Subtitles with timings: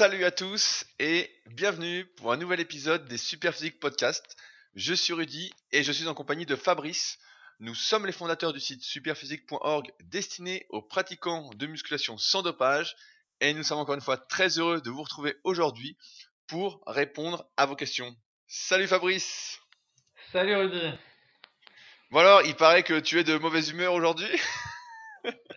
[0.00, 4.34] Salut à tous et bienvenue pour un nouvel épisode des Superphysique Podcast.
[4.74, 7.18] Je suis Rudy et je suis en compagnie de Fabrice.
[7.58, 12.96] Nous sommes les fondateurs du site superphysique.org destiné aux pratiquants de musculation sans dopage
[13.42, 15.98] et nous sommes encore une fois très heureux de vous retrouver aujourd'hui
[16.46, 18.16] pour répondre à vos questions.
[18.46, 19.60] Salut Fabrice
[20.32, 20.92] Salut Rudy
[22.10, 24.30] Bon alors, il paraît que tu es de mauvaise humeur aujourd'hui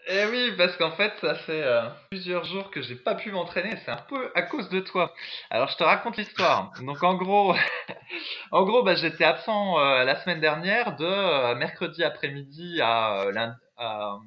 [0.07, 3.75] Eh oui, parce qu'en fait, ça fait euh, plusieurs jours que j'ai pas pu m'entraîner.
[3.85, 5.13] C'est un peu à cause de toi.
[5.49, 6.71] Alors, je te raconte l'histoire.
[6.81, 7.55] Donc, en gros,
[8.51, 13.55] en gros, bah, j'étais absent euh, la semaine dernière de euh, mercredi après-midi à, lundi,
[13.77, 14.17] à,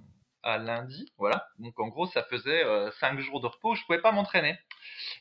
[0.46, 1.12] à, lundi.
[1.18, 1.46] Voilà.
[1.58, 2.64] Donc, en gros, ça faisait
[3.00, 3.74] cinq jours de repos.
[3.74, 4.56] Je pouvais pas m'entraîner.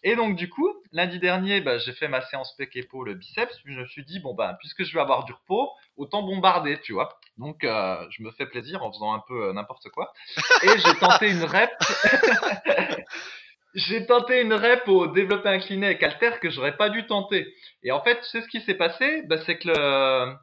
[0.04, 3.58] Et donc, du coup, lundi dernier, bah, j'ai fait ma séance pec épaule biceps.
[3.66, 6.94] Je me suis dit, bon, bah, puisque je vais avoir du repos, autant bombarder, tu
[6.94, 7.18] vois.
[7.38, 10.14] Donc, euh, je me fais plaisir en faisant un peu euh, n'importe quoi.
[10.64, 11.72] Et j'ai tenté une rep.
[13.76, 17.54] j'ai tenté une rep au développé incliné avec halter que j'aurais pas dû tenter.
[17.84, 19.24] Et en fait, tu sais ce qui s'est passé?
[19.28, 20.36] Bah, C'est que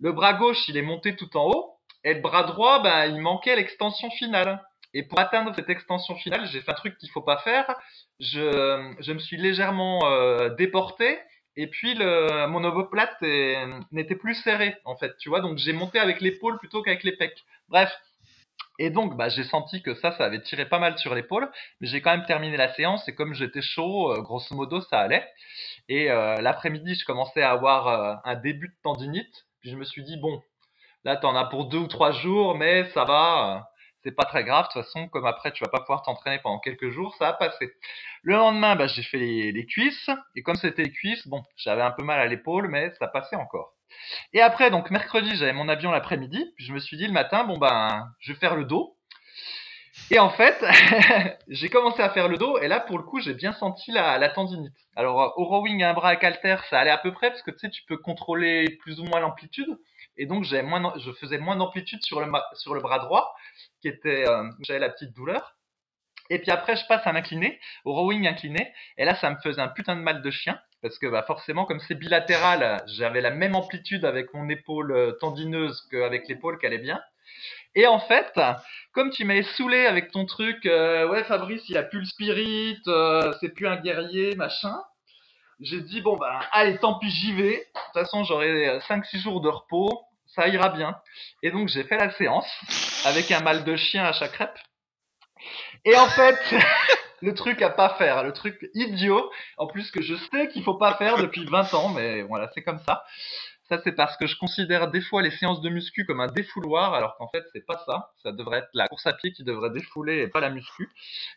[0.00, 1.75] le bras gauche, il est monté tout en haut.
[2.06, 4.62] Et le bras droit, bah, il manquait l'extension finale.
[4.94, 7.66] Et pour atteindre cette extension finale, j'ai fait un truc qu'il faut pas faire.
[8.20, 11.18] Je, je me suis légèrement euh, déporté
[11.56, 13.20] et puis mon omoplate
[13.90, 15.40] n'était plus serré en fait, tu vois.
[15.40, 17.44] Donc j'ai monté avec l'épaule plutôt qu'avec les pecs.
[17.68, 17.90] Bref.
[18.78, 21.88] Et donc bah, j'ai senti que ça, ça avait tiré pas mal sur l'épaule, mais
[21.88, 25.26] j'ai quand même terminé la séance et comme j'étais chaud, euh, grosso modo, ça allait.
[25.88, 29.46] Et euh, l'après-midi, je commençais à avoir euh, un début de tendinite.
[29.60, 30.42] Puis je me suis dit bon,
[31.06, 33.70] là t'en as pour deux ou trois jours, mais ça va
[34.02, 34.66] c'est pas très grave.
[34.66, 37.32] De toute façon, comme après tu vas pas pouvoir t'entraîner pendant quelques jours, ça a
[37.32, 37.72] passé.
[38.22, 41.92] Le lendemain, bah, j'ai fait les, cuisses et comme c'était les cuisses, bon, j'avais un
[41.92, 43.72] peu mal à l'épaule, mais ça passait encore.
[44.32, 47.44] Et après, donc mercredi, j'avais mon avion l'après-midi, puis je me suis dit le matin,
[47.44, 48.96] bon ben, je vais faire le dos.
[50.10, 50.62] Et en fait,
[51.48, 54.28] j'ai commencé à faire le dos, et là, pour le coup, j'ai bien senti la,
[54.28, 54.74] tendinite.
[54.94, 57.58] Alors, au rowing, un bras à halter, ça allait à peu près, parce que tu
[57.58, 59.78] sais, tu peux contrôler plus ou moins l'amplitude.
[60.16, 63.34] Et donc, moins, je faisais moins d'amplitude sur le, sur le bras droit,
[63.80, 65.56] qui était, euh, j'avais la petite douleur.
[66.28, 68.72] Et puis après, je passe à l'incliné, au rowing incliné.
[68.98, 70.60] Et là, ça me faisait un putain de mal de chien.
[70.82, 75.12] Parce que bah, forcément, comme c'est bilatéral, j'avais la même amplitude avec mon épaule euh,
[75.12, 77.00] tendineuse qu'avec l'épaule qui allait bien.
[77.74, 78.32] Et en fait,
[78.92, 82.80] comme tu m'avais saoulé avec ton truc, euh, ouais Fabrice, il a plus le spirit,
[83.40, 84.74] c'est plus un guerrier, machin.
[85.60, 87.56] J'ai dit bon bah allez, tant pis, j'y vais.
[87.56, 90.06] De toute façon, j'aurai 5-6 jours de repos
[90.36, 91.00] ça ira bien.
[91.42, 92.46] Et donc j'ai fait la séance
[93.04, 94.56] avec un mal de chien à chaque rep.
[95.84, 96.38] Et en fait,
[97.22, 100.74] le truc à pas faire, le truc idiot, en plus que je sais qu'il faut
[100.74, 103.04] pas faire depuis 20 ans, mais voilà, c'est comme ça.
[103.68, 106.94] Ça, c'est parce que je considère des fois les séances de muscu comme un défouloir,
[106.94, 108.10] alors qu'en fait, c'est pas ça.
[108.22, 110.88] Ça devrait être la course à pied qui devrait défouler et pas la muscu.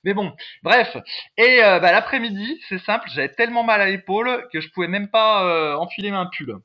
[0.03, 0.95] Mais bon, bref.
[1.37, 5.09] Et euh, bah, l'après-midi, c'est simple, j'avais tellement mal à l'épaule que je pouvais même
[5.09, 6.59] pas euh, enfiler un pull.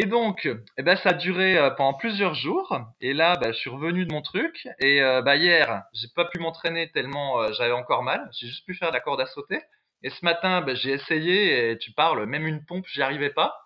[0.00, 2.78] Et donc, eh ben, ça a duré euh, pendant plusieurs jours.
[3.00, 4.68] Et là, bah, je suis revenu de mon truc.
[4.78, 8.30] Et euh, bah, hier, j'ai pas pu m'entraîner tellement euh, j'avais encore mal.
[8.38, 9.60] J'ai juste pu faire la corde à sauter.
[10.04, 11.70] Et ce matin, bah, j'ai essayé.
[11.72, 13.56] Et tu parles, même une pompe, j'y arrivais pas.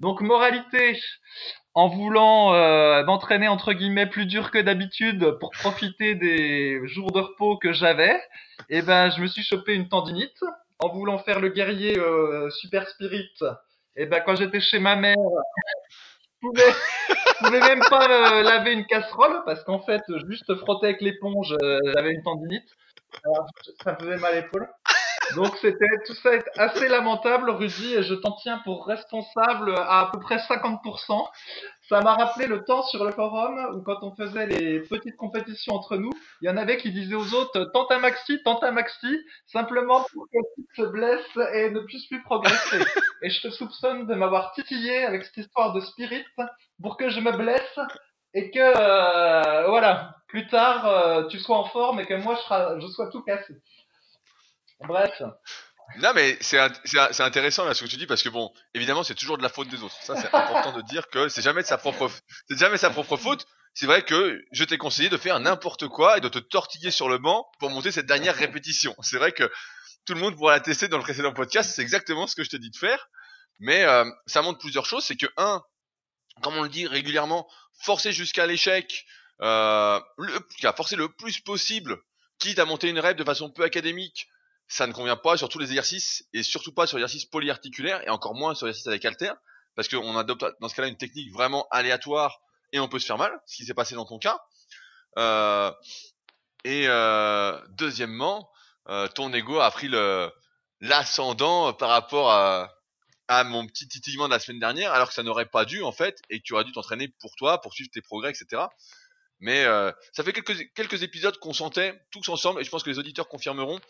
[0.00, 0.98] Donc, moralité,
[1.74, 2.52] en voulant
[3.04, 8.20] m'entraîner entre guillemets plus dur que d'habitude pour profiter des jours de repos que j'avais,
[8.68, 10.42] eh ben, je me suis chopé une tendinite.
[10.82, 12.00] En voulant faire le guerrier
[12.50, 13.28] super spirit,
[13.96, 15.16] et ben quand j'étais chez ma mère,
[16.42, 16.72] je pouvais,
[17.40, 21.78] pouvais même pas euh, laver une casserole parce qu'en fait, juste frotter avec l'éponge, euh,
[21.94, 22.68] j'avais une tendinite.
[23.24, 23.46] Alors,
[23.82, 24.68] ça me faisait mal à l'épaule.
[25.36, 30.00] Donc c'était tout ça est assez lamentable, Rudy, et je t'en tiens pour responsable à
[30.00, 31.28] à peu près 50%.
[31.88, 35.74] Ça m'a rappelé le temps sur le forum où quand on faisait les petites compétitions
[35.74, 36.10] entre nous,
[36.40, 40.04] il y en avait qui disaient aux autres tente un maxi, tente un maxi, simplement
[40.12, 40.38] pour que
[40.76, 42.78] se blesse et ne puisse plus progresser.
[43.22, 46.24] et je te soupçonne de m'avoir titillé avec cette histoire de spirit
[46.80, 47.78] pour que je me blesse
[48.34, 52.80] et que euh, voilà, plus tard euh, tu sois en forme et que moi je,
[52.80, 53.54] je sois tout cassé.
[54.80, 55.22] Bref.
[55.98, 56.58] Non, mais c'est
[57.20, 59.82] intéressant ce que tu dis parce que bon, évidemment, c'est toujours de la faute des
[59.82, 59.96] autres.
[60.02, 62.10] Ça, c'est important de dire que c'est jamais sa propre,
[62.50, 63.46] jamais sa propre faute.
[63.74, 67.08] C'est vrai que je t'ai conseillé de faire n'importe quoi et de te tortiller sur
[67.08, 68.94] le banc pour monter cette dernière répétition.
[69.00, 69.50] C'est vrai que
[70.06, 71.72] tout le monde pourra la tester dans le précédent podcast.
[71.74, 73.08] C'est exactement ce que je te dis de faire.
[73.58, 75.04] Mais euh, ça montre plusieurs choses.
[75.04, 75.62] C'est que un,
[76.42, 77.48] comme on le dit régulièrement,
[77.82, 79.04] forcer jusqu'à l'échec,
[79.42, 80.00] euh,
[80.76, 81.98] forcer le plus possible,
[82.38, 84.28] quitte à monter une rep de façon peu académique
[84.70, 88.08] ça ne convient pas sur tous les exercices et surtout pas sur l'exercice polyarticulaire et
[88.08, 89.32] encore moins sur l'exercice avec halter
[89.74, 92.40] parce qu'on adopte dans ce cas-là une technique vraiment aléatoire
[92.72, 94.40] et on peut se faire mal, ce qui s'est passé dans ton cas.
[95.18, 95.72] Euh,
[96.64, 98.48] et euh, deuxièmement,
[98.88, 100.30] euh, ton ego a pris le
[100.80, 102.72] l'ascendant par rapport à,
[103.26, 105.92] à mon petit titillement de la semaine dernière, alors que ça n'aurait pas dû en
[105.92, 108.62] fait, et que tu aurais dû t'entraîner pour toi, pour suivre tes progrès, etc.
[109.40, 112.90] Mais euh, ça fait quelques, quelques épisodes qu'on sentait tous ensemble, et je pense que
[112.90, 113.80] les auditeurs confirmeront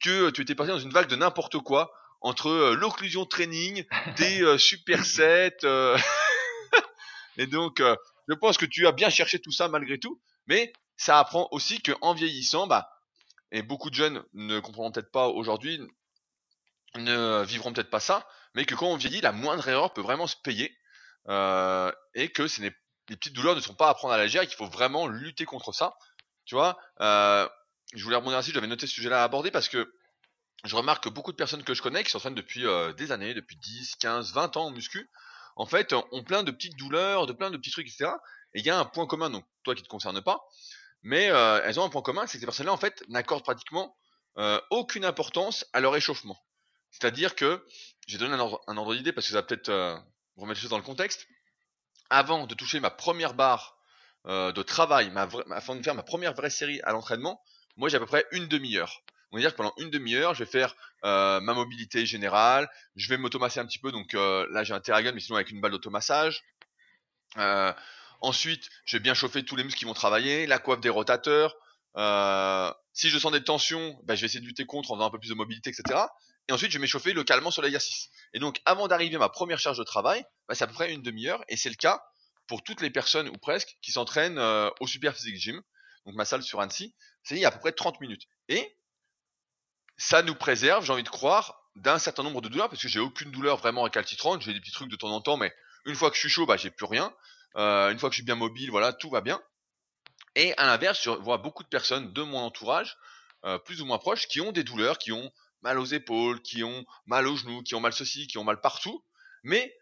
[0.00, 3.84] que tu étais passé dans une vague de n'importe quoi, entre euh, l'occlusion training,
[4.16, 5.96] des euh, supersets, euh,
[7.36, 7.82] et donc
[8.28, 11.80] je pense que tu as bien cherché tout ça malgré tout, mais ça apprend aussi
[11.82, 12.90] qu'en vieillissant, bah,
[13.52, 15.80] et beaucoup de jeunes ne comprendront peut-être pas aujourd'hui,
[16.96, 20.26] ne vivront peut-être pas ça, mais que quand on vieillit, la moindre erreur peut vraiment
[20.26, 20.76] se payer,
[21.28, 22.72] euh, et que ce les
[23.06, 25.44] petites douleurs ne sont pas à prendre à la légère et qu'il faut vraiment lutter
[25.44, 25.96] contre ça.
[26.44, 27.48] Tu vois, euh,
[27.94, 29.92] je voulais rebondir ainsi, j'avais noté ce sujet-là à aborder parce que
[30.64, 33.34] je remarque que beaucoup de personnes que je connais qui s'entraînent depuis euh, des années,
[33.34, 35.10] depuis 10, 15, 20 ans en muscu,
[35.54, 38.10] en fait, ont plein de petites douleurs, de plein de petits trucs, etc.
[38.54, 40.44] Et il y a un point commun, donc toi qui te concerne pas,
[41.02, 43.96] mais euh, elles ont un point commun, c'est que ces personnes-là, en fait, n'accordent pratiquement
[44.38, 46.38] euh, aucune importance à leur échauffement.
[46.90, 47.64] C'est-à-dire que,
[48.06, 49.96] j'ai donné un ordre, un ordre d'idée parce que ça va peut-être euh,
[50.36, 51.26] remettre les choses dans le contexte.
[52.10, 53.78] Avant de toucher ma première barre
[54.26, 57.42] euh, de travail, ma afin de faire ma première vraie série à l'entraînement,
[57.76, 59.02] moi j'ai à peu près une demi-heure.
[59.32, 60.74] On va dire que pendant une demi-heure, je vais faire
[61.04, 64.80] euh, ma mobilité générale, je vais m'automasser un petit peu, donc euh, là j'ai un
[64.80, 66.44] Terragon, mais sinon avec une balle d'automassage.
[67.36, 67.72] Euh,
[68.20, 71.56] ensuite, je vais bien chauffer tous les muscles qui vont travailler, la coiffe des rotateurs.
[72.92, 75.10] Si je sens des tensions, bah, je vais essayer de lutter contre en faisant un
[75.10, 76.00] peu plus de mobilité, etc.
[76.48, 78.08] Et ensuite, je vais m'échauffer localement sur l'exercice.
[78.32, 80.92] Et donc, avant d'arriver à ma première charge de travail, bah, c'est à peu près
[80.92, 82.02] une demi-heure, et c'est le cas
[82.46, 84.38] pour toutes les personnes, ou presque, qui s'entraînent
[84.80, 85.60] au Super Physique Gym,
[86.06, 86.94] donc ma salle sur Annecy,
[87.26, 88.28] c'est il y a à peu près 30 minutes.
[88.48, 88.76] Et
[89.96, 93.00] ça nous préserve, j'ai envie de croire, d'un certain nombre de douleurs, parce que j'ai
[93.00, 95.52] aucune douleur vraiment récalcitrante, j'ai des petits trucs de temps en temps, mais
[95.86, 97.12] une fois que je suis chaud, bah j'ai plus rien.
[97.56, 99.42] Euh, une fois que je suis bien mobile, voilà, tout va bien.
[100.36, 102.96] Et à l'inverse, je vois beaucoup de personnes de mon entourage,
[103.44, 105.32] euh, plus ou moins proches, qui ont des douleurs, qui ont
[105.62, 108.60] mal aux épaules, qui ont mal aux genoux, qui ont mal ceci, qui ont mal
[108.60, 109.04] partout,
[109.42, 109.76] mais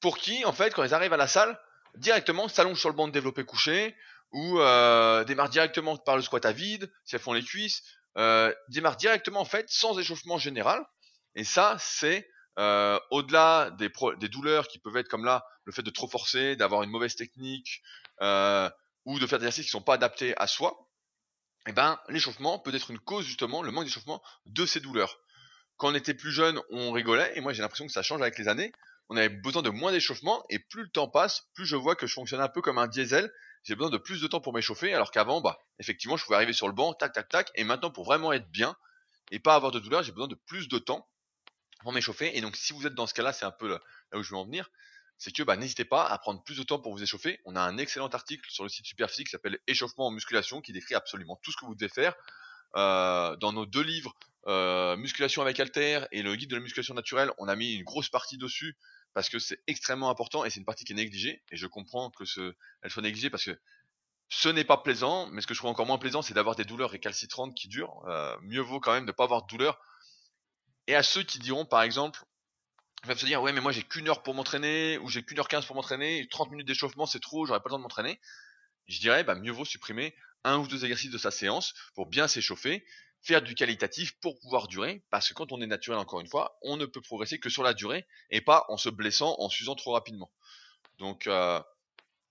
[0.00, 1.60] pour qui, en fait, quand ils arrivent à la salle,
[1.96, 3.94] directement s'allongent sur le banc de développé couché,
[4.32, 7.82] ou euh, démarrent directement par le squat à vide, si elles font les cuisses,
[8.18, 10.84] euh, démarrent directement en fait sans échauffement général.
[11.34, 15.82] Et ça, c'est euh, au-delà des, des, douleurs qui peuvent être comme là, le fait
[15.82, 17.82] de trop forcer, d'avoir une mauvaise technique,
[18.20, 18.68] euh,
[19.04, 20.88] ou de faire des exercices qui sont pas adaptés à soi.
[21.66, 25.18] Eh ben, l'échauffement peut être une cause justement, le manque d'échauffement de ces douleurs.
[25.76, 28.38] Quand on était plus jeune, on rigolait, et moi j'ai l'impression que ça change avec
[28.38, 28.72] les années.
[29.08, 32.06] On avait besoin de moins d'échauffement, et plus le temps passe, plus je vois que
[32.06, 33.32] je fonctionne un peu comme un diesel,
[33.64, 36.52] j'ai besoin de plus de temps pour m'échauffer, alors qu'avant, bah, effectivement, je pouvais arriver
[36.52, 38.76] sur le banc, tac, tac, tac, et maintenant, pour vraiment être bien
[39.30, 41.08] et pas avoir de douleur, j'ai besoin de plus de temps
[41.80, 42.36] pour m'échauffer.
[42.36, 43.80] Et donc, si vous êtes dans ce cas-là, c'est un peu là
[44.14, 44.70] où je veux en venir,
[45.18, 47.40] c'est que bah, n'hésitez pas à prendre plus de temps pour vous échauffer.
[47.44, 50.72] On a un excellent article sur le site Superphysique qui s'appelle Échauffement en musculation, qui
[50.72, 52.14] décrit absolument tout ce que vous devez faire.
[52.74, 54.14] Euh, dans nos deux livres,
[54.48, 57.84] euh, Musculation avec Alter et le guide de la musculation naturelle, on a mis une
[57.84, 58.76] grosse partie dessus
[59.14, 61.42] parce que c'est extrêmement important et c'est une partie qui est négligée.
[61.50, 62.24] Et je comprends que
[62.82, 63.58] elle soit négligée parce que
[64.28, 66.64] ce n'est pas plaisant, mais ce que je trouve encore moins plaisant, c'est d'avoir des
[66.64, 68.02] douleurs récalcitrantes qui durent.
[68.08, 69.78] Euh, mieux vaut quand même ne pas avoir de douleur.
[70.86, 72.24] Et à ceux qui diront, par exemple,
[73.04, 75.38] ils peuvent se dire, ouais, mais moi j'ai qu'une heure pour m'entraîner, ou j'ai qu'une
[75.38, 78.20] heure quinze pour m'entraîner, 30 minutes d'échauffement c'est trop, j'aurais pas le temps de m'entraîner.
[78.86, 80.14] Je dirais, bah, mieux vaut supprimer
[80.44, 82.84] un ou deux exercices de sa séance pour bien s'échauffer
[83.22, 86.58] faire du qualitatif pour pouvoir durer, parce que quand on est naturel, encore une fois,
[86.62, 89.76] on ne peut progresser que sur la durée et pas en se blessant, en s'usant
[89.76, 90.30] trop rapidement.
[90.98, 91.62] Donc, euh,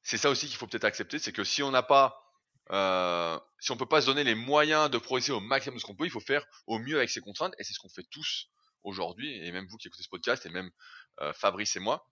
[0.03, 2.21] c'est ça aussi qu'il faut peut-être accepter, c'est que si on n'a pas,
[2.71, 5.85] euh, si on peut pas se donner les moyens de progresser au maximum de ce
[5.85, 8.07] qu'on peut, il faut faire au mieux avec ses contraintes, et c'est ce qu'on fait
[8.11, 8.49] tous
[8.83, 10.71] aujourd'hui, et même vous qui écoutez ce podcast, et même
[11.21, 12.05] euh, Fabrice et moi,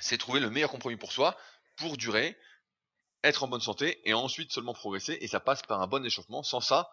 [0.00, 1.36] c'est trouver le meilleur compromis pour soi,
[1.76, 2.36] pour durer,
[3.22, 6.42] être en bonne santé, et ensuite seulement progresser, et ça passe par un bon échauffement.
[6.42, 6.90] Sans ça,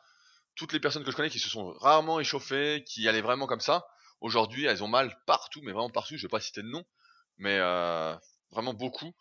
[0.56, 3.62] toutes les personnes que je connais qui se sont rarement échauffées, qui allaient vraiment comme
[3.62, 3.88] ça,
[4.22, 6.86] aujourd'hui elles ont mal partout, mais vraiment partout, je vais pas citer de nom,
[7.38, 8.16] mais euh,
[8.52, 9.14] vraiment beaucoup.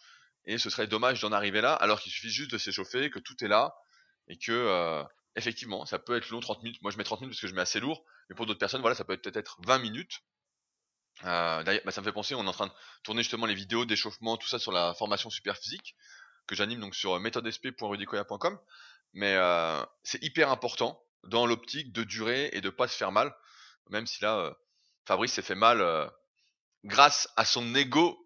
[0.45, 3.43] Et ce serait dommage d'en arriver là, alors qu'il suffit juste de s'échauffer, que tout
[3.45, 3.77] est là,
[4.29, 5.05] et que euh,
[5.37, 6.83] effectivement, ça peut être long 30 minutes.
[6.83, 8.81] Moi je mets 30 minutes parce que je mets assez lourd, mais pour d'autres personnes,
[8.81, 10.21] voilà, ça peut peut-être être 20 minutes.
[11.25, 13.55] Euh, D'ailleurs, bah, ça me fait penser, on est en train de tourner justement les
[13.55, 15.97] vidéos d'échauffement, tout ça sur la formation super physique
[16.47, 18.59] que j'anime donc sur méthodesp.rudicoya.com.
[19.13, 19.37] Mais
[20.03, 23.33] c'est hyper important dans l'optique de durer et de pas se faire mal,
[23.91, 24.53] même si là, euh,
[25.07, 26.07] Fabrice s'est fait mal euh,
[26.85, 28.19] grâce à son ego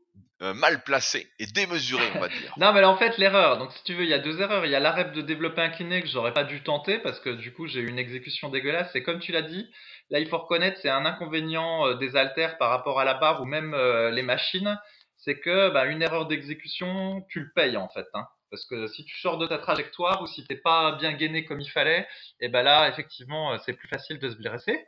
[0.43, 2.53] euh, mal placé et démesuré, on va dire.
[2.59, 4.67] non, mais en fait, l'erreur, donc si tu veux, il y a deux erreurs.
[4.67, 7.53] Il y a l'arrêt de développer incliné que j'aurais pas dû tenter parce que du
[7.53, 8.95] coup, j'ai eu une exécution dégueulasse.
[8.95, 9.71] Et comme tu l'as dit,
[10.11, 13.45] là, il faut reconnaître, c'est un inconvénient des haltères par rapport à la barre ou
[13.45, 13.75] même
[14.11, 14.79] les machines.
[15.17, 18.07] C'est que bah, une erreur d'exécution, tu le payes en fait.
[18.13, 21.47] Hein Parce que si tu sors de ta trajectoire ou si t'es pas bien gainé
[21.47, 22.07] comme il fallait,
[22.39, 24.85] et ben là, effectivement, c'est plus facile de se blesser.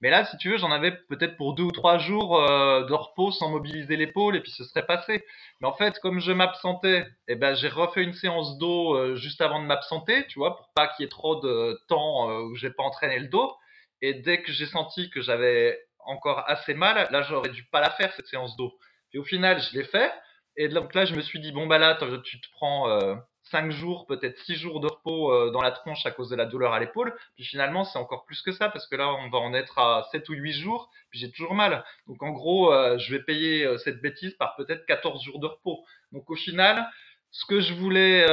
[0.00, 2.94] Mais là, si tu veux, j'en avais peut-être pour deux ou trois jours euh, de
[2.94, 5.24] repos sans mobiliser l'épaule et puis ce serait passé.
[5.60, 9.40] Mais en fait, comme je m'absentais, et ben j'ai refait une séance d'eau euh, juste
[9.40, 12.54] avant de m'absenter, tu vois, pour pas qu'il y ait trop de temps euh, où
[12.54, 13.52] j'ai pas entraîné le dos.
[14.00, 17.90] Et dès que j'ai senti que j'avais encore assez mal, là, j'aurais dû pas la
[17.90, 18.78] faire cette séance d'eau.
[19.10, 20.12] Puis au final, je l'ai fait.
[20.58, 23.70] Et donc là, je me suis dit, bon, bah là, tu te prends euh, 5
[23.70, 26.72] jours, peut-être 6 jours de repos euh, dans la tronche à cause de la douleur
[26.72, 27.16] à l'épaule.
[27.36, 30.08] Puis finalement, c'est encore plus que ça, parce que là, on va en être à
[30.10, 31.84] 7 ou 8 jours, puis j'ai toujours mal.
[32.08, 35.46] Donc en gros, euh, je vais payer euh, cette bêtise par peut-être 14 jours de
[35.46, 35.84] repos.
[36.10, 36.90] Donc au final,
[37.30, 38.26] ce que je voulais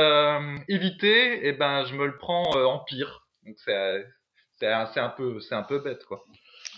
[0.67, 3.27] éviter, eh ben, je me le prends en pire.
[3.46, 6.24] Donc c'est un, un peu bête, quoi.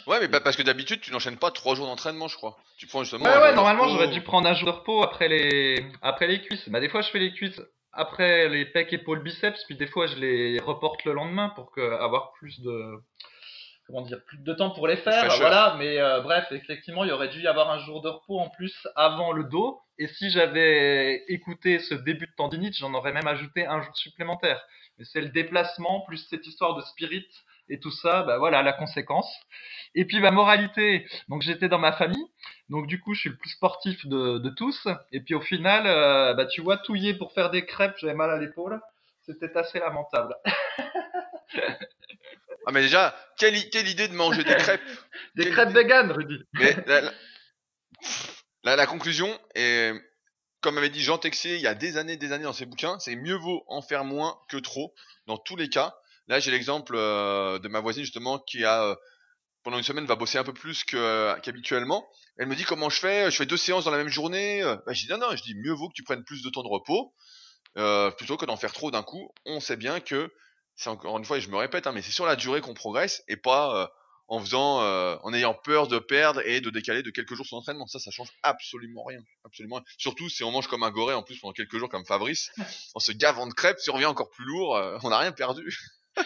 [0.08, 2.58] Ouais, mais parce que d'habitude, tu n'enchaînes pas trois jours d'entraînement, je crois.
[2.78, 3.26] Tu prends justement.
[3.26, 6.68] Ouais, ouais, normalement, j'aurais dû prendre un jour de repos après les, après les cuisses.
[6.70, 7.62] Bah, des fois, je fais les cuisses
[7.92, 11.82] après les pecs, épaules, biceps, puis des fois, je les reporte le lendemain pour que,
[12.00, 12.94] avoir plus de,
[13.88, 15.28] comment dire, plus de temps pour les faire.
[15.38, 18.40] Voilà, mais euh, bref, effectivement, il y aurait dû y avoir un jour de repos
[18.40, 19.82] en plus avant le dos.
[19.98, 24.62] Et si j'avais écouté ce début de tendinite, j'en aurais même ajouté un jour supplémentaire.
[25.00, 27.26] Mais c'est le déplacement plus cette histoire de spirit
[27.70, 29.30] et tout ça, bah voilà la conséquence.
[29.96, 32.28] Et puis ma moralité, donc j'étais dans ma famille,
[32.70, 34.88] donc du coup je suis le plus sportif de, de tous.
[35.12, 38.30] Et puis au final, euh, bah tu vois, touiller pour faire des crêpes, j'avais mal
[38.30, 38.80] à l'épaule,
[39.26, 40.36] c'était assez lamentable.
[41.56, 44.82] ah mais déjà, quelle, quelle, idée de manger des crêpes
[45.36, 46.44] Des crêpes vegan, Rudy.
[46.54, 46.76] Mais
[48.64, 49.94] la, la, conclusion est,
[50.62, 53.00] comme avait dit Jean Texier il y a des années, des années dans ses bouquins,
[53.00, 54.94] c'est mieux vaut en faire moins que trop
[55.26, 55.96] dans tous les cas.
[56.28, 58.96] Là, j'ai l'exemple euh, de ma voisine justement qui a euh,
[59.64, 62.08] pendant une semaine va bosser un peu plus euh, qu'habituellement.
[62.38, 64.62] Elle me dit comment je fais, je fais deux séances dans la même journée.
[64.86, 66.64] Bah, je dis non non, je dis mieux vaut que tu prennes plus de temps
[66.64, 67.14] de repos
[68.18, 69.30] plutôt que d'en faire trop d'un coup.
[69.46, 70.32] On sait bien que
[70.76, 72.74] c'est encore une fois et je me répète, hein, mais c'est sur la durée qu'on
[72.74, 73.92] progresse et pas
[74.28, 74.80] en faisant,
[75.24, 77.88] en ayant peur de perdre et de décaler de quelques jours son entraînement.
[77.88, 79.82] Ça, ça change absolument rien, absolument.
[79.98, 82.50] Surtout si on mange comme un goré en plus pendant quelques jours comme Fabrice,
[82.96, 85.78] en se gavant de crêpes, si on revient encore plus lourd, on n'a rien perdu.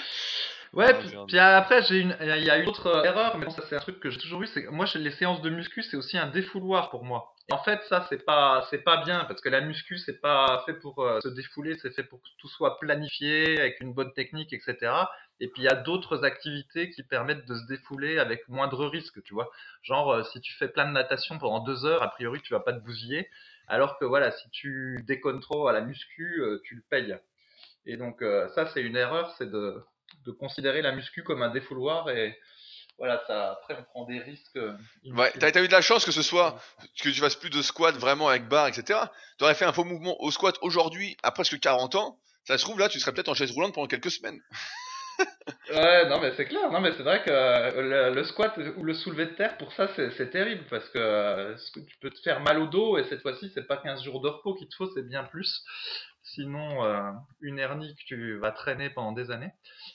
[0.74, 0.94] Ouais,
[1.28, 3.80] puis, après, j'ai une, il y a une autre euh, erreur, mais ça c'est un
[3.80, 6.90] truc que j'ai toujours eu, c'est moi les séances de muscu c'est aussi un défouloir
[6.90, 7.34] pour moi.
[7.50, 10.64] Et en fait, ça c'est pas, c'est pas bien parce que la muscu c'est pas
[10.66, 14.14] fait pour euh, se défouler, c'est fait pour que tout soit planifié avec une bonne
[14.14, 14.94] technique, etc.
[15.42, 19.22] Et puis il y a d'autres activités qui permettent de se défouler avec moindre risque,
[19.24, 19.52] tu vois.
[19.82, 22.62] Genre euh, si tu fais plein de natation pendant deux heures, a priori tu vas
[22.62, 23.28] pas te bousiller,
[23.68, 27.18] alors que voilà, si tu déconnes trop à la muscu, tu le payes.
[27.86, 29.84] Et donc euh, ça, c'est une erreur, c'est de,
[30.26, 32.38] de, considérer la muscu comme un défouloir et
[32.98, 34.58] voilà, ça, après on prend des risques.
[34.58, 34.74] Euh,
[35.06, 36.62] ouais, t'as, as eu de la chance que ce soit
[37.02, 39.00] que tu fasses plus de squat vraiment avec barre, etc.
[39.38, 42.20] Tu aurais fait un faux mouvement au squat aujourd'hui à presque 40 ans.
[42.44, 44.40] Ça se trouve là, tu serais peut-être en chaise roulante pendant quelques semaines.
[45.74, 48.94] ouais, non mais c'est clair, non mais c'est vrai que euh, le, squat ou le
[48.94, 52.68] soulevé de terre pour ça c'est, terrible parce que, tu peux te faire mal au
[52.68, 55.24] dos et cette fois-ci c'est pas 15 jours de repos qu'il te faut, c'est bien
[55.24, 55.64] plus.
[56.36, 57.12] Sinon, euh,
[57.42, 59.52] une hernie que tu vas traîner pendant des années.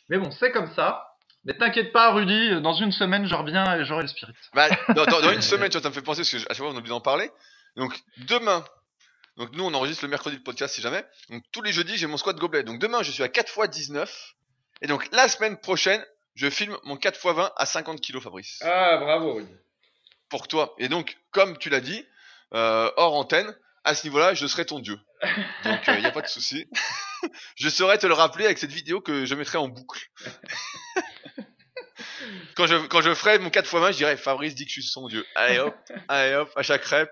[0.09, 1.09] Mais bon, c'est comme ça.
[1.45, 4.35] Mais t'inquiète pas, Rudy, dans une semaine, je reviens et j'aurai le spirit.
[4.52, 6.71] Bah, dans, une semaine, tu vois, ça me fait penser, parce que à chaque fois,
[6.71, 7.31] on oublie d'en parler.
[7.76, 8.64] Donc, demain,
[9.37, 11.05] donc nous, on enregistre le mercredi le podcast si jamais.
[11.31, 12.64] Donc, tous les jeudis, j'ai mon squat gobelet.
[12.64, 14.35] Donc, demain, je suis à 4 x 19.
[14.83, 18.61] Et donc, la semaine prochaine, je filme mon 4 x 20 à 50 kg, Fabrice.
[18.62, 19.55] Ah, bravo, Rudy.
[20.28, 20.75] Pour toi.
[20.78, 22.05] Et donc, comme tu l'as dit,
[22.55, 23.55] euh, hors antenne,
[23.87, 24.99] à ce niveau-là, je serai ton dieu.
[25.64, 26.66] Donc, il euh, n'y a pas de souci.
[27.57, 30.05] je saurais te le rappeler avec cette vidéo que je mettrai en boucle.
[32.57, 35.07] quand, je, quand je ferai mon 4x20, je dirais Fabrice dit que je suis son
[35.07, 35.25] dieu.
[35.37, 35.76] Allez hop,
[36.09, 37.09] allez hop, à chaque rep.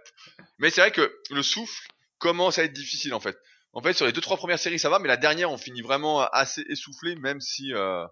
[0.59, 1.87] Mais c'est vrai que le souffle
[2.19, 3.39] commence à être difficile en fait.
[3.73, 5.83] En fait, sur les deux trois premières séries, ça va, mais la dernière, on finit
[5.83, 8.05] vraiment assez essoufflé, même si euh,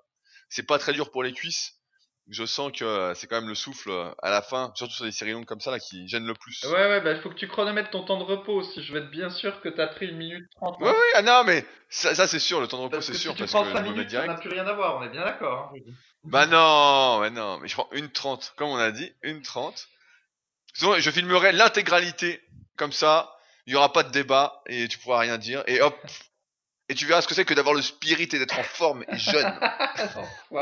[0.48, 1.80] c'est pas très dur pour les cuisses
[2.28, 5.04] je sens que euh, c'est quand même le souffle euh, à la fin, surtout sur
[5.04, 6.64] des séries longues comme ça là, qui gênent le plus.
[6.64, 8.82] Ouais, ouais, bah il faut que tu chronomètres ton temps de repos aussi.
[8.82, 10.78] Je vais être bien sûr que t'as pris une minute trente.
[10.80, 13.32] Ouais, ouais, ah non, mais ça, ça c'est sûr, le temps de repos c'est sûr.
[13.32, 15.24] Si parce tu prends 5 minutes, ça n'a plus rien à voir, on est bien
[15.24, 15.72] d'accord.
[15.74, 15.78] Hein,
[16.24, 19.88] bah non, bah non, mais je prends une trente, comme on a dit, une trente.
[20.74, 22.40] Sinon, je filmerai l'intégralité,
[22.76, 23.36] comme ça,
[23.66, 25.62] il y aura pas de débat et tu pourras rien dire.
[25.66, 25.96] Et hop,
[26.92, 29.16] et tu verras ce que c'est que d'avoir le spirit et d'être en forme et
[29.16, 29.50] jeune.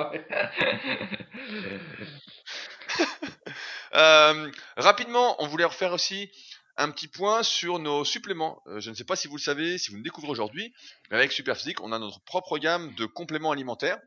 [3.94, 6.30] euh, rapidement, on voulait refaire aussi
[6.76, 8.62] un petit point sur nos suppléments.
[8.68, 10.72] Euh, je ne sais pas si vous le savez, si vous me découvrez aujourd'hui,
[11.10, 13.98] mais avec Superphysique, on a notre propre gamme de compléments alimentaires,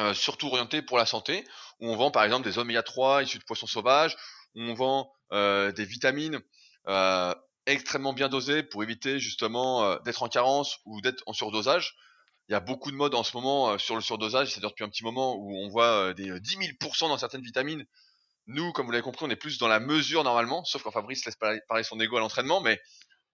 [0.00, 1.44] euh, surtout orientés pour la santé,
[1.78, 4.16] où on vend par exemple des oméga 3 issus de poissons sauvages,
[4.56, 6.40] où on vend des vitamines
[7.66, 11.94] extrêmement bien dosé pour éviter justement euh, d'être en carence ou d'être en surdosage.
[12.48, 14.84] Il y a beaucoup de modes en ce moment euh, sur le surdosage, c'est-à-dire depuis
[14.84, 17.84] un petit moment où on voit des 10 000% dans certaines vitamines.
[18.46, 21.24] Nous, comme vous l'avez compris, on est plus dans la mesure normalement, sauf quand Fabrice
[21.24, 22.78] laisse parler son ego à l'entraînement, mais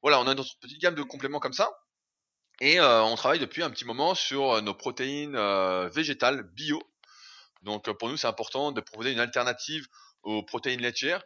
[0.03, 1.69] voilà, on a notre petite gamme de compléments comme ça.
[2.61, 5.37] Et on travaille depuis un petit moment sur nos protéines
[5.89, 6.81] végétales bio.
[7.63, 9.89] Donc pour nous, c'est important de proposer une alternative
[10.23, 11.23] aux protéines laitières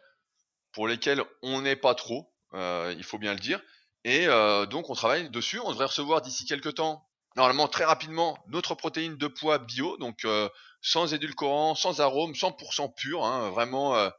[0.71, 3.61] pour lesquelles on n'est pas trop, euh, il faut bien le dire.
[4.05, 5.59] Et euh, donc on travaille dessus.
[5.59, 10.25] On devrait recevoir d'ici quelques temps, normalement très rapidement, notre protéine de poids bio, donc
[10.25, 10.47] euh,
[10.79, 14.11] sans édulcorant, sans arôme, 100% pur, hein, vraiment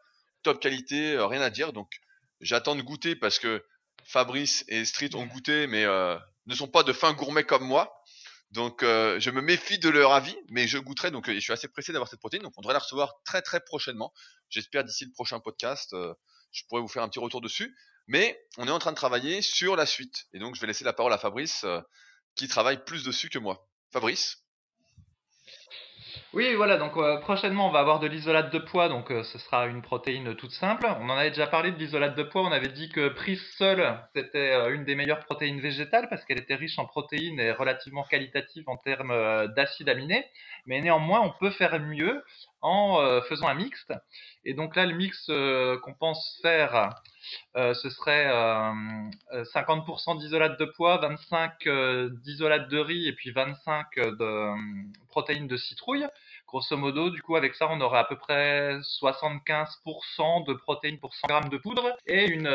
[0.43, 1.73] top qualité, rien à dire.
[1.73, 1.89] Donc
[2.41, 3.65] j'attends de goûter parce que
[4.05, 8.03] Fabrice et Street ont goûté, mais ne sont pas de fins gourmets comme moi.
[8.51, 11.13] Donc je me méfie de leur avis, mais je goûterai.
[11.13, 12.43] Donc je suis assez pressé d'avoir cette protéine.
[12.43, 14.13] Donc on devrait la recevoir très très prochainement.
[14.51, 15.95] J'espère d'ici le prochain podcast,
[16.51, 17.77] je pourrais vous faire un petit retour dessus.
[18.09, 20.27] Mais on est en train de travailler sur la suite.
[20.33, 21.81] Et donc, je vais laisser la parole à Fabrice, euh,
[22.37, 23.67] qui travaille plus dessus que moi.
[23.93, 24.43] Fabrice?
[26.33, 29.39] Oui, voilà, donc euh, prochainement on va avoir de l'isolate de poids, donc euh, ce
[29.39, 30.87] sera une protéine toute simple.
[31.01, 33.99] On en avait déjà parlé de l'isolate de poids, on avait dit que prise seule,
[34.15, 38.65] c'était une des meilleures protéines végétales parce qu'elle était riche en protéines et relativement qualitative
[38.67, 40.27] en termes d'acides aminés.
[40.67, 42.23] Mais néanmoins, on peut faire mieux
[42.67, 43.93] en faisant un mixte.
[44.45, 46.91] Et donc là, le mix qu'on pense faire
[47.57, 53.31] euh, ce serait 50% euh, d'isolate de pois, 25 euh, d'isolate de riz et puis
[53.31, 54.51] 25 de
[55.09, 56.07] protéines de citrouille.
[56.47, 61.15] Grosso modo, du coup, avec ça, on aurait à peu près 75% de protéines pour
[61.15, 62.49] 100 grammes de poudre et une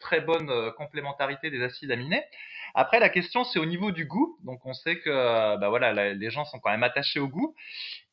[0.00, 2.22] très bonne complémentarité des acides aminés.
[2.74, 4.38] Après, la question, c'est au niveau du goût.
[4.44, 5.10] Donc, on sait que
[5.56, 7.54] bah voilà, les gens sont quand même attachés au goût.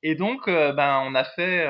[0.08, 1.68] Et donc, ben, on a fait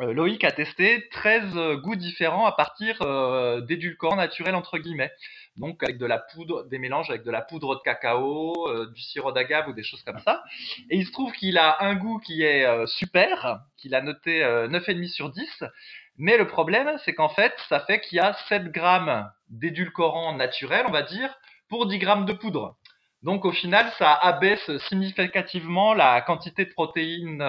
[0.00, 5.10] euh, Loïc a testé 13 euh, goûts différents à partir euh, d'édulcorants naturels entre guillemets.
[5.56, 8.54] Donc avec de la poudre, des mélanges avec de la poudre de cacao,
[8.94, 10.44] du sirop d'agave ou des choses comme ça.
[10.88, 15.08] Et il se trouve qu'il a un goût qui est super, qu'il a noté 9,5
[15.08, 15.64] sur 10.
[16.16, 20.84] Mais le problème, c'est qu'en fait, ça fait qu'il y a 7 grammes d'édulcorant naturel,
[20.86, 21.34] on va dire,
[21.68, 22.76] pour 10 grammes de poudre.
[23.22, 27.42] Donc au final, ça abaisse significativement la quantité de protéines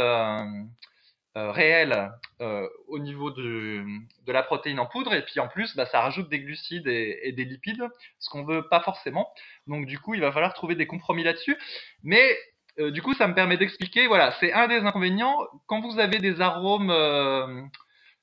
[1.38, 3.86] euh, réel euh, au niveau de,
[4.26, 5.14] la protéine en poudre.
[5.14, 8.68] Et puis en plus bah, ça rajoute des glucides et, des lipides ce qu'on veut
[8.68, 9.32] pas forcément.
[9.68, 11.56] Donc du coup il va falloir trouver des compromis là-dessus.
[12.04, 12.36] Mais
[12.80, 15.38] euh, du coup ça me permet d'expliquer voilà c'est un des inconvénients.
[15.68, 16.90] Quand vous avez des arômes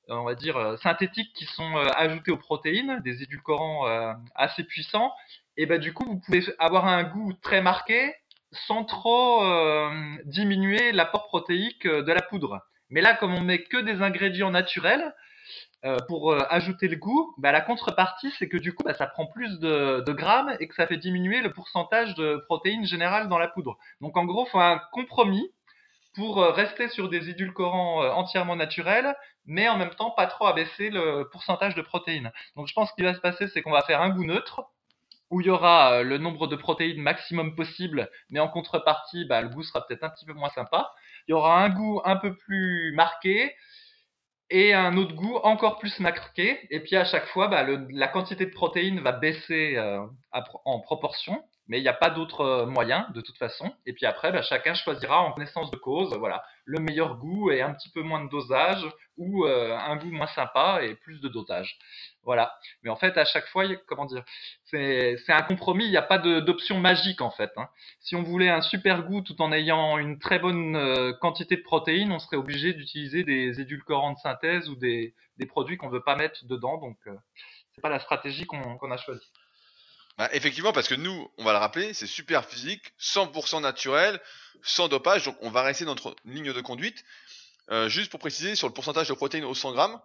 [0.09, 3.87] on va dire synthétiques qui sont ajoutés aux protéines des édulcorants
[4.35, 5.13] assez puissants
[5.57, 8.13] et bah du coup vous pouvez avoir un goût très marqué
[8.51, 9.43] sans trop
[10.23, 12.61] diminuer l'apport protéique de la poudre.
[12.89, 15.13] Mais là, comme on met que des ingrédients naturels
[15.85, 19.07] euh, pour euh, ajouter le goût, bah, la contrepartie, c'est que du coup, bah, ça
[19.07, 23.37] prend plus de, grammes et que ça fait diminuer le pourcentage de protéines générales dans
[23.37, 23.77] la poudre.
[24.01, 25.51] Donc en gros, il faut un compromis
[26.15, 29.15] pour euh, rester sur des édulcorants entièrement naturels,
[29.45, 32.31] mais en même temps pas trop abaisser le pourcentage de protéines.
[32.55, 34.63] Donc je pense qu'il va se passer, c'est qu'on va faire un goût neutre,
[35.29, 39.49] où il y aura le nombre de protéines maximum possible, mais en contrepartie, bah, le
[39.49, 40.91] goût sera peut-être un petit peu moins sympa
[41.27, 43.53] il y aura un goût un peu plus marqué
[44.49, 46.59] et un autre goût encore plus marqué.
[46.71, 49.99] Et puis à chaque fois, bah, la quantité de protéines va baisser euh,
[50.65, 53.73] en proportion mais il n'y a pas d'autre euh, moyen de toute façon.
[53.85, 57.61] Et puis après, bah, chacun choisira en connaissance de cause, voilà, le meilleur goût et
[57.61, 58.85] un petit peu moins de dosage
[59.17, 61.77] ou euh, un goût moins sympa et plus de dosage.
[62.27, 62.59] Voilà.
[62.83, 64.21] Mais en fait, à chaque fois, comment dire,
[64.65, 65.85] c'est un compromis.
[65.85, 67.51] Il n'y a pas d'option magique en fait.
[67.55, 67.69] Hein.
[68.01, 71.61] Si on voulait un super goût tout en ayant une très bonne euh, quantité de
[71.61, 75.15] protéines, on serait obligé d'utiliser des édulcorants de synthèse ou des,
[75.47, 76.77] produits qu'on veut pas mettre dedans.
[76.77, 77.15] Donc, euh,
[77.73, 79.31] c'est pas la stratégie qu'on a choisie.
[80.17, 84.19] Bah, effectivement, parce que nous, on va le rappeler, c'est super physique, 100% naturel,
[84.63, 87.05] sans dopage, donc on va rester dans notre ligne de conduite.
[87.71, 90.01] Euh, juste pour préciser sur le pourcentage de protéines au 100 grammes,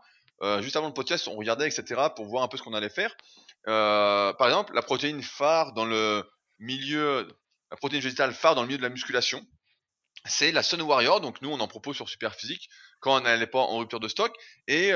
[0.61, 3.15] juste avant le podcast, on regardait, etc., pour voir un peu ce qu'on allait faire.
[3.69, 6.25] Euh, par exemple, la protéine phare dans le
[6.59, 7.29] milieu,
[7.71, 9.45] la protéine végétale phare dans le milieu de la musculation,
[10.25, 11.21] c'est la Sun Warrior.
[11.21, 12.69] Donc nous, on en propose sur Super Physique
[13.01, 14.33] quand elle n'est pas en rupture de stock
[14.69, 14.93] et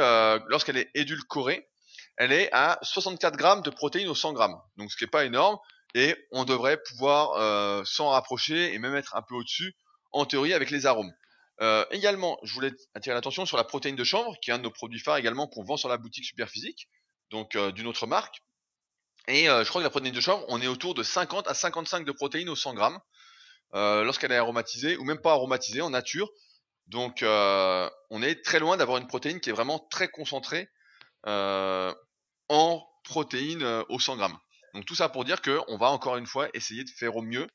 [0.48, 1.68] lorsqu'elle est édulcorée,
[2.16, 4.56] elle est à 64 grammes de protéines au 100 grammes.
[4.76, 5.58] Donc ce qui n'est pas énorme.
[5.94, 9.74] Et on devrait pouvoir euh, s'en rapprocher et même être un peu au-dessus,
[10.12, 11.10] en théorie, avec les arômes.
[11.60, 14.64] Euh, également, je voulais attirer l'attention sur la protéine de chanvre, qui est un de
[14.64, 16.88] nos produits phares également qu'on vend sur la boutique Superphysique,
[17.30, 18.42] donc euh, d'une autre marque.
[19.28, 22.06] Et je crois que la protéine de chanvre, on est autour de 50 à 55
[22.06, 23.00] de protéines au 100 grammes
[23.72, 26.30] lorsqu'elle est aromatisée, ou même pas aromatisée en nature.
[26.86, 30.68] Donc on est très loin d'avoir une protéine qui est vraiment très concentrée
[31.24, 34.38] en protéines euh, au 100 grammes.
[34.74, 37.46] Donc tout ça pour dire qu'on va encore une fois essayer de faire au mieux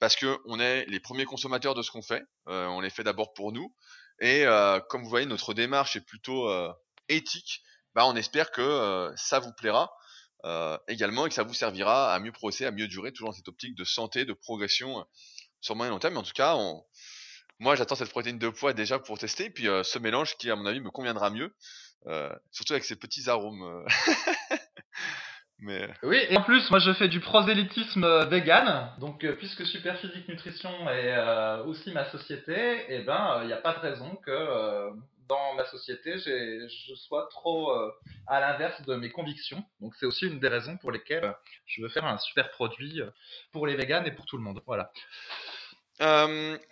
[0.00, 2.24] parce qu'on est les premiers consommateurs de ce qu'on fait.
[2.48, 3.74] Euh, on les fait d'abord pour nous.
[4.18, 6.50] Et euh, comme vous voyez, notre démarche est plutôt
[7.08, 7.62] éthique.
[7.94, 9.92] Bah, on espère que ça vous plaira
[10.88, 13.48] également et que ça vous servira à mieux progresser, à mieux durer, toujours dans cette
[13.48, 15.06] optique de santé, de progression
[15.60, 16.14] sur moyen long terme.
[16.14, 16.82] Mais en tout cas, on...
[17.58, 19.50] moi j'attends cette protéine de poids déjà pour tester.
[19.50, 21.54] Puis ce mélange qui, à mon avis, me conviendra mieux.
[22.50, 23.84] surtout avec ces petits arômes.
[25.62, 25.90] Mais...
[26.02, 30.26] Oui, et en plus, moi je fais du prosélytisme euh, vegan, donc euh, puisque Superphysique
[30.26, 34.16] Nutrition est euh, aussi ma société, et eh ben il n'y a pas de raison
[34.24, 34.90] que
[35.28, 37.72] dans ma société je sois trop
[38.26, 39.62] à l'inverse de mes convictions.
[39.80, 41.34] Donc c'est aussi une des raisons pour lesquelles
[41.66, 43.00] je veux faire un super produit
[43.52, 44.60] pour les vegans et pour tout le monde.
[44.66, 44.90] Voilà.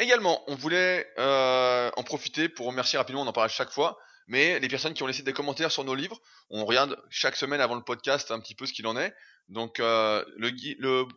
[0.01, 3.98] également, on voulait en profiter pour remercier rapidement, on en parle chaque fois,
[4.29, 7.62] mais les personnes qui ont laissé des commentaires sur nos livres, on regarde chaque semaine
[7.62, 9.14] avant le podcast un petit peu ce qu'il en est.
[9.49, 10.51] Donc euh, le,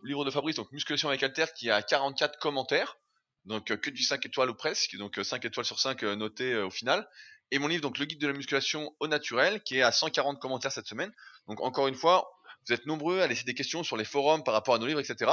[0.04, 2.98] livre de Fabrice, donc Musculation avec Alter, qui a 44 commentaires,
[3.44, 6.56] donc euh, que du 5 étoiles ou presque, donc 5 euh, étoiles sur 5 notés
[6.58, 7.08] au final.
[7.52, 10.40] Et mon livre, donc le guide de la musculation au naturel, qui est à 140
[10.40, 11.12] commentaires cette semaine.
[11.48, 12.32] Donc encore une fois,
[12.66, 15.02] vous êtes nombreux à laisser des questions sur les forums par rapport à nos livres,
[15.02, 15.32] etc.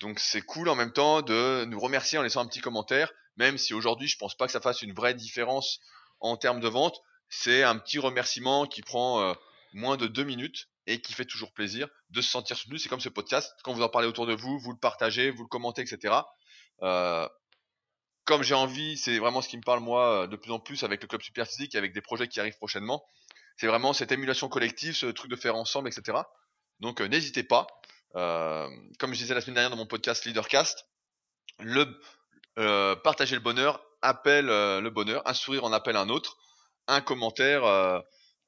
[0.00, 3.58] Donc c'est cool en même temps de nous remercier en laissant un petit commentaire, même
[3.58, 5.80] si aujourd'hui je pense pas que ça fasse une vraie différence
[6.20, 9.34] en termes de vente, c'est un petit remerciement qui prend euh,
[9.72, 12.78] moins de deux minutes et qui fait toujours plaisir de se sentir soutenu.
[12.78, 15.42] C'est comme ce podcast, quand vous en parlez autour de vous, vous le partagez, vous
[15.42, 16.14] le commentez, etc.
[16.82, 17.28] Euh,
[18.24, 21.02] comme j'ai envie, c'est vraiment ce qui me parle moi de plus en plus avec
[21.02, 23.04] le club super physique, avec des projets qui arrivent prochainement.
[23.56, 26.18] C'est vraiment cette émulation collective, ce truc de faire ensemble, etc.
[26.80, 27.66] Donc euh, n'hésitez pas.
[28.14, 30.86] comme je disais la semaine dernière dans mon podcast Leadercast,
[31.60, 32.00] le
[33.02, 36.38] partager le bonheur appelle euh, le bonheur, un sourire en appelle un autre,
[36.86, 38.00] un commentaire euh,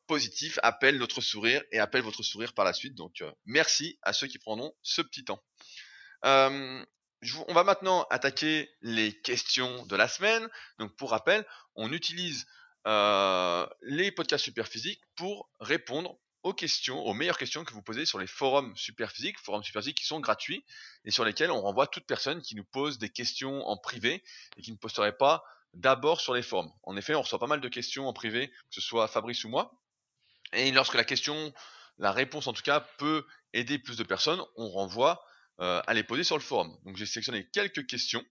[0.06, 2.94] positif appelle notre sourire et appelle votre sourire par la suite.
[2.94, 5.42] Donc euh, merci à ceux qui prendront ce petit temps.
[6.22, 6.84] on
[7.54, 10.48] va maintenant attaquer les questions de la semaine.
[10.78, 12.46] Donc pour rappel, on utilise
[12.86, 18.18] les podcasts super physiques pour répondre aux questions, aux meilleures questions que vous posez sur
[18.18, 20.64] les forums Superphysique, forums Superphysique qui sont gratuits
[21.04, 24.22] et sur lesquels on renvoie toute personne qui nous pose des questions en privé
[24.56, 26.72] et qui ne posterait pas d'abord sur les forums.
[26.82, 29.48] En effet, on reçoit pas mal de questions en privé, que ce soit Fabrice ou
[29.48, 29.72] moi.
[30.52, 31.52] Et lorsque la question,
[31.98, 35.24] la réponse en tout cas, peut aider plus de personnes, on renvoie
[35.60, 36.76] euh, à les poser sur le forum.
[36.84, 38.24] Donc j'ai sélectionné quelques questions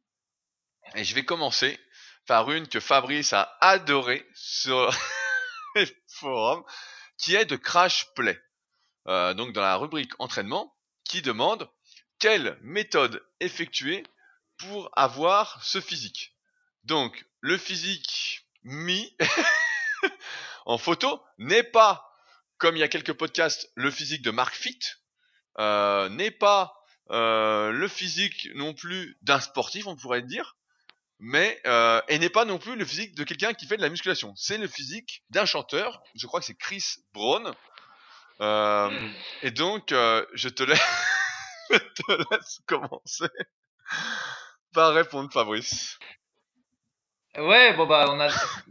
[0.95, 1.79] et je vais commencer
[2.25, 4.91] par une que Fabrice a adorée sur
[5.75, 6.63] les forums
[7.19, 8.41] qui est de Crash Play.
[9.07, 11.69] Euh, donc dans la rubrique entraînement, qui demande
[12.17, 14.03] quelle méthode effectuer
[14.57, 16.35] pour avoir ce physique.
[16.83, 19.15] Donc le physique mis
[20.65, 22.11] en photo n'est pas,
[22.57, 24.79] comme il y a quelques podcasts, le physique de Mark Fit,
[25.59, 26.75] euh, n'est pas
[27.11, 30.57] euh, le physique non plus d'un sportif, on pourrait dire,
[31.19, 33.89] mais euh, et n'est pas non plus le physique de quelqu'un qui fait de la
[33.89, 34.33] musculation.
[34.35, 36.01] C'est le physique d'un chanteur.
[36.15, 37.53] Je crois que c'est Chris Brown.
[38.41, 39.09] Euh,
[39.43, 40.79] et donc, euh, je te laisse,
[41.69, 43.27] je te laisse commencer
[44.73, 45.99] par répondre, Fabrice.
[47.37, 48.27] Ouais, bon bah on a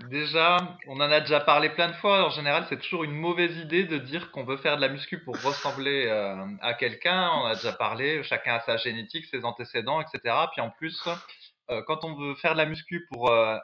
[0.09, 0.57] déjà,
[0.89, 2.27] on en a déjà parlé plein de fois.
[2.27, 5.23] En général, c'est toujours une mauvaise idée de dire qu'on veut faire de la muscu
[5.23, 7.31] pour ressembler euh, à quelqu'un.
[7.35, 10.35] On a déjà parlé, chacun a sa génétique, ses antécédents, etc.
[10.53, 11.09] Puis en plus,
[11.87, 13.57] quand on veut faire de la muscu pour euh,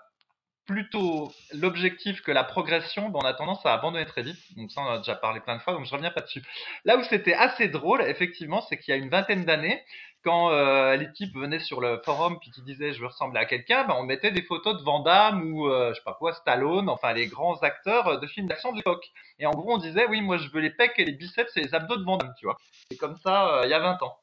[0.66, 4.38] plutôt l'objectif que la progression, ben on a tendance à abandonner très vite.
[4.56, 6.42] Donc ça, on a déjà parlé plein de fois, donc je reviens pas dessus.
[6.84, 9.82] Là où c'était assez drôle, effectivement, c'est qu'il y a une vingtaine d'années,
[10.22, 13.84] quand euh, l'équipe venait sur le forum puis qui disait je veux ressembler à quelqu'un,
[13.84, 15.02] ben on mettait des photos de Van
[15.38, 18.78] ou euh, je sais pas quoi, Stallone, enfin les grands acteurs de films d'action de
[18.78, 19.04] l'époque.
[19.38, 21.60] Et en gros, on disait oui, moi je veux les pecs et les biceps et
[21.60, 22.56] les abdos de Van tu vois.
[22.90, 24.16] C'est comme ça il y a 20 ans.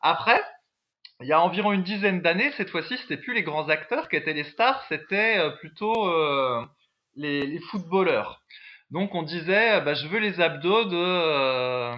[0.00, 0.42] Après,
[1.20, 4.16] il y a environ une dizaine d'années, cette fois-ci, c'était plus les grands acteurs qui
[4.16, 6.62] étaient les stars, c'était euh, plutôt euh,
[7.14, 8.42] les, les, footballeurs.
[8.90, 11.96] Donc on disait, bah, je veux les abdos de euh,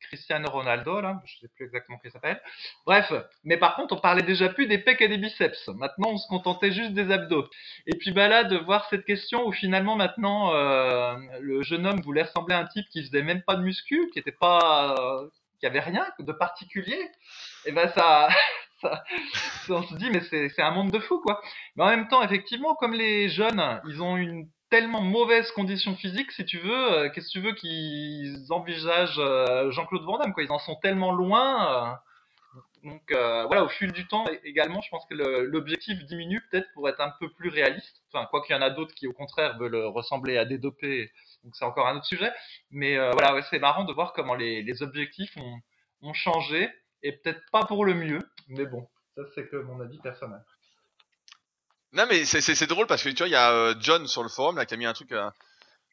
[0.00, 2.42] Cristiano Ronaldo, là, je sais plus exactement qui s'appelle.
[2.84, 3.12] Bref,
[3.44, 5.68] mais par contre, on parlait déjà plus des pecs et des biceps.
[5.68, 7.48] Maintenant, on se contentait juste des abdos.
[7.86, 10.52] Et puis bah là, de voir cette question où finalement maintenant
[11.40, 14.18] le jeune homme voulait ressembler à un type qui faisait même pas de muscu, qui
[14.18, 14.94] était pas
[15.58, 17.10] qu'il n'y avait rien de particulier,
[17.64, 18.28] et ben ça,
[19.68, 21.40] on se dit mais c'est un monde de fou quoi.
[21.76, 26.32] Mais en même temps, effectivement, comme les jeunes, ils ont une tellement mauvaise condition physique,
[26.32, 30.42] si tu veux, euh, qu'est-ce que tu veux qu'ils envisagent euh, Jean-Claude Van Damme quoi
[30.42, 31.94] Ils en sont tellement loin.
[31.94, 36.88] Euh, Donc voilà, au fil du temps également, je pense que l'objectif diminue peut-être pour
[36.88, 38.02] être un peu plus réaliste.
[38.12, 41.10] Enfin, quoi qu'il y en a d'autres qui au contraire veulent ressembler à des dopés,
[41.46, 42.32] donc c'est encore un autre sujet.
[42.70, 46.70] Mais euh, voilà, c'est marrant de voir comment les, objectifs ont, changé
[47.02, 50.38] et peut-être pas pour le mieux, mais bon, ça c'est que mon avis personnel.
[51.92, 54.28] Non mais c'est drôle parce que tu vois, il y a euh, John sur le
[54.28, 55.10] forum là qui a mis un truc.
[55.10, 55.28] Euh,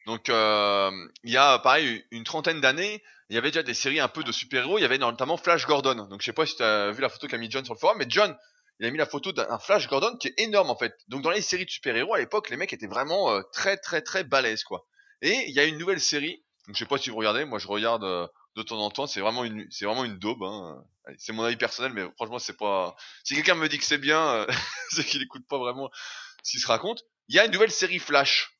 [0.06, 4.06] donc il y a pareil une trentaine d'années, il y avait déjà des séries un
[4.06, 4.78] peu de super-héros.
[4.78, 6.06] Il y avait notamment Flash Gordon.
[6.06, 7.78] Donc je sais pas si tu as vu la photo qu'a mis John sur le
[7.80, 8.36] forum, mais John,
[8.78, 10.94] il a mis la photo d'un Flash Gordon qui est énorme en fait.
[11.08, 14.22] Donc dans les séries de super-héros à l'époque, les mecs étaient vraiment très très très
[14.22, 14.86] balèzes quoi.
[15.24, 16.44] Et il y a une nouvelle série.
[16.66, 18.04] Donc je sais pas si vous regardez, moi je regarde
[18.56, 19.06] de temps en temps.
[19.06, 20.42] C'est vraiment une, c'est vraiment une daube.
[20.42, 20.84] Hein.
[21.18, 22.94] C'est mon avis personnel, mais franchement, c'est pas.
[23.24, 24.46] Si quelqu'un me dit que c'est bien, euh,
[24.90, 25.90] c'est qu'il écoute pas vraiment
[26.42, 27.02] ce qu'il se raconte.
[27.28, 28.50] Il y a une nouvelle série Flash.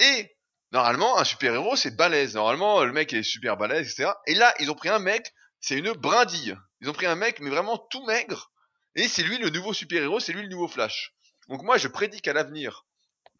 [0.00, 0.36] Et
[0.72, 2.34] normalement, un super héros, c'est balèze.
[2.34, 4.10] Normalement, le mec est super balèze, etc.
[4.26, 6.56] Et là, ils ont pris un mec, c'est une brindille.
[6.80, 8.50] Ils ont pris un mec, mais vraiment tout maigre.
[8.96, 11.14] Et c'est lui le nouveau super héros, c'est lui le nouveau Flash.
[11.48, 12.86] Donc moi, je prédis qu'à l'avenir,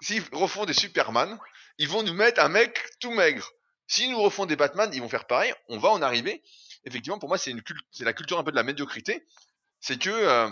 [0.01, 1.39] s'ils refont des Superman,
[1.79, 3.53] ils vont nous mettre un mec tout maigre.
[3.87, 5.53] S'ils nous refont des Batman, ils vont faire pareil.
[5.69, 6.43] On va en arriver.
[6.85, 7.55] Effectivement, pour moi, c'est
[8.01, 9.27] la culture un peu de la médiocrité.
[9.81, 10.51] C'est que euh,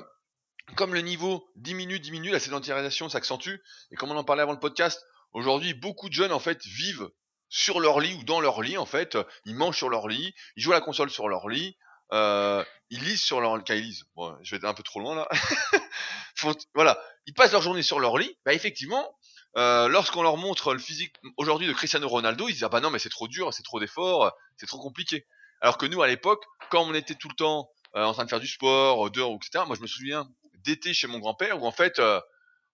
[0.74, 3.56] comme le niveau diminue, diminue, la sédentarisation s'accentue.
[3.90, 7.08] Et comme on en parlait avant le podcast, aujourd'hui, beaucoup de jeunes en fait vivent
[7.48, 9.16] sur leur lit ou dans leur lit en fait.
[9.44, 11.76] Ils mangent sur leur lit, ils jouent à la console sur leur lit,
[12.12, 13.64] euh, ils lisent sur leur lit.
[13.68, 14.04] Ils lisent.
[14.16, 15.28] Bon, je vais être un peu trop loin là.
[16.74, 18.36] voilà, ils passent leur journée sur leur lit.
[18.44, 19.16] Bah effectivement,
[19.56, 22.90] euh, lorsqu'on leur montre le physique aujourd'hui de Cristiano Ronaldo, ils disent ah bah non
[22.90, 25.26] mais c'est trop dur, c'est trop d'efforts, c'est trop compliqué.
[25.62, 28.28] Alors que nous à l'époque, quand on était tout le temps euh, en train de
[28.28, 29.64] faire du sport, dehors, etc.
[29.66, 30.28] Moi je me souviens
[30.64, 32.20] d'été chez mon grand-père où en fait, euh,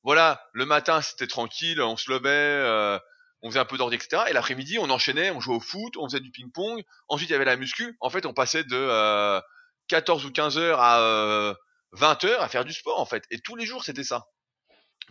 [0.02, 3.00] voilà, le matin c'était tranquille, on se levait,
[3.42, 4.24] on faisait un peu d'ordi, etc.
[4.28, 6.82] Et l'après-midi on enchaînait, on jouait au foot, on faisait du ping-pong.
[7.06, 7.96] Ensuite il y avait la muscu.
[8.00, 9.40] En fait on passait de
[9.86, 11.54] 14 ou 15 heures à
[11.92, 13.22] 20 heures à faire du sport en fait.
[13.30, 14.26] Et tous les jours c'était ça.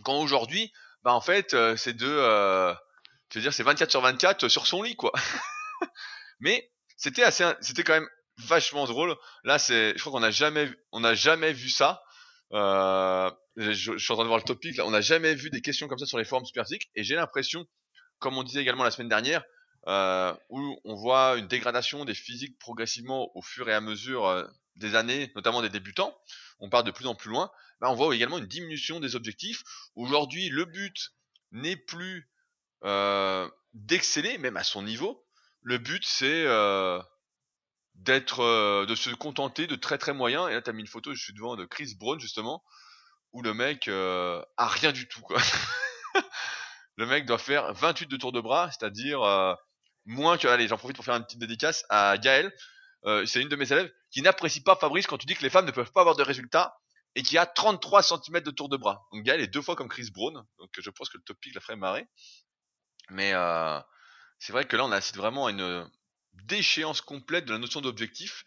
[0.04, 0.70] Quand aujourd'hui
[1.02, 2.72] bah en fait euh, c'est de euh,
[3.30, 5.12] je veux dire c'est 24 sur 24 sur son lit quoi.
[6.40, 9.16] Mais c'était assez c'était quand même vachement drôle.
[9.44, 12.02] Là c'est je crois qu'on n'a jamais on n'a jamais vu ça.
[12.52, 15.62] Euh, je, suis en train de voir le topic là, on n'a jamais vu des
[15.62, 17.66] questions comme ça sur les forums superphysiques et j'ai l'impression
[18.18, 19.42] comme on disait également la semaine dernière
[19.88, 24.44] euh, où on voit une dégradation des physiques progressivement au fur et à mesure euh,
[24.76, 26.16] des années, notamment des débutants,
[26.62, 29.62] on part de plus en plus loin, bah on voit également une diminution des objectifs.
[29.96, 31.10] Aujourd'hui, le but
[31.50, 32.30] n'est plus
[32.84, 35.26] euh, d'exceller, même à son niveau.
[35.60, 37.02] Le but, c'est euh,
[38.08, 40.48] euh, de se contenter de très très moyens.
[40.48, 42.62] Et là, t'as mis une photo, je suis devant de Chris Brown justement,
[43.32, 45.26] où le mec a rien du tout,
[46.96, 49.56] le mec doit faire 28 de tour de bras, c'est-à-dire
[50.04, 52.52] moins que, allez, j'en profite pour faire une petite dédicace à Gaël.
[53.26, 55.66] C'est une de mes élèves qui n'apprécie pas Fabrice quand tu dis que les femmes
[55.66, 56.78] ne peuvent pas avoir de résultats
[57.14, 59.06] et qui a 33 cm de tour de bras.
[59.12, 61.60] Donc Gaël est deux fois comme Chris Brown, donc je pense que le topic la
[61.60, 62.06] ferait marrer.
[63.10, 63.80] Mais euh,
[64.38, 65.90] c'est vrai que là on assiste vraiment à une
[66.44, 68.44] déchéance complète de la notion d'objectif.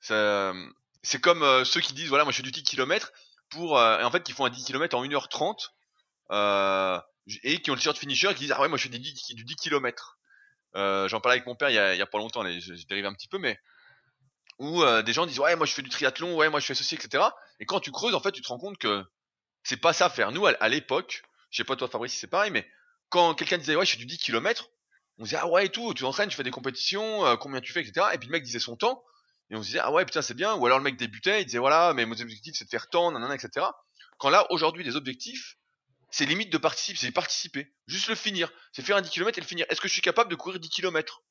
[0.00, 3.12] C'est comme euh, ceux qui disent voilà moi je fais du 10 km
[3.50, 5.68] pour euh, en fait qui font un 10 km en 1h30
[6.30, 7.00] euh,
[7.42, 8.98] et qui ont le t-shirt finisher et qui disent ah ouais moi je fais du
[8.98, 10.18] 10, du 10 km.
[10.74, 13.28] J'en parlais avec mon père il y a, a pas longtemps, je dérive un petit
[13.28, 13.58] peu mais
[14.58, 16.74] où euh, des gens disent ouais moi je fais du triathlon, ouais moi je fais
[16.74, 17.24] ceci, etc.
[17.60, 19.04] Et quand tu creuses en fait tu te rends compte que
[19.62, 20.32] c'est pas ça faire.
[20.32, 22.66] Nous à, l'époque, je sais pas toi Fabrice c'est pareil, mais
[23.08, 24.70] quand quelqu'un disait ouais je fais du 10 km,
[25.18, 27.72] on disait ah ouais et tout, tu entraînes, tu fais des compétitions, euh, combien tu
[27.72, 28.06] fais, etc.
[28.14, 29.02] Et puis le mec disait son temps,
[29.50, 31.46] et on se disait ah ouais putain c'est bien, ou alors le mec débutait, il
[31.46, 33.66] disait voilà mais mon objectif c'est de faire tant, nanana, etc.
[34.18, 35.56] Quand là aujourd'hui les objectifs,
[36.10, 39.40] c'est limite de participer, c'est participer, juste le finir, c'est faire un 10 km et
[39.40, 39.66] le finir.
[39.70, 41.22] Est-ce que je suis capable de courir 10 km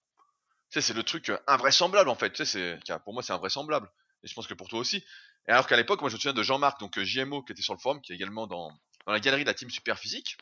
[0.79, 2.31] sais, c'est le truc euh, invraisemblable en fait.
[2.31, 3.89] Tu sais, c'est, pour moi, c'est invraisemblable.
[4.23, 5.03] Et je pense que pour toi aussi.
[5.47, 7.62] Et alors qu'à l'époque, moi, je me souviens de Jean-Marc, donc euh, JMO, qui était
[7.62, 8.71] sur le forum, qui est également dans,
[9.05, 10.38] dans la galerie de la team Super Physique.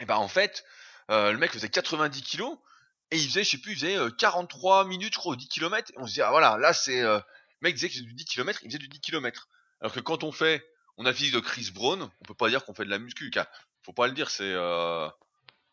[0.00, 0.64] Et ben en fait,
[1.10, 2.58] euh, le mec faisait 90 kilos
[3.10, 5.90] et il faisait, je sais plus, il faisait 43 minutes, je crois, au 10 km.
[5.92, 7.00] Et on se dit, ah voilà, là, c'est.
[7.00, 7.22] le
[7.62, 9.48] mec disait que c'était du 10 km, il faisait du 10 km.
[9.80, 12.64] Alors que quand on fait, on a physique de Chris Brown, on peut pas dire
[12.64, 13.46] qu'on fait de la muscu, car
[13.82, 14.54] faut pas le dire, c'est.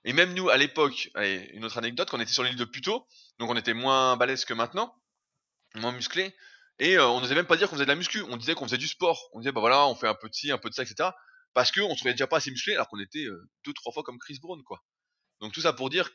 [0.06, 3.06] Et même nous, à l'époque, une autre anecdote, quand on était sur l'île de Puto,
[3.40, 4.96] donc on était moins balèze que maintenant,
[5.76, 6.34] moins musclé,
[6.80, 8.66] et euh, on n'osait même pas dire qu'on faisait de la muscu, on disait qu'on
[8.66, 9.30] faisait du sport.
[9.34, 11.10] On disait, bah voilà, on fait un peu de ci, un peu de ça, etc.
[11.54, 14.04] Parce qu'on se trouvait déjà pas assez musclé, alors qu'on était euh, deux, trois fois
[14.04, 14.84] comme Chris Brown, quoi.
[15.42, 16.10] Donc tout ça pour dire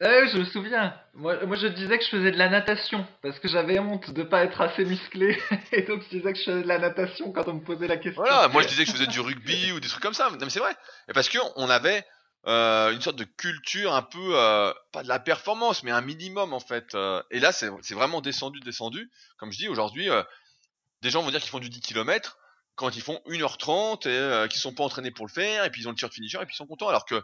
[0.00, 0.94] eh, je me souviens.
[1.14, 4.22] Moi, moi, je disais que je faisais de la natation parce que j'avais honte de
[4.22, 5.36] pas être assez musclé
[5.72, 7.96] et donc je disais que je faisais de la natation quand on me posait la
[7.96, 8.22] question.
[8.22, 10.30] Voilà, moi je disais que je faisais du rugby ou des trucs comme ça.
[10.30, 10.76] Non, mais c'est vrai.
[11.08, 12.04] Et parce que on avait
[12.48, 16.54] euh, une sorte de culture un peu euh, pas de la performance mais un minimum
[16.54, 19.10] en fait euh, et là c'est vraiment descendu descendu.
[19.36, 20.08] Comme je dis aujourd'hui
[21.02, 22.38] des gens vont dire qu'ils font du 10 km
[22.74, 25.88] quand ils font 1h30 et qu'ils sont pas entraînés pour le faire et puis ils
[25.88, 26.88] ont le t-shirt finisher et puis ils sont contents.
[26.88, 27.22] Alors que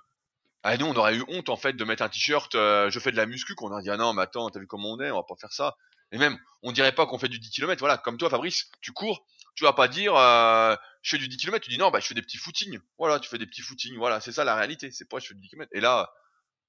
[0.62, 3.16] ah, nous on aurait eu honte en fait de mettre un t-shirt je fais de
[3.16, 5.16] la muscu qu'on aurait dit ah non mais attends t'as vu comment on est on
[5.16, 5.74] va pas faire ça.
[6.12, 8.92] Et même on dirait pas qu'on fait du 10 km voilà comme toi Fabrice tu
[8.92, 12.00] cours tu vas pas dire euh, je fais du 10 km tu dis non bah
[12.00, 12.78] je fais des petits footings.
[12.98, 15.34] Voilà tu fais des petits footings voilà c'est ça la réalité c'est pas je fais
[15.34, 16.12] du 10 km et là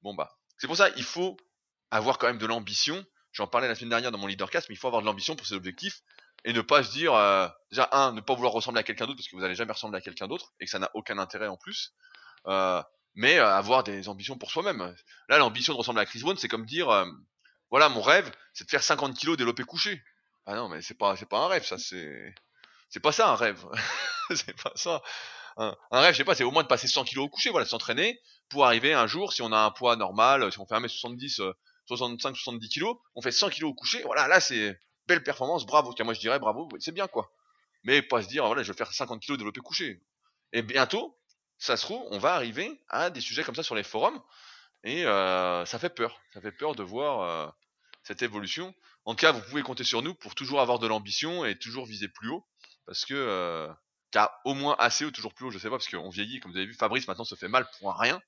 [0.01, 1.37] bon bah c'est pour ça il faut
[1.91, 3.05] avoir quand même de l'ambition.
[3.31, 5.45] J'en parlais la semaine dernière dans mon leadercast mais il faut avoir de l'ambition pour
[5.45, 6.01] ses objectifs
[6.45, 9.17] et ne pas se dire euh, déjà un ne pas vouloir ressembler à quelqu'un d'autre
[9.17, 11.47] parce que vous allez jamais ressembler à quelqu'un d'autre et que ça n'a aucun intérêt
[11.47, 11.93] en plus.
[12.47, 12.81] Euh,
[13.15, 14.95] mais euh, avoir des ambitions pour soi-même.
[15.29, 17.05] Là l'ambition de ressembler à Chris Brown c'est comme dire euh,
[17.71, 20.03] voilà mon rêve c'est de faire 50 kilos développé couché
[20.45, 22.35] ah non mais c'est pas c'est pas un rêve ça c'est
[22.95, 23.63] c'est pas ça un rêve
[24.35, 25.03] c'est pas ça
[25.57, 27.65] un, rêve je sais pas c'est au moins de passer 100 kilos au couché voilà
[27.67, 31.53] s'entraîner pour arriver un jour si on a un poids normal si on fait 1m70
[31.87, 35.93] 65 70 kilos on fait 100 kilos au couché voilà là c'est belle performance, bravo.
[35.93, 37.31] Tiens, moi je dirais bravo, c'est bien quoi.
[37.83, 40.01] Mais pas se dire, voilà, je vais faire 50 kilos développé couché.
[40.53, 41.17] Et bientôt,
[41.57, 44.21] ça se trouve, on va arriver à des sujets comme ça sur les forums.
[44.83, 46.19] Et euh, ça fait peur.
[46.33, 47.47] Ça fait peur de voir euh,
[48.03, 48.73] cette évolution.
[49.05, 51.85] En tout cas, vous pouvez compter sur nous pour toujours avoir de l'ambition et toujours
[51.85, 52.45] viser plus haut.
[52.85, 53.71] Parce que, euh,
[54.45, 56.57] au moins assez ou toujours plus haut, je sais pas, parce qu'on vieillit, comme vous
[56.57, 58.21] avez vu, Fabrice maintenant se fait mal pour rien.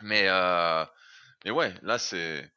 [0.00, 0.28] Mais,
[1.44, 2.50] mais ouais, là c'est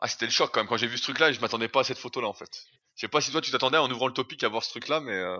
[0.00, 0.68] ah, c'était le choc quand même.
[0.68, 2.66] Quand j'ai vu ce truc-là, je m'attendais pas à cette photo-là en fait.
[2.94, 5.00] Je sais pas si toi tu t'attendais en ouvrant le topic à voir ce truc-là,
[5.00, 5.14] mais.
[5.14, 5.38] Euh...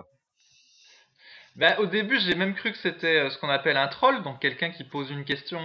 [1.77, 4.83] Au début, j'ai même cru que c'était ce qu'on appelle un troll, donc quelqu'un qui
[4.83, 5.59] pose une question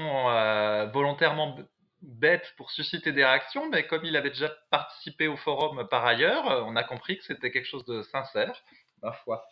[0.93, 1.57] volontairement
[2.03, 6.67] bête pour susciter des réactions, mais comme il avait déjà participé au forum par ailleurs,
[6.67, 8.61] on a compris que c'était quelque chose de sincère,
[9.05, 9.45] ma foi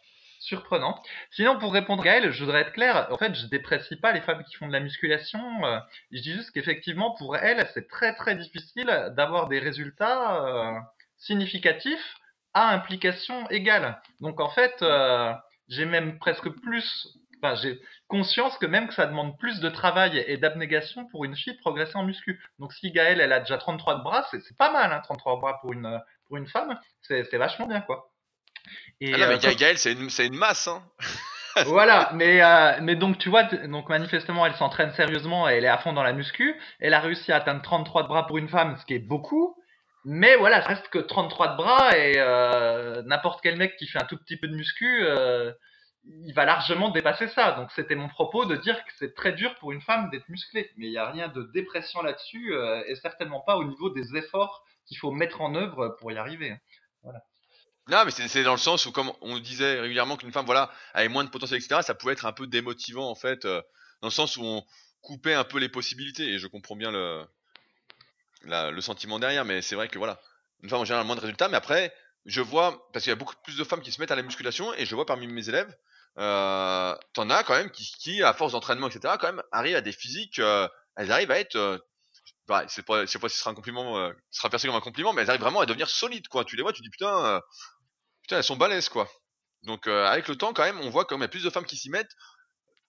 [0.43, 1.01] surprenant.
[1.31, 3.09] Sinon, pour répondre à Gaël, je voudrais être clair.
[3.11, 5.65] En fait, je déprécie pas les femmes qui font de la musculation.
[5.65, 5.79] Euh,
[6.11, 10.79] je dis juste qu'effectivement, pour elles, c'est très très difficile d'avoir des résultats euh,
[11.17, 12.17] significatifs
[12.55, 14.01] à implication égale.
[14.21, 15.33] Donc en fait, euh,
[15.69, 20.19] j'ai même presque plus, enfin j'ai conscience que même que ça demande plus de travail
[20.27, 22.43] et d'abnégation pour une fille progresser en muscu.
[22.59, 25.61] Donc si Gaël, elle a déjà 33 de bras, c'est pas mal, hein, 33 bras
[25.61, 28.12] pour une pour une femme, c'est vachement bien quoi.
[29.01, 30.83] Et, ah non, mais euh, Gaël, c'est une, une, masse, hein.
[31.67, 35.69] voilà, mais euh, mais donc tu vois, donc manifestement elle s'entraîne sérieusement et elle est
[35.69, 36.55] à fond dans la muscu.
[36.81, 39.57] Elle a réussi à atteindre 33 de bras pour une femme, ce qui est beaucoup.
[40.05, 44.03] Mais voilà, ça reste que 33 de bras et euh, n'importe quel mec qui fait
[44.03, 45.53] un tout petit peu de muscu, euh,
[46.05, 47.53] il va largement dépasser ça.
[47.53, 50.71] Donc c'était mon propos de dire que c'est très dur pour une femme d'être musclée.
[50.77, 52.55] Mais il n'y a rien de dépression là-dessus
[52.87, 56.57] et certainement pas au niveau des efforts qu'il faut mettre en œuvre pour y arriver.
[57.03, 57.21] Voilà.
[57.89, 61.09] Non, mais c'est dans le sens où, comme on disait régulièrement qu'une femme, voilà, avait
[61.09, 63.61] moins de potentiel, etc., ça pouvait être un peu démotivant, en fait, euh,
[64.01, 64.65] dans le sens où on
[65.01, 67.25] coupait un peu les possibilités, et je comprends bien le,
[68.45, 70.21] le sentiment derrière, mais c'est vrai que, voilà,
[70.63, 71.93] une femme en général a moins de résultats, mais après,
[72.25, 74.23] je vois, parce qu'il y a beaucoup plus de femmes qui se mettent à la
[74.23, 75.77] musculation, et je vois parmi mes élèves,
[76.19, 79.81] euh, t'en as quand même qui, qui à force d'entraînement, etc., quand même, arrivent à
[79.81, 81.79] des physiques, euh, elles arrivent à être euh,
[82.49, 84.67] bah, c'est pas, je sais pas si ce sera un compliment, euh, ce sera perçu
[84.67, 86.45] comme un compliment, mais elles arrivent vraiment à devenir solides, quoi.
[86.45, 87.41] Tu les vois, tu dis putain, euh,
[88.23, 89.09] putain, elles sont balèzes, quoi.
[89.63, 91.77] Donc euh, avec le temps, quand même, on voit y a plus de femmes qui
[91.77, 92.15] s'y mettent,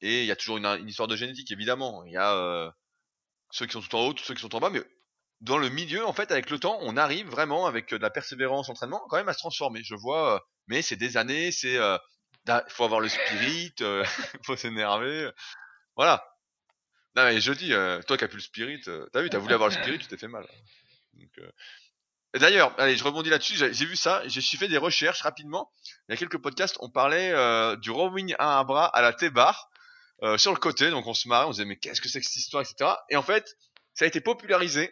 [0.02, 2.04] et il y a toujours une, histoire de génétique, évidemment.
[2.06, 2.74] Il y a
[3.52, 4.82] ceux qui sont tout en haut, ceux qui sont en bas, mais
[5.42, 8.70] dans le milieu, en fait, avec le temps, on arrive vraiment avec de la persévérance,
[8.70, 9.84] entraînement, quand même à se transformer.
[9.84, 11.78] Je vois, mais c'est des années, c'est,
[12.70, 13.74] faut avoir le spirit,
[14.46, 15.30] faut s'énerver,
[15.96, 16.33] voilà.
[17.16, 19.38] Non, mais je dis, euh, toi qui as plus le spirit, euh, t'as vu, t'as
[19.38, 20.48] voulu avoir le spirit, tu t'es fait mal.
[21.40, 21.52] Euh...
[22.40, 25.72] D'ailleurs, allez, je rebondis là-dessus, j'ai vu ça, j'ai fait des recherches rapidement.
[26.08, 29.14] Il y a quelques podcasts, on parlait euh, du rowing à un bras à la
[29.14, 29.70] T-bar,
[30.24, 32.20] euh, sur le côté, donc on se marrait, on se disait, mais qu'est-ce que c'est
[32.20, 32.92] que cette histoire, etc.
[33.12, 33.56] Et en fait,
[33.94, 34.92] ça a été popularisé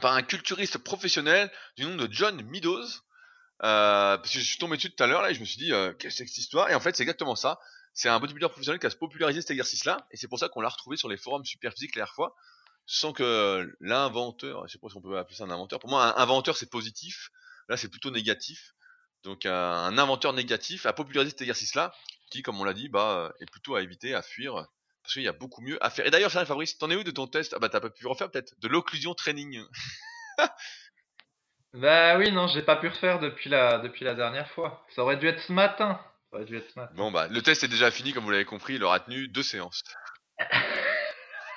[0.00, 2.86] par un culturiste professionnel du nom de John Meadows.
[3.62, 5.56] Euh, parce que je suis tombé dessus tout à l'heure là et je me suis
[5.56, 6.68] dit qu'est-ce que c'est cette histoire?
[6.68, 7.58] Et en fait c'est exactement ça
[7.96, 10.68] c'est un bodybuilder professionnel qui a popularisé cet exercice-là, et c'est pour ça qu'on l'a
[10.68, 12.36] retrouvé sur les forums super physiques la dernière fois,
[12.84, 16.16] sans que l'inventeur, je sais pas si on peut appeler ça un inventeur, pour moi
[16.16, 17.30] un inventeur c'est positif,
[17.68, 18.74] là c'est plutôt négatif,
[19.24, 21.92] donc un inventeur négatif a popularisé cet exercice-là,
[22.30, 24.66] qui comme on l'a dit, bah est plutôt à éviter, à fuir,
[25.02, 26.06] parce qu'il y a beaucoup mieux à faire.
[26.06, 27.54] Et d'ailleurs, Fabrice, t'en es où de ton test?
[27.54, 29.62] Ah bah t'as pas pu refaire peut-être, de l'occlusion training
[31.72, 34.84] Bah oui, non, j'ai pas pu refaire depuis la, depuis la dernière fois.
[34.94, 36.00] Ça aurait dû être ce matin.
[36.94, 39.42] Bon, bah, le test est déjà fini, comme vous l'avez compris, il aura tenu deux
[39.42, 39.82] séances.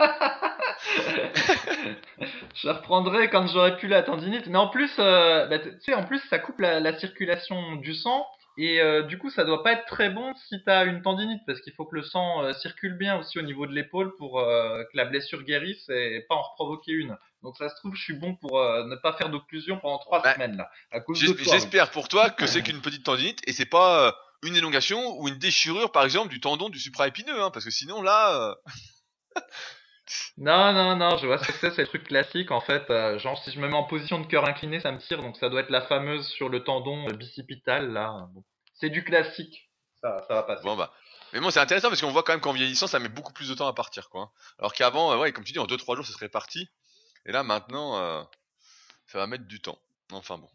[2.55, 4.47] je reprendrai quand j'aurai plus la tendinite.
[4.47, 8.25] Mais en plus, euh, bah, tu sais, en plus, ça coupe la, circulation du sang
[8.57, 11.41] Et euh, du coup, ça doit pas être très bon si tu as une tendinite,
[11.45, 14.39] parce qu'il faut que le sang euh, circule bien aussi au niveau de l'épaule pour
[14.39, 17.17] euh, que la blessure guérisse et pas en reprovoquer une.
[17.43, 20.33] Donc ça se trouve, je suis bon pour ne pas faire d'occlusion pendant trois Bah,
[20.33, 20.69] semaines là.
[21.13, 24.13] J'espère pour toi que c'est qu'une petite tendinite et c'est pas
[24.43, 28.01] une élongation ou une déchirure par exemple du tendon du supraépineux, hein, parce que sinon
[28.01, 28.55] là, euh,
[30.37, 32.89] Non, non, non, je vois ce que c'est, c'est le truc classique en fait.
[32.89, 35.37] euh, genre, si je me mets en position de cœur incliné, ça me tire, donc
[35.37, 38.27] ça doit être la fameuse sur le tendon euh, bicipital là.
[38.33, 38.43] Bon.
[38.73, 39.69] C'est du classique.
[40.01, 40.63] Ça, ça va passer.
[40.63, 40.93] bon bah.
[41.33, 43.49] Mais bon, c'est intéressant parce qu'on voit quand même qu'en vieillissant, ça met beaucoup plus
[43.49, 44.21] de temps à partir, quoi.
[44.23, 44.31] hein.
[44.57, 46.67] Alors qu'avant, euh, ouais, comme tu dis, en 2-3 jours, ça serait parti.
[47.27, 48.27] Et là, maintenant,
[49.07, 49.77] ça va mettre du temps.
[50.11, 50.49] Enfin bon.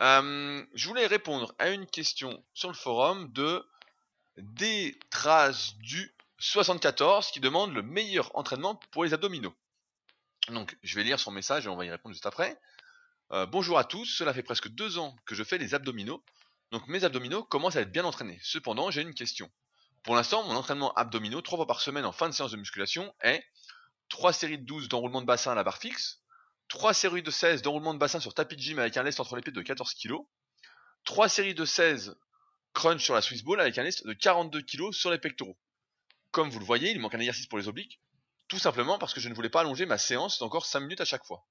[0.00, 3.64] Je voulais répondre à une question sur le forum de
[4.36, 9.54] des traces du 74 qui demande le meilleur entraînement pour les abdominaux.
[10.48, 12.58] Donc, je vais lire son message et on va y répondre juste après.
[13.32, 16.22] Euh, bonjour à tous, cela fait presque deux ans que je fais les abdominaux.
[16.70, 18.38] Donc mes abdominaux commencent à être bien entraînés.
[18.42, 19.50] Cependant, j'ai une question.
[20.02, 23.14] Pour l'instant, mon entraînement abdominaux, trois fois par semaine en fin de séance de musculation,
[23.22, 23.42] est
[24.10, 26.20] 3 séries de 12 d'enroulement de bassin à la barre fixe,
[26.68, 29.36] 3 séries de 16 d'enroulement de bassin sur tapis de gym avec un lest entre
[29.36, 30.14] les pieds de 14 kg,
[31.04, 32.16] 3 séries de 16
[32.72, 35.56] crunch sur la Swiss Ball avec un lest de 42 kg sur les pectoraux.
[36.30, 38.00] Comme vous le voyez, il manque un exercice pour les obliques,
[38.48, 41.04] tout simplement parce que je ne voulais pas allonger ma séance d'encore 5 minutes à
[41.04, 41.46] chaque fois.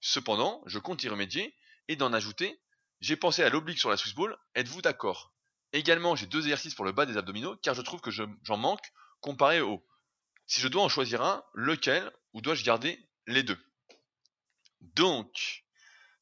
[0.00, 1.54] Cependant, je compte y remédier
[1.88, 2.60] et d'en ajouter
[3.00, 5.34] j'ai pensé à l'oblique sur la Swiss Ball, êtes-vous d'accord?
[5.74, 8.56] Également, j'ai deux exercices pour le bas des abdominaux, car je trouve que je- j'en
[8.56, 9.84] manque comparé au.
[10.46, 13.58] Si je dois en choisir un, lequel, ou dois-je garder les deux?
[14.94, 15.64] Donc,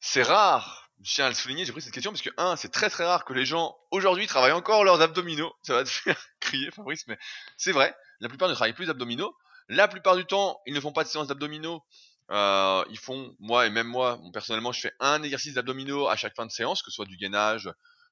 [0.01, 2.71] c'est rare, je tiens à le souligner, j'ai pris cette question, parce que, un, c'est
[2.71, 5.53] très très rare que les gens, aujourd'hui, travaillent encore leurs abdominaux.
[5.63, 7.19] Ça va te faire crier, Fabrice, mais
[7.57, 9.37] c'est vrai, la plupart ne travaillent plus les abdominaux.
[9.69, 11.85] La plupart du temps, ils ne font pas de séance d'abdominaux,
[12.31, 16.35] euh, ils font, moi et même moi, personnellement, je fais un exercice d'abdominaux à chaque
[16.35, 17.71] fin de séance, que ce soit du gainage,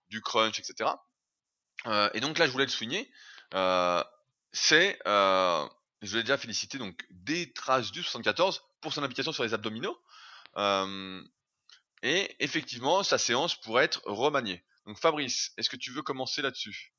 [0.08, 0.90] du crunch, etc.
[1.86, 3.10] Euh, et donc là, je voulais le souligner,
[3.54, 4.02] euh,
[4.52, 9.54] c'est, je voulais déjà féliciter donc des traces du 74 pour son implication sur les
[9.54, 9.98] abdominaux.
[12.02, 14.62] Et effectivement, sa séance pourrait être remaniée.
[14.86, 16.92] Donc Fabrice, est-ce que tu veux commencer là-dessus?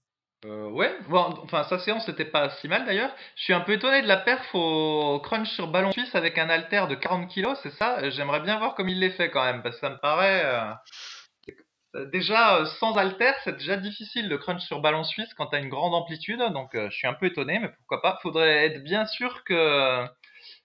[0.45, 3.14] Euh, ouais, enfin sa séance n'était pas si mal d'ailleurs.
[3.36, 6.49] Je suis un peu étonné de la perf au crunch sur ballon suisse avec un
[6.49, 8.10] haltère de 40 kg, c'est ça?
[8.10, 10.43] J'aimerais bien voir comme il les fait quand même, parce que ça me paraît...
[10.45, 15.58] euh, Déjà, euh, sans haltère, c'est déjà difficile le crunch sur ballon suisse quand tu
[15.58, 18.18] as une grande amplitude, donc je suis un peu étonné, mais pourquoi pas?
[18.22, 20.06] Faudrait être bien sûr que,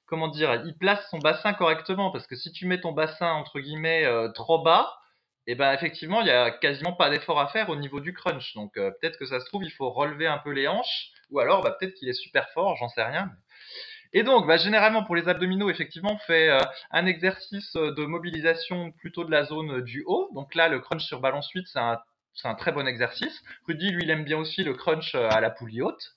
[0.07, 3.61] comment dire, il place son bassin correctement, parce que si tu mets ton bassin, entre
[3.61, 4.97] guillemets, euh, trop bas,
[5.47, 8.55] et ben effectivement, il y a quasiment pas d'effort à faire au niveau du crunch.
[8.55, 11.39] Donc euh, peut-être que ça se trouve, il faut relever un peu les hanches, ou
[11.41, 13.31] alors bah, peut-être qu'il est super fort, j'en sais rien.
[14.13, 18.93] Et donc, bah, généralement pour les abdominaux, effectivement, on fait euh, un exercice de mobilisation
[18.93, 20.31] plutôt de la zone du haut.
[20.35, 21.99] Donc là, le crunch sur ballon suite, c'est un
[22.37, 23.43] c'est un très bon exercice.
[23.67, 26.13] Rudy, lui, il aime bien aussi le crunch euh, à la poulie haute.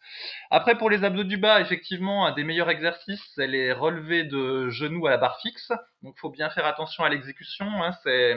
[0.51, 4.69] Après, pour les abdos du bas, effectivement, un des meilleurs exercices, c'est les relevés de
[4.69, 5.71] genoux à la barre fixe.
[6.03, 7.65] Donc, faut bien faire attention à l'exécution.
[7.65, 7.93] Hein.
[8.03, 8.35] C'est,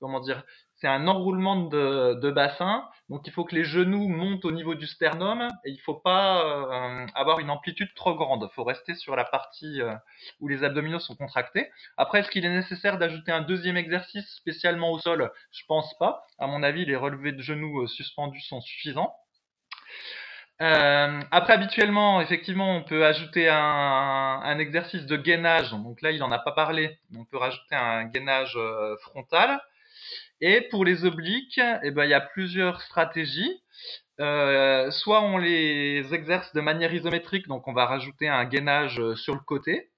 [0.00, 0.44] comment dire,
[0.84, 2.86] c'est un enroulement de, bassin.
[3.08, 6.44] Donc, il faut que les genoux montent au niveau du sternum et il faut pas
[6.44, 8.46] euh, avoir une amplitude trop grande.
[8.50, 9.94] Il faut rester sur la partie euh,
[10.40, 11.70] où les abdominaux sont contractés.
[11.96, 15.32] Après, est-ce qu'il est nécessaire d'ajouter un deuxième exercice spécialement au sol?
[15.52, 16.26] Je pense pas.
[16.38, 19.16] À mon avis, les relevés de genoux euh, suspendus sont suffisants.
[20.58, 25.70] Après, habituellement, effectivement, on peut ajouter un, exercice de gainage.
[25.70, 26.98] Donc là, il n'en a pas parlé.
[27.16, 28.58] On peut rajouter un gainage
[29.00, 29.60] frontal.
[30.46, 33.62] Et pour les obliques, eh ben, il y a plusieurs stratégies.
[34.20, 39.14] Euh, soit on les exerce de manière isométrique, donc on va rajouter un gainage euh,
[39.14, 39.90] sur le côté.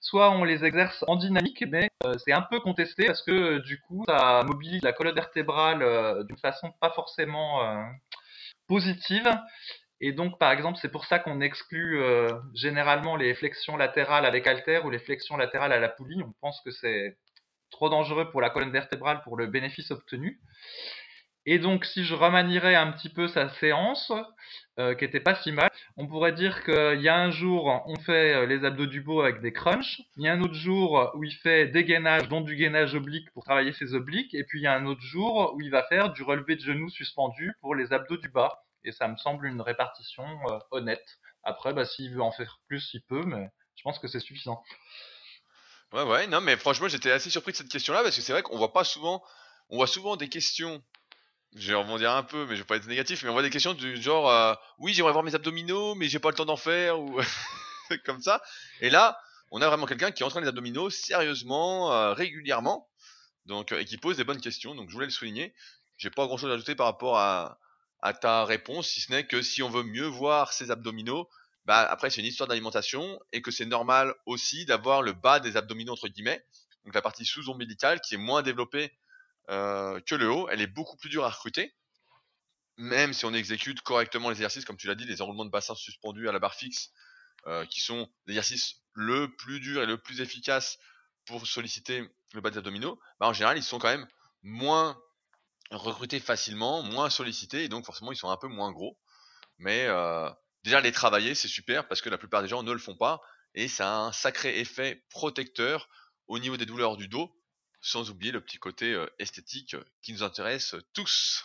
[0.00, 3.78] Soit on les exerce en dynamique, mais euh, c'est un peu contesté parce que du
[3.82, 7.60] coup, ça mobilise la colonne vertébrale d'une façon pas forcément
[8.68, 9.30] positive.
[10.00, 12.02] Et donc, par exemple, c'est pour ça qu'on exclut
[12.54, 16.22] généralement les flexions latérales avec halter ou les flexions latérales à la poulie.
[16.22, 17.18] On pense que c'est
[17.70, 20.40] trop dangereux pour la colonne vertébrale pour le bénéfice obtenu.
[21.46, 24.12] Et donc, si je remanierais un petit peu sa séance,
[24.78, 27.96] euh, qui était pas si mal, on pourrait dire qu'il y a un jour, on
[27.96, 30.02] fait les abdos du beau avec des crunchs.
[30.16, 33.30] Il y a un autre jour où il fait des gainages, dont du gainage oblique
[33.32, 34.34] pour travailler ses obliques.
[34.34, 36.60] Et puis, il y a un autre jour où il va faire du relevé de
[36.60, 38.62] genoux suspendu pour les abdos du bas.
[38.84, 41.18] Et ça me semble une répartition euh, honnête.
[41.42, 44.62] Après, bah, s'il veut en faire plus, il peut, mais je pense que c'est suffisant.
[45.92, 48.42] Ouais, ouais, non, mais franchement, j'étais assez surpris de cette question-là parce que c'est vrai
[48.42, 49.24] qu'on voit pas souvent,
[49.70, 50.82] on voit souvent des questions.
[51.56, 53.50] Je vais rebondir un peu, mais je vais pas être négatif, mais on voit des
[53.50, 56.56] questions du genre, euh, oui, j'aimerais voir mes abdominaux, mais j'ai pas le temps d'en
[56.56, 57.20] faire, ou
[58.04, 58.40] comme ça.
[58.80, 59.18] Et là,
[59.50, 62.88] on a vraiment quelqu'un qui entraîne les abdominaux sérieusement, euh, régulièrement,
[63.46, 64.76] donc, et qui pose des bonnes questions.
[64.76, 65.54] Donc, je voulais le souligner.
[65.96, 67.58] J'ai pas grand chose à ajouter par rapport à
[68.20, 71.28] ta réponse, si ce n'est que si on veut mieux voir ses abdominaux,
[71.64, 75.56] bah après c'est une histoire d'alimentation et que c'est normal aussi d'avoir le bas des
[75.56, 76.44] abdominaux entre guillemets,
[76.84, 78.92] donc la partie sous-ombilicale qui est moins développée
[79.50, 81.74] euh, que le haut, elle est beaucoup plus dure à recruter.
[82.76, 85.74] Même si on exécute correctement les exercices, comme tu l'as dit, les enroulements de bassin
[85.74, 86.92] suspendus à la barre fixe,
[87.46, 90.78] euh, qui sont l'exercice le plus dur et le plus efficace
[91.26, 94.06] pour solliciter le bas des abdominaux, bah en général ils sont quand même
[94.42, 95.00] moins
[95.70, 98.98] recrutés facilement, moins sollicités, et donc forcément ils sont un peu moins gros.
[99.58, 100.30] Mais euh,
[100.64, 103.20] déjà les travailler c'est super parce que la plupart des gens ne le font pas,
[103.54, 105.88] et ça a un sacré effet protecteur
[106.28, 107.34] au niveau des douleurs du dos,
[107.80, 111.44] sans oublier le petit côté esthétique qui nous intéresse tous.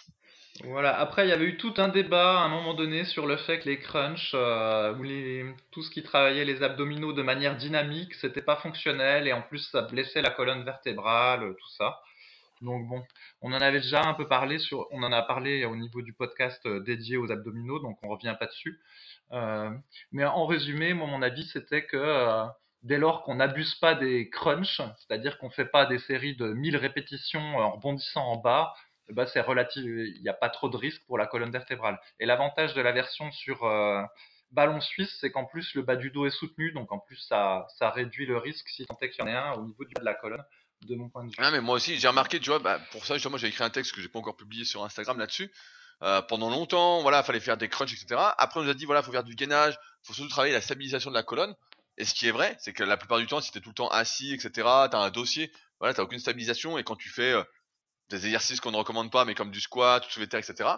[0.64, 0.98] Voilà.
[0.98, 3.60] Après, il y avait eu tout un débat à un moment donné sur le fait
[3.60, 8.56] que les crunchs ou tout ce qui travaillait les abdominaux de manière dynamique, c'était pas
[8.56, 12.02] fonctionnel et en plus ça blessait la colonne vertébrale, tout ça.
[12.62, 13.04] Donc bon,
[13.42, 16.14] on en avait déjà un peu parlé sur, on en a parlé au niveau du
[16.14, 18.80] podcast euh, dédié aux abdominaux, donc on revient pas dessus.
[19.34, 19.72] Euh,
[20.12, 22.46] mais en résumé, moi mon avis c'était que euh,
[22.84, 26.78] dès lors qu'on n'abuse pas des crunchs, c'est-à-dire qu'on fait pas des séries de 1000
[26.78, 28.74] répétitions en rebondissant en bas,
[29.10, 32.00] bah c'est relatif, il n'y a pas trop de risque pour la colonne vertébrale.
[32.20, 33.66] Et l'avantage de la version sur
[34.52, 37.68] ballon suisse, c'est qu'en plus le bas du dos est soutenu, donc en plus ça,
[37.78, 39.94] ça réduit le risque si tant est qu'il y en ait un au niveau du
[39.94, 40.44] bas de la colonne,
[41.38, 43.70] Ah mais moi aussi, j'ai remarqué, tu vois, bah, pour ça justement j'ai écrit un
[43.70, 45.52] texte que j'ai pas encore publié sur Instagram là-dessus.
[46.04, 48.22] Euh, pendant longtemps, voilà, fallait faire des crunchs, etc.
[48.38, 51.10] Après on nous a dit voilà, faut faire du gainage, faut surtout travailler la stabilisation
[51.10, 51.56] de la colonne.
[51.98, 53.76] Et ce qui est vrai, c'est que la plupart du temps, si t'es tout le
[53.76, 54.52] temps assis, etc.,
[54.92, 57.44] t'as un dossier, voilà, t'as aucune stabilisation, et quand tu fais euh,
[58.10, 60.70] des exercices qu'on ne recommande pas, mais comme du squat, soulevé de terre, etc.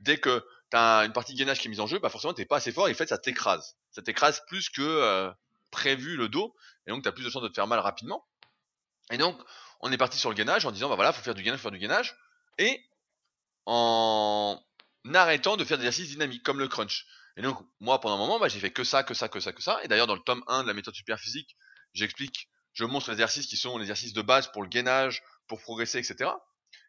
[0.00, 2.34] Dès que tu as une partie de gainage qui est mise en jeu, bah forcément
[2.34, 3.76] t'es pas assez fort et en fait ça t'écrase.
[3.90, 5.30] Ça t'écrase plus que euh,
[5.70, 6.54] prévu le dos
[6.86, 8.26] et donc tu as plus de chance de te faire mal rapidement.
[9.10, 9.40] Et donc
[9.80, 11.64] on est parti sur le gainage en disant bah voilà, faut faire du gainage, faut
[11.64, 12.16] faire du gainage
[12.58, 12.80] et
[13.66, 14.60] en
[15.14, 17.06] arrêtant de faire des exercices dynamiques comme le crunch.
[17.36, 19.52] Et donc moi pendant un moment, bah, j'ai fait que ça, que ça, que ça,
[19.52, 19.82] que ça.
[19.82, 21.56] Et d'ailleurs dans le tome 1 de la méthode super physique,
[21.94, 25.60] j'explique, je montre les exercices qui sont les exercices de base pour le gainage, pour
[25.60, 26.30] progresser, etc.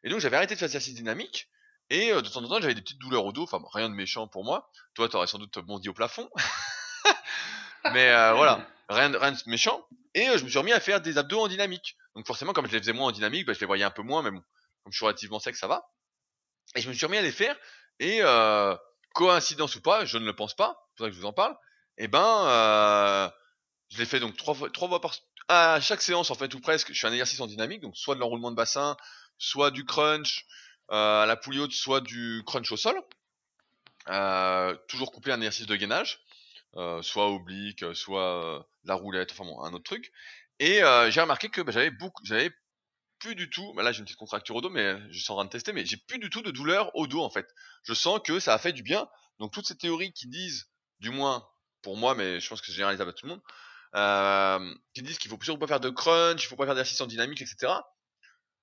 [0.03, 1.49] Et donc j'avais arrêté de faire des exercices dynamiques.
[1.89, 3.43] Et euh, de temps en temps, j'avais des petites douleurs au dos.
[3.43, 4.70] Enfin, rien de méchant pour moi.
[4.93, 6.30] Toi, t'aurais sans doute bondi au plafond.
[7.93, 9.86] Mais euh, voilà, rien de, rien de méchant.
[10.14, 11.97] Et euh, je me suis remis à faire des abdos en dynamique.
[12.16, 14.03] Donc forcément, comme je les faisais moins en dynamique, bah, je les voyais un peu
[14.03, 14.22] moins.
[14.22, 14.43] Mais bon,
[14.84, 15.89] comme je suis relativement sec, ça va.
[16.76, 17.55] Et je me suis remis à les faire.
[17.99, 18.76] Et euh,
[19.14, 20.88] coïncidence ou pas, je ne le pense pas.
[20.89, 21.55] C'est pour ça que je vous en parle.
[21.97, 23.30] Et ben, euh,
[23.89, 25.14] je l'ai fait donc trois fois, par
[25.49, 26.93] à chaque séance en fait ou presque.
[26.93, 28.95] Je fais un exercice en dynamique, donc soit de l'enroulement de bassin,
[29.38, 30.45] soit du crunch
[30.91, 32.95] euh, à la poulie haute, soit du crunch au sol.
[34.88, 36.22] Toujours couplé à un exercice de gainage,
[37.01, 40.11] soit oblique, soit la roulette, enfin bon, un autre truc.
[40.66, 42.49] Et j'ai remarqué que bah, j'avais beaucoup, j'avais
[43.20, 45.36] plus du tout, bah là j'ai une petite contracture au dos, mais je suis en
[45.36, 47.53] train de tester, mais j'ai plus du tout de douleur au dos en fait.
[47.84, 49.09] Je sens que ça a fait du bien.
[49.39, 51.45] Donc toutes ces théories qui disent, du moins
[51.82, 55.30] pour moi, mais je pense que c'est généralisable à tout le monde, qui disent qu'il
[55.30, 57.74] faut surtout pas faire de crunch, il faut pas faire d'exercice en dynamique, etc.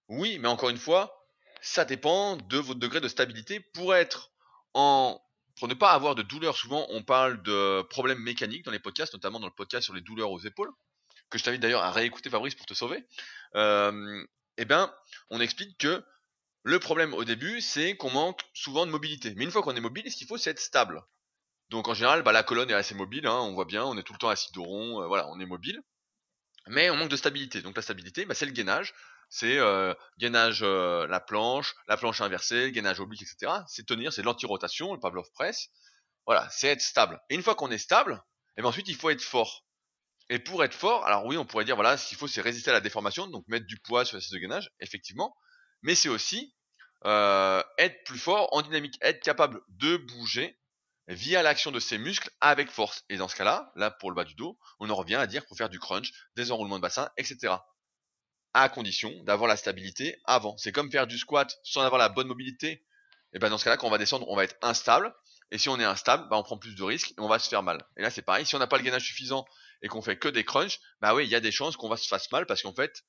[0.09, 1.15] Oui, mais encore une fois,
[1.61, 4.31] ça dépend de votre degré de stabilité pour être
[4.73, 5.21] en
[5.59, 6.57] pour ne pas avoir de douleur.
[6.57, 10.01] Souvent, on parle de problèmes mécaniques dans les podcasts, notamment dans le podcast sur les
[10.01, 10.73] douleurs aux épaules,
[11.31, 13.05] que je t'invite d'ailleurs à réécouter Fabrice pour te sauver.
[13.55, 14.25] Euh,
[14.57, 14.93] eh ben,
[15.31, 16.05] on explique que
[16.63, 19.33] le problème au début, c'est qu'on manque souvent de mobilité.
[19.37, 21.03] Mais une fois qu'on est mobile, ce qu'il faut, c'est être stable?
[21.71, 24.03] Donc en général, bah, la colonne est assez mobile, hein, on voit bien, on est
[24.03, 25.81] tout le temps assis rond, euh, voilà, on est mobile.
[26.67, 27.63] Mais on manque de stabilité.
[27.63, 28.93] Donc la stabilité, bah, c'est le gainage
[29.33, 33.53] c'est euh, gainage la planche, la planche inversée, gainage oblique, etc.
[33.69, 35.69] C'est tenir, c'est l'anti-rotation, le Pavlov press.
[36.27, 37.21] Voilà, c'est être stable.
[37.31, 39.65] Et une fois qu'on est stable, et eh bien ensuite il faut être fort.
[40.31, 42.71] Et pour être fort, alors oui, on pourrait dire voilà, ce qu'il faut c'est résister
[42.71, 45.37] à la déformation, donc mettre du poids sur l'exercice de gainage, effectivement.
[45.83, 46.55] Mais c'est aussi
[47.05, 50.59] euh, être plus fort en dynamique, être capable de bouger
[51.09, 53.05] via l'action de ses muscles avec force.
[53.11, 55.45] Et dans ce cas-là, là pour le bas du dos, on en revient à dire
[55.49, 57.57] faut faire du crunch, des enroulements de bassin, etc
[58.55, 60.57] à condition d'avoir la stabilité avant.
[60.59, 62.85] C'est comme faire du squat sans avoir la bonne mobilité.
[63.33, 65.15] Et ben dans ce cas-là, quand on va descendre, on va être instable.
[65.53, 67.49] Et si on est instable, ben on prend plus de risques et on va se
[67.49, 67.85] faire mal.
[67.97, 68.47] Et là, c'est pareil.
[68.47, 69.45] Si on n'a pas le gainage suffisant
[69.83, 71.97] et qu'on fait que des crunchs, bah oui, il y a des chances qu'on va
[71.97, 73.03] se fasse mal parce qu'en fait,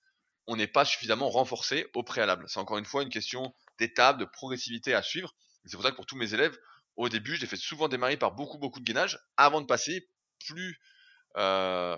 [0.48, 2.46] on n'est pas suffisamment renforcé au préalable.
[2.48, 5.34] C'est encore une fois une question d'étape, de progressivité à suivre.
[5.66, 6.58] C'est pour ça que pour tous mes élèves,
[6.96, 10.10] au début, je les fais souvent démarrer par beaucoup, beaucoup de gainage avant de passer
[10.46, 10.80] plus,
[11.38, 11.98] euh,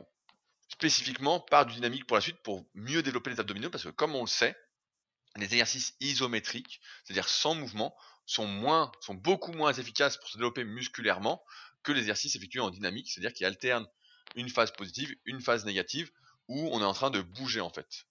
[0.70, 4.16] spécifiquement par du dynamique pour la suite pour mieux développer les abdominaux parce que comme
[4.16, 4.56] on le sait,
[5.38, 7.96] les exercices isométriques, c'est-à-dire sans mouvement,
[8.26, 11.44] sont moins, sont beaucoup moins efficaces pour se développer musculairement
[11.84, 13.88] que les exercices effectués en dynamique, c'est-à-dire qui alternent
[14.36, 16.12] une phase positive, une phase négative,
[16.48, 18.06] où on est en train de bouger en fait.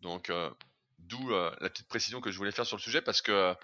[0.00, 0.50] Donc, euh,
[0.98, 3.54] d'où euh, la petite précision que je voulais faire sur le sujet, parce que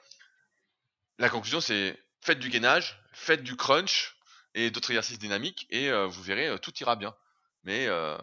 [1.18, 4.16] la conclusion c'est faites du gainage, faites du crunch
[4.54, 7.14] et d'autres exercices dynamiques et euh, vous verrez, euh, tout ira bien.
[7.64, 8.16] Mais euh,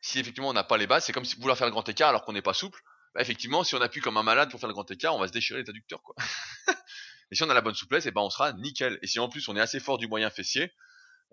[0.00, 2.10] si effectivement on n'a pas les bases, c'est comme si vouloir faire le grand écart
[2.10, 2.80] alors qu'on n'est pas souple.
[3.14, 5.28] Bah, effectivement, si on appuie comme un malade pour faire le grand écart, on va
[5.28, 6.02] se déchirer les adducteurs.
[6.02, 6.14] Quoi.
[7.30, 8.98] et si on a la bonne souplesse, et ben on sera nickel.
[9.02, 10.72] Et si en plus on est assez fort du moyen fessier,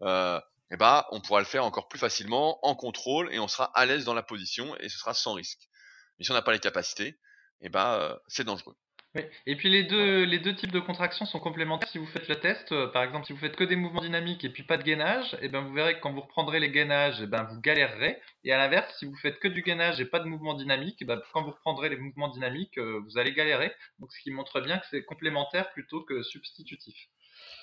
[0.01, 0.41] euh,
[0.71, 3.85] et ben on pourra le faire encore plus facilement en contrôle et on sera à
[3.85, 5.69] l'aise dans la position et ce sera sans risque.
[6.17, 7.19] Mais si on n'a pas les capacités,
[7.61, 8.75] et ben c'est dangereux.
[9.15, 9.23] Oui.
[9.47, 11.89] Et puis les deux, les deux types de contractions sont complémentaires.
[11.89, 14.45] Si vous faites le test, euh, par exemple, si vous faites que des mouvements dynamiques
[14.45, 16.69] et puis pas de gainage, et eh ben vous verrez que quand vous reprendrez les
[16.69, 18.21] gainages, eh ben vous galérerez.
[18.43, 21.05] Et à l'inverse, si vous faites que du gainage et pas de mouvements dynamiques, eh
[21.05, 23.73] ben quand vous reprendrez les mouvements dynamiques, euh, vous allez galérer.
[23.97, 26.95] Donc ce qui montre bien que c'est complémentaire plutôt que substitutif.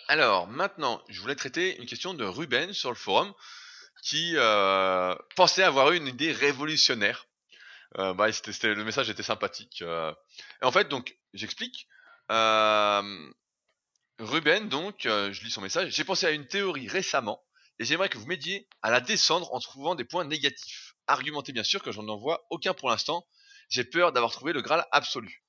[0.09, 3.35] Alors maintenant, je voulais traiter une question de Ruben sur le forum
[4.03, 7.27] qui euh, pensait avoir eu une idée révolutionnaire.
[7.99, 9.83] Euh, bah, le message était sympathique.
[9.83, 10.13] Euh.
[10.63, 11.89] Et en fait, donc, j'explique.
[14.19, 15.91] Ruben, donc, je lis son message.
[15.93, 17.43] J'ai pensé à une théorie récemment
[17.81, 20.95] et j'aimerais que vous m'aidiez à la descendre en trouvant des points négatifs.
[21.09, 23.27] Argumentez bien sûr que j'en en vois aucun pour l'instant.
[23.69, 25.43] J'ai peur d'avoir trouvé le Graal absolu.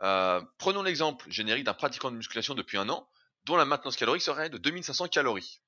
[0.00, 3.08] Prenons l'exemple générique d'un pratiquant de musculation depuis un an,
[3.44, 5.60] dont la maintenance calorique serait de 2500 calories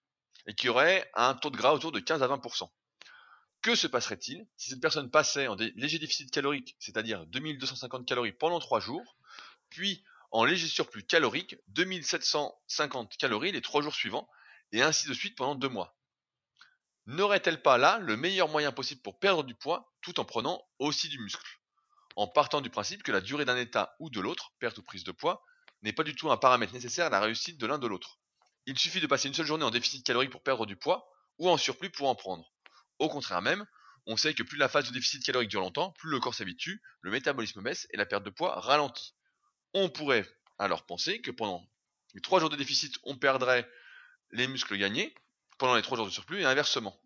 [0.46, 2.70] et qui aurait un taux de gras autour de 15 à 20%.
[3.62, 8.58] Que se passerait-il si cette personne passait en léger déficit calorique, c'est-à-dire 2250 calories pendant
[8.58, 9.16] 3 jours,
[9.70, 14.28] puis en léger surplus calorique, 2750 calories les 3 jours suivants,
[14.72, 15.96] et ainsi de suite pendant 2 mois?
[17.06, 21.08] N'aurait-elle pas là le meilleur moyen possible pour perdre du poids tout en prenant aussi
[21.08, 21.60] du muscle?
[22.16, 25.04] En partant du principe que la durée d'un état ou de l'autre, perte ou prise
[25.04, 25.44] de poids,
[25.82, 28.18] n'est pas du tout un paramètre nécessaire à la réussite de l'un de l'autre.
[28.66, 31.08] Il suffit de passer une seule journée en déficit calorique pour perdre du poids,
[31.38, 32.52] ou en surplus pour en prendre.
[32.98, 33.66] Au contraire même,
[34.06, 36.82] on sait que plus la phase de déficit calorique dure longtemps, plus le corps s'habitue,
[37.00, 39.14] le métabolisme baisse et la perte de poids ralentit.
[39.74, 40.28] On pourrait
[40.58, 41.66] alors penser que pendant
[42.14, 43.68] les 3 jours de déficit, on perdrait
[44.30, 45.14] les muscles gagnés,
[45.58, 47.00] pendant les 3 jours de surplus et inversement.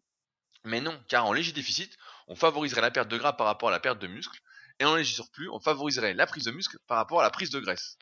[0.65, 1.97] Mais non, car en léger déficit,
[2.27, 4.41] on favoriserait la perte de gras par rapport à la perte de muscle,
[4.81, 7.51] et en léger surplus, on favoriserait la prise de muscle par rapport à la prise
[7.51, 7.99] de graisse.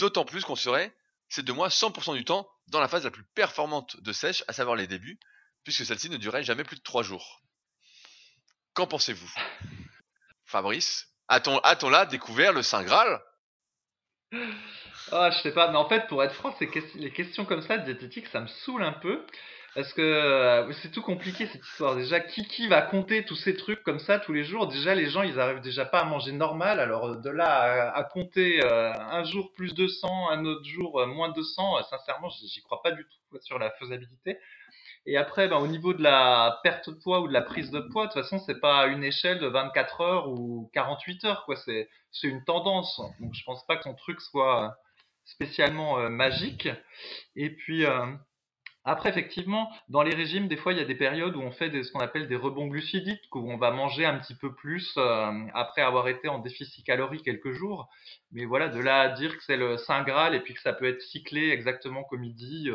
[0.00, 0.96] D'autant plus qu'on serait,
[1.28, 4.54] ces deux mois, 100% du temps dans la phase la plus performante de sèche, à
[4.54, 5.20] savoir les débuts,
[5.62, 7.42] puisque celle-ci ne durait jamais plus de trois jours.
[8.72, 9.30] Qu'en pensez-vous?
[10.46, 13.22] Fabrice A-t-on là découvert le Saint Graal?
[15.12, 16.56] Ah, je sais pas, mais en fait, pour être franc,
[16.94, 19.26] les questions comme ça de diététique, ça me saoule un peu.
[19.74, 21.94] Parce que euh, c'est tout compliqué cette histoire.
[21.94, 24.66] Déjà, qui, qui va compter tous ces trucs comme ça tous les jours?
[24.66, 26.80] Déjà, les gens, ils arrivent déjà pas à manger normal.
[26.80, 31.06] Alors, de là à, compter euh, un jour plus de 200, un autre jour euh,
[31.06, 34.38] moins de 200, sincèrement, j'y crois pas du tout sur la faisabilité.
[35.06, 37.80] Et après, ben, au niveau de la perte de poids ou de la prise de
[37.80, 41.56] poids, de toute façon, c'est pas une échelle de 24 heures ou 48 heures, quoi.
[41.56, 41.88] C'est,
[42.22, 43.00] une tendance.
[43.20, 44.76] Donc, je pense pas que son truc soit
[45.24, 46.68] spécialement euh, magique.
[47.36, 48.06] Et puis, euh,
[48.90, 51.70] après, effectivement, dans les régimes, des fois, il y a des périodes où on fait
[51.70, 54.92] des, ce qu'on appelle des rebonds glucidiques, où on va manger un petit peu plus
[54.96, 57.88] euh, après avoir été en déficit calorique quelques jours.
[58.32, 60.72] Mais voilà, de là à dire que c'est le Saint Graal et puis que ça
[60.72, 62.68] peut être cyclé exactement comme il dit,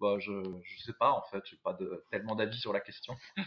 [0.00, 3.16] bah, je ne sais pas en fait, j'ai pas de, tellement d'avis sur la question.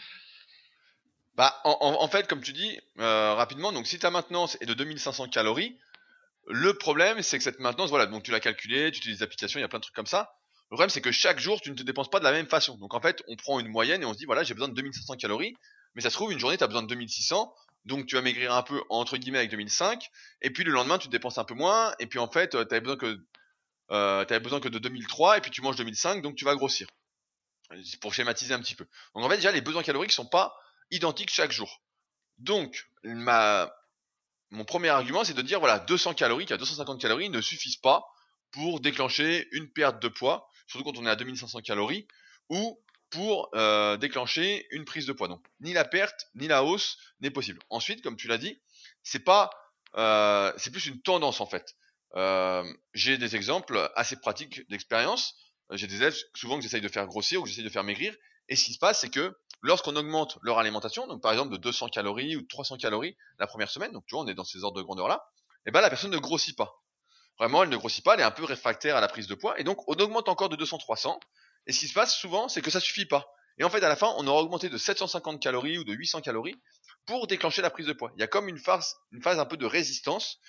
[1.35, 5.29] Bah, en, fait, comme tu dis euh, rapidement, donc si ta maintenance est de 2500
[5.29, 5.77] calories,
[6.47, 9.59] le problème c'est que cette maintenance, voilà, donc tu l'as calculé, tu utilises des applications,
[9.59, 10.36] il y a plein de trucs comme ça.
[10.69, 12.77] Le problème c'est que chaque jour tu ne te dépenses pas de la même façon.
[12.77, 14.73] Donc en fait, on prend une moyenne et on se dit voilà, j'ai besoin de
[14.73, 15.55] 2500 calories,
[15.95, 17.53] mais ça se trouve une journée tu as besoin de 2600,
[17.85, 20.09] donc tu vas maigrir un peu entre guillemets avec 2005,
[20.41, 22.57] et puis le lendemain tu te dépenses un peu moins, et puis en fait tu
[22.57, 23.17] avais besoin que
[23.91, 26.87] euh, besoin que de 2003 et puis tu manges 2005, donc tu vas grossir.
[28.01, 28.85] Pour schématiser un petit peu.
[29.15, 30.55] Donc en fait déjà les besoins caloriques sont pas
[30.91, 31.81] identiques chaque jour.
[32.37, 37.77] Donc mon premier argument c'est de dire voilà 200 calories, à 250 calories ne suffisent
[37.77, 38.05] pas
[38.51, 42.07] pour déclencher une perte de poids, surtout quand on est à 2500 calories,
[42.49, 45.27] ou pour euh, déclencher une prise de poids.
[45.27, 47.59] Donc ni la perte ni la hausse n'est possible.
[47.69, 48.59] Ensuite, comme tu l'as dit,
[49.03, 49.49] c'est pas
[49.95, 51.75] euh, c'est plus une tendance en fait.
[52.15, 52.63] Euh,
[52.93, 55.35] j'ai des exemples assez pratiques d'expérience.
[55.71, 58.15] J'ai des élèves souvent que j'essaye de faire grossir ou que j'essaye de faire maigrir.
[58.49, 61.57] Et ce qui se passe, c'est que lorsqu'on augmente leur alimentation, donc par exemple de
[61.57, 64.45] 200 calories ou de 300 calories la première semaine, donc tu vois, on est dans
[64.45, 65.25] ces ordres de grandeur-là,
[65.65, 66.81] et eh ben la personne ne grossit pas.
[67.39, 69.59] Vraiment, elle ne grossit pas, elle est un peu réfractaire à la prise de poids,
[69.59, 71.19] et donc on augmente encore de 200-300.
[71.67, 73.27] Et ce qui se passe souvent, c'est que ça suffit pas.
[73.59, 76.21] Et en fait, à la fin, on aura augmenté de 750 calories ou de 800
[76.21, 76.55] calories
[77.05, 78.11] pour déclencher la prise de poids.
[78.15, 80.39] Il y a comme une phase, une phase un peu de résistance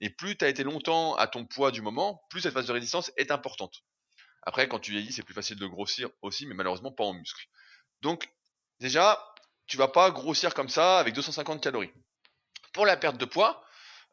[0.00, 2.72] et plus tu as été longtemps à ton poids du moment, plus cette phase de
[2.72, 3.82] résistance est importante.
[4.42, 7.46] Après, quand tu vieillis, c'est plus facile de grossir aussi, mais malheureusement pas en muscle.
[8.00, 8.28] Donc,
[8.80, 9.24] déjà,
[9.66, 11.92] tu vas pas grossir comme ça avec 250 calories.
[12.72, 13.64] Pour la perte de poids,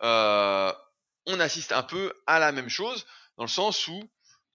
[0.03, 0.71] euh,
[1.29, 3.05] on assiste un peu à la même chose,
[3.37, 4.01] dans le sens où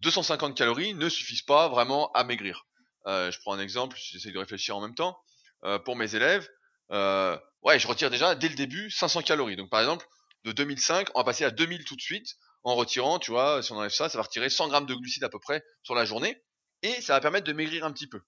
[0.01, 2.67] 250 calories ne suffisent pas vraiment à maigrir.
[3.07, 5.19] Euh, je prends un exemple, j'essaie de réfléchir en même temps.
[5.65, 6.49] Euh, pour mes élèves,
[6.91, 7.39] euh,
[7.77, 9.57] je retire déjà dès le début 500 calories.
[9.57, 10.07] Donc par exemple,
[10.45, 13.73] de 2005, on va passer à 2000 tout de suite en retirant, tu vois, si
[13.73, 16.05] on enlève ça, ça va retirer 100 grammes de glucides à peu près sur la
[16.05, 16.43] journée
[16.83, 18.21] et ça va permettre de maigrir un petit peu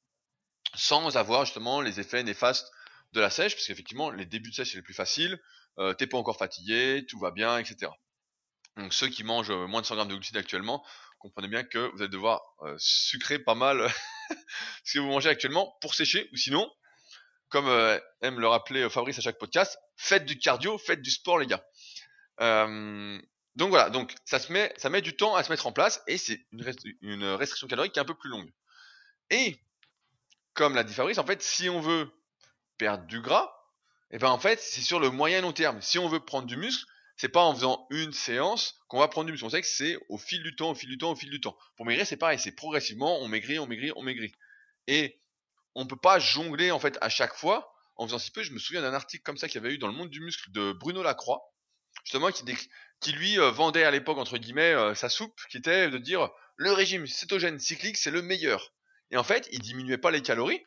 [0.74, 2.70] sans avoir justement les effets néfastes
[3.12, 5.40] de la sèche, parce qu'effectivement, les débuts de sèche, c'est les plus faciles,
[5.78, 7.92] euh, t'es pas encore fatigué, tout va bien, etc.
[8.76, 10.84] Donc ceux qui mangent euh, moins de 100 grammes de glucides actuellement,
[11.18, 13.88] comprenez bien que vous allez devoir euh, sucrer pas mal
[14.84, 16.70] ce que vous mangez actuellement pour sécher, ou sinon,
[17.48, 21.38] comme euh, aime le rappeler Fabrice à chaque podcast, faites du cardio, faites du sport
[21.38, 21.64] les gars.
[22.38, 26.02] donc voilà, donc ça se met, ça met du temps à se mettre en place
[26.06, 26.46] et c'est
[27.00, 28.52] une, restriction calorique qui est un peu plus longue.
[29.30, 29.58] Et
[30.52, 32.10] comme l'a dit Fabrice, en fait, si on veut
[32.76, 33.52] perdre du gras,
[34.10, 35.82] et eh ben en fait, c'est sur le moyen long terme.
[35.82, 36.86] Si on veut prendre du muscle,
[37.16, 39.46] c'est pas en faisant une séance qu'on va prendre du muscle.
[39.46, 41.40] On sait que c'est au fil du temps, au fil du temps, au fil du
[41.40, 41.56] temps.
[41.76, 44.32] Pour maigrir, c'est pareil, c'est progressivement, on maigrit, on maigrit, on maigrit.
[44.86, 45.18] Et
[45.74, 48.42] on peut pas jongler en fait à chaque fois en faisant si peu.
[48.42, 50.20] Je me souviens d'un article comme ça qu'il y avait eu dans le monde du
[50.20, 51.52] muscle de Bruno Lacroix,
[52.04, 52.30] justement
[53.00, 56.30] qui, lui euh, vendait à l'époque entre guillemets euh, sa soupe, qui était de dire
[56.56, 58.72] le régime cétogène cyclique c'est le meilleur.
[59.10, 60.62] Et en fait, il diminuait pas les calories.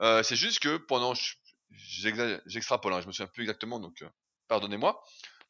[0.00, 1.14] Euh, c'est juste que pendant
[1.72, 4.02] j'extrapole, hein, je me souviens plus exactement, donc
[4.48, 5.02] pardonnez-moi.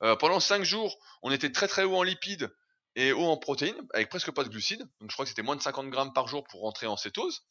[0.02, 2.54] Euh, pendant 5 jours, on était très très haut en lipides
[2.96, 4.82] et haut en protéines, avec presque pas de glucides.
[5.00, 7.42] Donc je crois que c'était moins de 50 grammes par jour pour rentrer en cétose.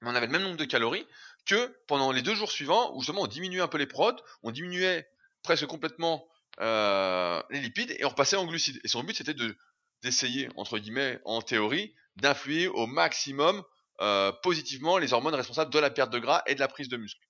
[0.00, 1.06] Mais on avait le même nombre de calories
[1.46, 4.50] que pendant les deux jours suivants, où justement on diminuait un peu les prods, on
[4.50, 5.08] diminuait
[5.42, 6.26] presque complètement
[6.60, 8.80] euh, les lipides et on repassait en glucides.
[8.84, 9.56] Et son but c'était de
[10.02, 13.62] d'essayer, entre guillemets, en théorie, d'influer au maximum
[14.00, 16.96] euh, positivement les hormones responsables de la perte de gras et de la prise de
[16.96, 17.20] muscle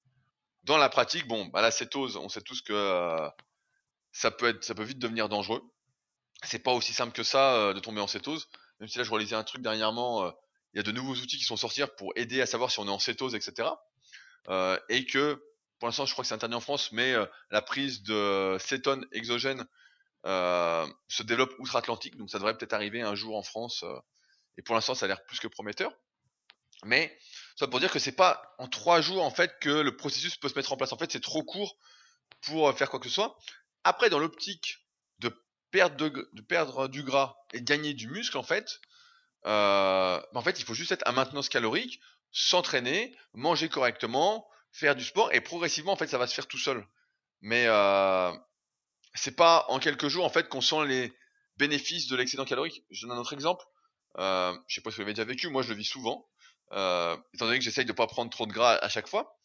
[0.64, 2.72] dans la pratique, bon, bah, la cétose, on sait tous que
[4.12, 5.62] ça peut être, ça peut vite devenir dangereux.
[6.42, 8.48] C'est pas aussi simple que ça euh, de tomber en cétose.
[8.80, 10.30] Même si là, je relisais un truc dernièrement, euh,
[10.72, 12.86] il y a de nouveaux outils qui sont sortis pour aider à savoir si on
[12.86, 13.68] est en cétose, etc.
[14.88, 15.42] et que,
[15.78, 17.14] pour l'instant, je crois que c'est interdit en France, mais
[17.50, 19.66] la prise de cétone exogène
[20.24, 23.84] se développe outre-Atlantique, donc ça devrait peut-être arriver un jour en France.
[24.56, 25.92] et pour l'instant, ça a l'air plus que prometteur.
[26.84, 27.16] Mais
[27.56, 30.48] ça pour dire que c'est pas en trois jours en fait que le processus peut
[30.48, 30.92] se mettre en place.
[30.92, 31.76] En fait, c'est trop court
[32.42, 33.38] pour euh, faire quoi que ce soit.
[33.84, 34.78] Après, dans l'optique
[35.18, 35.32] de
[35.70, 38.80] perdre, du gras et de gagner du muscle, en fait,
[39.46, 42.00] euh, en fait, il faut juste être à maintenance calorique,
[42.32, 46.58] s'entraîner, manger correctement, faire du sport et progressivement, en fait, ça va se faire tout
[46.58, 46.86] seul.
[47.40, 48.32] Mais euh,
[49.14, 51.12] c'est pas en quelques jours en fait qu'on sent les
[51.56, 52.84] bénéfices de l'excédent calorique.
[52.90, 53.64] Je donne un autre exemple.
[54.18, 56.28] Euh, je sais pas si vous l'avez déjà vécu, moi je le vis souvent
[56.72, 59.36] euh, étant donné que j'essaye de pas prendre trop de gras à chaque fois.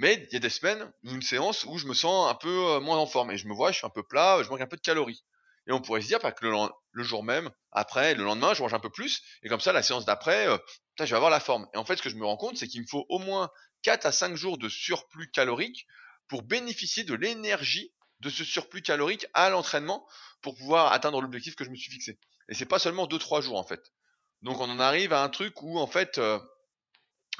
[0.00, 2.48] Mais il y a des semaines ou une séance où je me sens un peu
[2.48, 4.62] euh, moins en forme et je me vois, je suis un peu plat, je manque
[4.62, 5.22] un peu de calories.
[5.66, 8.72] Et on pourrait se dire bah, que le, jour même, après, le lendemain, je mange
[8.72, 10.56] un peu plus et comme ça, la séance d'après, euh,
[10.98, 11.68] je vais avoir la forme.
[11.74, 13.50] Et en fait, ce que je me rends compte, c'est qu'il me faut au moins
[13.82, 15.86] 4 à 5 jours de surplus calorique
[16.28, 20.08] pour bénéficier de l'énergie de ce surplus calorique à l'entraînement
[20.40, 22.18] pour pouvoir atteindre l'objectif que je me suis fixé.
[22.48, 23.92] Et c'est pas seulement 2-3 jours en fait.
[24.40, 26.38] Donc on en arrive à un truc où en fait euh,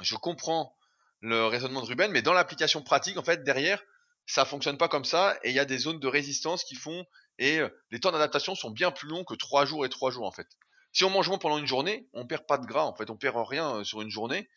[0.01, 0.75] je comprends
[1.21, 3.81] le raisonnement de Ruben, mais dans l'application pratique, en fait, derrière,
[4.25, 7.05] ça fonctionne pas comme ça, et il y a des zones de résistance qui font,
[7.37, 10.25] et euh, les temps d'adaptation sont bien plus longs que 3 jours et 3 jours,
[10.25, 10.47] en fait.
[10.93, 13.17] Si on mange moins pendant une journée, on perd pas de gras, en fait, on
[13.17, 14.49] perd rien euh, sur une journée.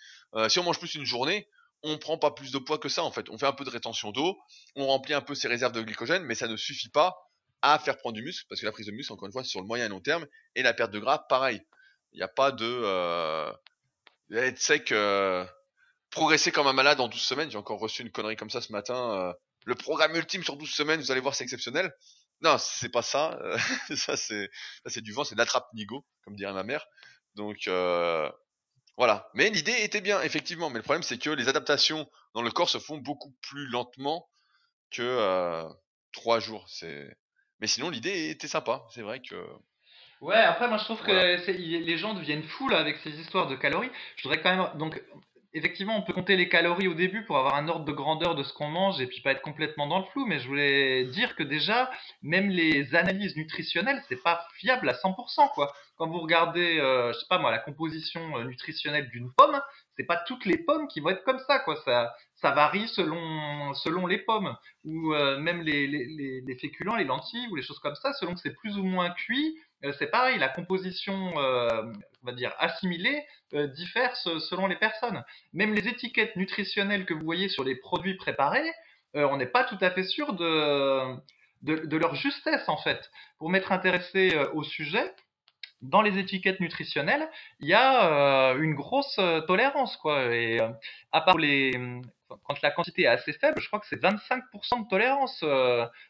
[0.49, 1.49] si on mange plus une journée,
[1.83, 3.29] on prend pas plus de poids que ça, en fait.
[3.29, 4.39] On fait un peu de rétention d'eau,
[4.75, 7.15] on remplit un peu ses réserves de glycogène, mais ça ne suffit pas
[7.61, 9.61] à faire prendre du muscle, parce que la prise de muscle, encore une fois, sur
[9.61, 11.63] le moyen et long terme, et la perte de gras, pareil.
[12.13, 13.53] Il n'y a pas de euh,
[14.31, 15.47] être sec, euh,
[16.15, 17.51] progresser comme un malade en 12 semaines.
[17.51, 19.13] J'ai encore reçu une connerie comme ça ce matin.
[19.15, 19.33] Euh,
[19.67, 21.93] le programme ultime sur 12 semaines, vous allez voir, c'est exceptionnel.
[22.41, 23.39] Non, c'est pas ça.
[23.43, 23.59] Euh,
[23.97, 24.49] ça c'est
[24.87, 26.87] c'est du vent, c'est de l'attrape nigo, comme dirait ma mère.
[27.35, 28.31] Donc euh,
[28.97, 29.29] voilà.
[29.35, 30.71] Mais l'idée était bien, effectivement.
[30.71, 34.29] Mais le problème, c'est que les adaptations dans le corps se font beaucoup plus lentement
[34.93, 35.67] que
[36.13, 36.65] trois jours.
[36.69, 37.17] C'est.
[37.61, 38.85] Mais sinon, l'idée était sympa.
[38.91, 39.37] C'est vrai que
[40.21, 43.57] Ouais, après, moi je trouve que les gens deviennent fous là avec ces histoires de
[43.57, 43.91] calories.
[44.17, 44.79] Je voudrais quand même.
[44.79, 45.03] Donc,
[45.55, 48.43] effectivement, on peut compter les calories au début pour avoir un ordre de grandeur de
[48.43, 50.27] ce qu'on mange et puis pas être complètement dans le flou.
[50.27, 51.91] Mais je voulais dire que déjà,
[52.23, 55.73] même les analyses nutritionnelles, c'est pas fiable à 100%, quoi.
[55.97, 59.61] Quand vous regardez, euh, je sais pas moi, la composition euh, nutritionnelle d'une pomme,
[59.97, 61.77] c'est pas toutes les pommes qui vont être comme ça, quoi.
[61.85, 67.05] Ça, ça varie selon, selon les pommes ou euh, même les, les, les, féculents, les
[67.05, 69.57] lentilles ou les choses comme ça, selon que c'est plus ou moins cuit
[69.99, 71.83] c'est pareil, la composition, euh,
[72.23, 73.25] on va dire, assimilée
[73.55, 75.23] euh, diffère selon les personnes.
[75.53, 78.71] Même les étiquettes nutritionnelles que vous voyez sur les produits préparés,
[79.17, 83.13] on n'est pas tout à fait sûr de, leur justesse, en fait.
[83.39, 85.15] Pour m'être intéressé au sujet,
[85.85, 87.29] dans les étiquettes nutritionnelles,
[87.61, 90.19] il y a euh, une grosse euh, tolérance, quoi.
[90.19, 90.69] Euh,
[91.13, 91.73] à part les,
[92.29, 95.45] quand la quantité est assez faible, je crois que c'est 25% de tolérance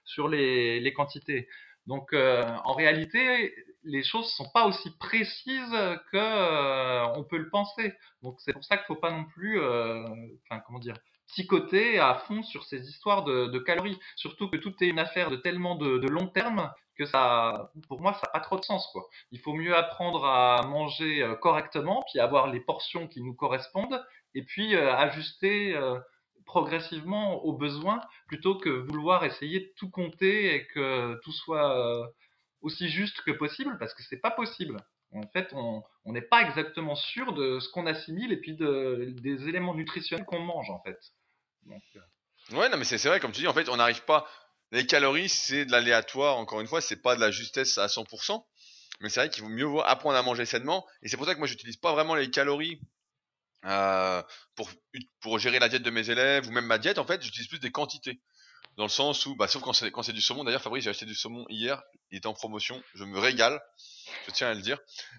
[0.05, 1.49] sur les, quantités.
[1.87, 3.55] Donc, en réalité,
[3.85, 5.77] les choses sont pas aussi précises
[6.13, 7.95] que on peut le penser.
[8.23, 10.97] Donc, c'est pour ça qu'il faut pas non plus, enfin, comment dire,
[11.29, 13.99] psychoter à fond sur ces histoires de, de, calories.
[14.17, 18.01] Surtout que tout est une affaire de tellement de, de long terme que ça, pour
[18.01, 19.09] moi, ça n'a pas trop de sens, quoi.
[19.31, 24.05] Il faut mieux apprendre à manger euh, correctement, puis avoir les portions qui nous correspondent,
[24.35, 25.99] et puis euh, ajuster euh,
[26.47, 32.13] progressivement aux besoins, plutôt que vouloir essayer de tout compter et que tout soit
[32.61, 34.77] aussi juste que possible, parce que c'est pas possible.
[35.13, 39.49] En fait, on n'est pas exactement sûr de ce qu'on assimile et puis de, des
[39.49, 40.99] éléments nutritionnels qu'on mange, en fait.
[41.67, 41.83] Donc,
[42.53, 44.29] Ouais, non, mais c'est vrai, comme tu dis, en fait, on n'arrive pas
[44.71, 48.45] les calories, c'est de l'aléatoire, encore une fois, c'est pas de la justesse à 100%.
[49.01, 50.87] Mais c'est vrai qu'il vaut mieux apprendre à manger sainement.
[51.03, 52.81] Et c'est pour ça que moi, j'utilise pas vraiment les calories
[54.55, 54.71] pour,
[55.21, 56.99] pour gérer la diète de mes élèves ou même ma diète.
[56.99, 58.21] En fait, j'utilise plus des quantités.
[58.77, 60.43] Dans le sens où, bah, sauf quand c'est, du saumon.
[60.43, 61.81] D'ailleurs, Fabrice, j'ai acheté du saumon hier.
[62.11, 62.83] Il était en promotion.
[62.95, 63.61] Je me régale.
[64.27, 64.79] Je tiens à le dire.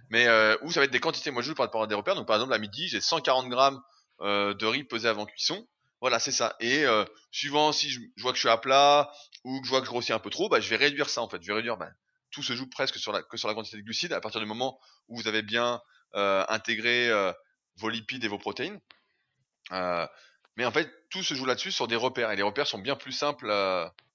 [0.09, 1.31] Mais euh, où ça va être des quantités?
[1.31, 2.15] Moi, je joue par rapport à des repères.
[2.15, 3.81] Donc, par exemple, à midi, j'ai 140 grammes
[4.21, 5.65] euh, de riz pesé avant cuisson.
[6.01, 6.55] Voilà, c'est ça.
[6.59, 9.09] Et euh, suivant si je, vois que je suis à plat
[9.45, 11.21] ou que je vois que je grossis un peu trop, bah, je vais réduire ça
[11.21, 11.41] en fait.
[11.41, 11.77] Je vais réduire.
[11.77, 11.89] Bah,
[12.31, 14.47] tout se joue presque sur la, que sur la quantité de glucides à partir du
[14.47, 14.77] moment
[15.07, 15.79] où vous avez bien
[16.13, 17.09] intégré
[17.77, 18.79] vos lipides et vos protéines.
[19.71, 22.31] mais en fait, tout se joue là-dessus sur des repères.
[22.31, 23.51] Et les repères sont bien plus simples.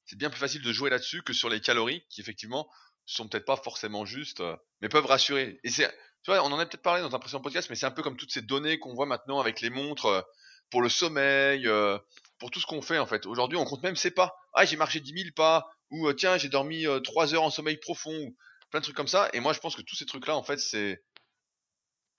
[0.06, 2.68] c'est bien plus facile de jouer là-dessus que sur les calories qui effectivement
[3.06, 4.42] sont peut-être pas forcément justes,
[4.80, 5.60] mais peuvent rassurer.
[5.64, 5.88] Et c'est,
[6.22, 8.02] tu vois, on en a peut-être parlé dans un précédent podcast, mais c'est un peu
[8.02, 10.24] comme toutes ces données qu'on voit maintenant avec les montres
[10.70, 11.98] pour le sommeil, euh,
[12.38, 13.26] pour tout ce qu'on fait en fait.
[13.26, 14.36] Aujourd'hui, on compte même ses pas.
[14.54, 17.50] Ah, j'ai marché 10 000 pas, ou euh, tiens, j'ai dormi 3 euh, heures en
[17.50, 18.36] sommeil profond, ou
[18.70, 19.28] plein de trucs comme ça.
[19.32, 21.02] Et moi, je pense que tous ces trucs-là, en fait, c'est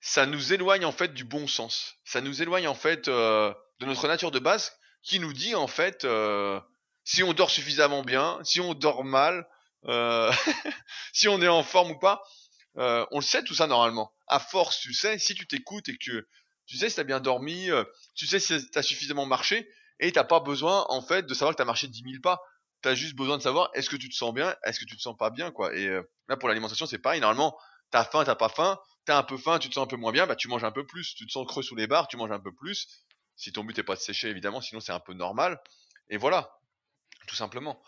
[0.01, 1.95] ça nous éloigne en fait du bon sens.
[2.03, 4.73] Ça nous éloigne en fait de notre nature de base,
[5.03, 6.05] qui nous dit en fait
[7.03, 9.47] si on dort suffisamment bien, si on dort mal,
[11.13, 12.23] si on est en forme ou pas.
[12.75, 14.11] on le sait tout ça normalement.
[14.27, 16.27] À force, tu sais, si tu t'écoutes et que
[16.71, 17.83] tu sais si t'as bien dormi, euh,
[18.15, 21.57] tu sais si t'as suffisamment marché, et t'as pas besoin en fait de savoir que
[21.57, 22.41] t'as marché 10 000 pas.
[22.81, 25.01] T'as juste besoin de savoir est-ce que tu te sens bien, est-ce que tu te
[25.01, 25.75] sens pas bien, quoi.
[25.75, 27.19] Et euh, là pour l'alimentation c'est pareil.
[27.19, 27.57] Normalement
[27.91, 30.11] t'as faim, t'as pas faim, t'as un peu faim, tu te sens un peu moins
[30.11, 31.15] bien, bah tu manges un peu plus.
[31.15, 32.87] Tu te sens creux sous les barres, tu manges un peu plus.
[33.35, 35.61] Si ton but est pas de sécher évidemment, sinon c'est un peu normal.
[36.09, 36.59] Et voilà,
[37.27, 37.81] tout simplement.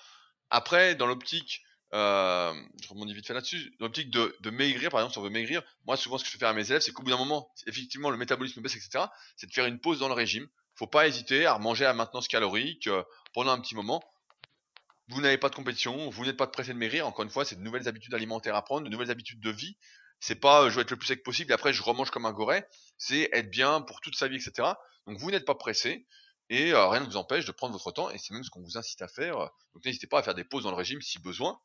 [0.50, 1.62] Après dans l'optique
[1.94, 5.62] euh, je rebondis vite fait là-dessus, l'optique de, maigrir, par exemple, si on veut maigrir,
[5.86, 8.10] moi souvent ce que je fais à mes élèves, c'est qu'au bout d'un moment, effectivement
[8.10, 9.06] le métabolisme baisse, etc.,
[9.38, 10.48] c'est de faire une pause dans le régime.
[10.76, 13.04] Faut pas hésiter à manger à maintenance calorique euh,
[13.34, 14.04] pendant un petit moment.
[15.10, 17.58] Vous n'avez pas de compétition, vous n'êtes pas pressé de maigrir, encore une fois, c'est
[17.58, 19.78] de nouvelles habitudes alimentaires à prendre, de nouvelles habitudes de vie.
[20.26, 22.26] C'est pas euh, je vais être le plus sec possible et après je remange comme
[22.26, 22.66] un goret,
[22.98, 24.70] c'est être bien pour toute sa vie, etc.
[25.06, 26.08] Donc vous n'êtes pas pressé,
[26.50, 28.78] et rien ne vous empêche de prendre votre temps et c'est même ce qu'on vous
[28.78, 29.36] incite à faire.
[29.74, 31.60] Donc n'hésitez pas à faire des pauses dans le régime si besoin.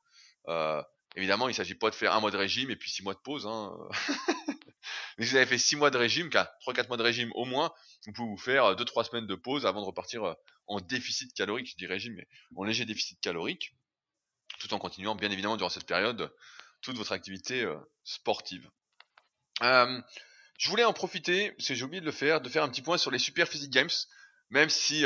[0.49, 0.83] Euh,
[1.15, 3.15] évidemment, il ne s'agit pas de faire un mois de régime et puis six mois
[3.15, 3.47] de pause.
[3.47, 3.79] Hein.
[5.19, 7.31] Mais si vous avez fait six mois de régime, qu'à trois quatre mois de régime
[7.37, 7.73] au moins,
[8.07, 10.35] vous pouvez vous faire deux trois semaines de pause avant de repartir euh,
[10.67, 11.69] en déficit calorique.
[11.71, 13.77] Je dis régime, mais en léger déficit calorique,
[14.59, 16.33] tout en continuant bien évidemment durant cette période
[16.81, 18.69] toute votre activité euh, sportive.
[19.61, 22.83] je voulais en profiter, parce que j'ai oublié de le faire, de faire un petit
[22.83, 23.91] point sur les Super Physique Games.
[24.51, 25.05] Même si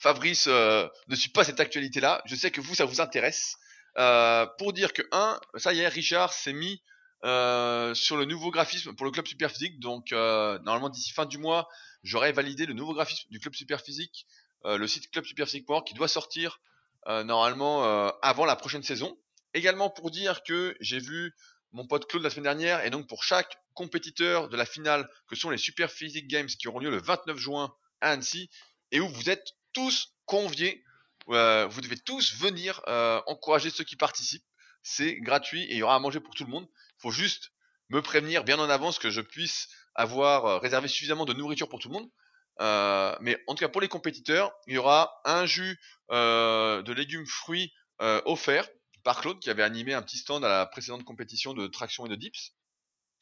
[0.00, 3.56] Fabrice ne suit pas cette actualité-là, je sais que vous, ça vous intéresse.
[3.98, 6.82] Euh, pour dire que un, ça y est, Richard s'est mis
[7.24, 9.80] euh, sur le nouveau graphisme pour le club Superphysique.
[9.80, 11.68] Donc euh, normalement d'ici fin du mois,
[12.02, 14.26] j'aurai validé le nouveau graphisme du club Superphysique,
[14.64, 16.60] euh, le site clubsuperphysique.org qui doit sortir
[17.08, 19.18] euh, normalement euh, avant la prochaine saison.
[19.54, 21.34] Également pour dire que j'ai vu
[21.72, 25.36] mon pote Claude la semaine dernière et donc pour chaque compétiteur de la finale que
[25.36, 28.50] sont les Superphysique Games qui auront lieu le 29 juin à Annecy
[28.90, 30.84] et où vous êtes tous conviés
[31.28, 34.44] euh, vous devez tous venir euh, encourager ceux qui participent.
[34.82, 36.66] C'est gratuit et il y aura à manger pour tout le monde.
[36.72, 37.52] Il faut juste
[37.88, 41.78] me prévenir bien en avance que je puisse avoir euh, réservé suffisamment de nourriture pour
[41.78, 42.10] tout le monde.
[42.60, 45.78] Euh, mais en tout cas pour les compétiteurs, il y aura un jus
[46.10, 47.72] euh, de légumes fruits
[48.02, 48.68] euh, offert
[49.02, 52.08] par Claude qui avait animé un petit stand à la précédente compétition de traction et
[52.08, 52.52] de dips.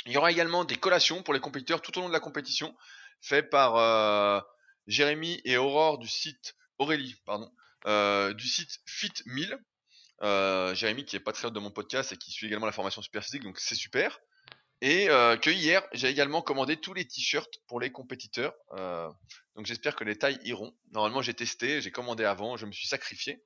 [0.07, 2.75] Il y aura également des collations pour les compétiteurs tout au long de la compétition,
[3.21, 4.45] fait par
[4.87, 7.51] Jérémy et Aurore du site Aurélie, pardon,
[7.87, 9.59] euh, du site Fit1000.
[10.23, 13.23] Euh, Jérémy qui est patriote de mon podcast et qui suit également la formation super
[13.23, 14.19] physique, donc c'est super.
[14.81, 18.55] Et euh, que hier, j'ai également commandé tous les t-shirts pour les compétiteurs.
[18.73, 19.09] Euh,
[19.57, 20.73] donc j'espère que les tailles iront.
[20.93, 23.43] Normalement, j'ai testé, j'ai commandé avant, je me suis sacrifié.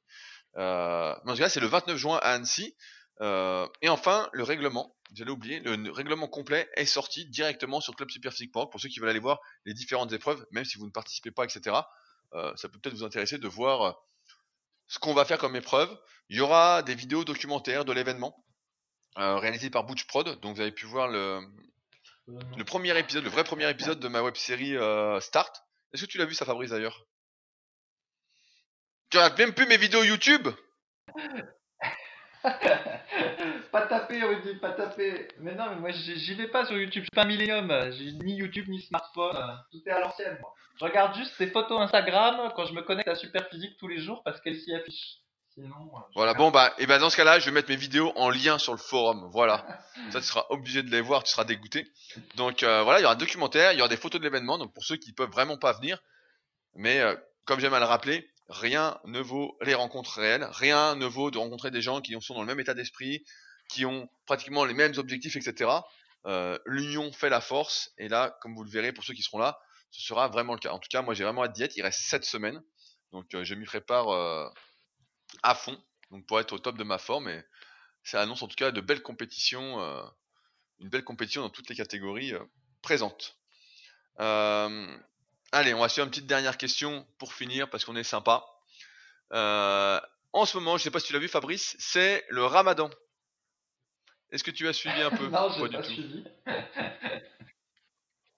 [0.57, 2.75] Euh, en tout cas, c'est le 29 juin à Annecy.
[3.21, 8.71] Euh, et enfin, le règlement, j'allais oublier, le règlement complet est sorti directement sur clubsuperphysique.org
[8.71, 11.45] pour ceux qui veulent aller voir les différentes épreuves, même si vous ne participez pas,
[11.45, 11.77] etc.
[12.35, 13.93] Euh, ça peut peut-être vous intéresser de voir euh,
[14.89, 15.97] ce qu'on va faire comme épreuve.
[16.29, 18.45] Il y aura des vidéos documentaires de l'événement
[19.15, 21.41] réalisées par Butch Prod, donc vous avez pu voir le,
[22.27, 24.75] le premier épisode, le vrai premier épisode de ma web série
[25.21, 25.63] Start.
[25.93, 27.07] Est-ce que tu l'as vu ça, Fabrice d'ailleurs?
[29.13, 30.49] Tu regardes même plus mes vidéos YouTube
[33.71, 35.29] pas taper, Rudy, pas taper.
[35.39, 37.71] Mais non, mais moi j'y vais pas sur YouTube, je suis pas un millénium.
[37.93, 39.37] J'ai ni YouTube ni smartphone,
[39.71, 40.55] tout est à l'ancienne, moi.
[40.81, 44.23] Je regarde juste tes photos Instagram quand je me connecte à Superphysique tous les jours
[44.25, 45.19] parce qu'elles s'y affichent.
[45.53, 45.77] Sinon.
[45.95, 48.31] euh, Voilà, bon bah, et ben dans ce cas-là, je vais mettre mes vidéos en
[48.31, 49.29] lien sur le forum.
[49.31, 49.67] Voilà.
[50.11, 51.87] Ça, tu seras obligé de les voir, tu seras dégoûté.
[52.37, 54.57] Donc euh, voilà, il y aura un documentaire, il y aura des photos de l'événement.
[54.57, 55.99] Donc pour ceux qui peuvent vraiment pas venir,
[56.75, 61.07] mais euh, comme j'aime à le rappeler, rien ne vaut les rencontres réelles, rien ne
[61.07, 63.25] vaut de rencontrer des gens qui sont dans le même état d'esprit,
[63.69, 65.71] qui ont pratiquement les mêmes objectifs, etc.
[66.27, 69.39] Euh, L'union fait la force, et là, comme vous le verrez pour ceux qui seront
[69.39, 69.59] là,
[69.91, 70.71] ce sera vraiment le cas.
[70.71, 71.65] En tout cas, moi j'ai vraiment hâte d'y.
[71.77, 72.63] Il reste 7 semaines,
[73.13, 74.49] donc euh, je m'y prépare euh,
[75.43, 77.29] à fond, donc pour être au top de ma forme.
[77.29, 77.43] Et
[78.05, 79.79] ça annonce en tout cas de belles compétitions,
[80.81, 82.33] une belle compétition dans toutes les catégories
[82.83, 83.39] présentes.
[85.55, 88.43] Allez, on va faire une petite dernière question pour finir parce qu'on est sympa.
[89.35, 90.01] Euh,
[90.33, 92.89] en ce moment, je sais pas si tu l'as vu, Fabrice, c'est le Ramadan.
[94.31, 95.91] Est-ce que tu as suivi un peu non, Pas du pas tout.
[95.91, 96.25] suivi.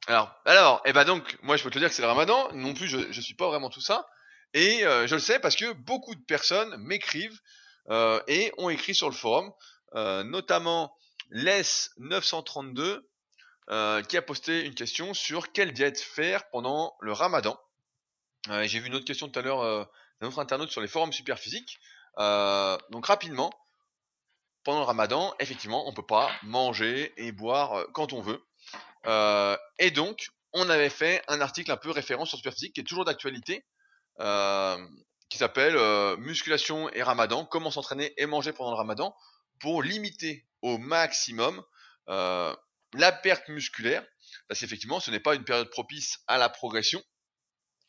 [0.06, 2.52] Alors, alors, et ben donc, moi je peux te dire que c'est le Ramadan.
[2.52, 4.06] Non plus, je, je suis pas vraiment tout ça.
[4.52, 7.40] Et euh, je le sais parce que beaucoup de personnes m'écrivent
[7.88, 9.50] euh, et ont écrit sur le forum,
[9.94, 10.94] notamment
[11.30, 13.00] Les932
[13.70, 17.58] euh, qui a posté une question sur quelle diète faire pendant le Ramadan.
[18.50, 19.84] Euh, J'ai vu une autre question tout à l'heure euh,
[20.20, 21.78] d'un autre internaute sur les forums Superphysique.
[22.18, 23.50] Euh, donc rapidement,
[24.64, 28.42] pendant le Ramadan, effectivement, on peut pas manger et boire euh, quand on veut.
[29.78, 33.04] Et donc, on avait fait un article un peu référent sur Superphysique qui est toujours
[33.04, 33.66] d'actualité,
[34.18, 35.76] qui s'appelle
[36.16, 39.14] Musculation et Ramadan, comment s'entraîner et manger pendant le Ramadan
[39.60, 41.62] pour limiter au maximum
[42.08, 42.54] euh,
[42.94, 44.04] la perte musculaire,
[44.48, 47.02] parce qu'effectivement, ce n'est pas une période propice à la progression,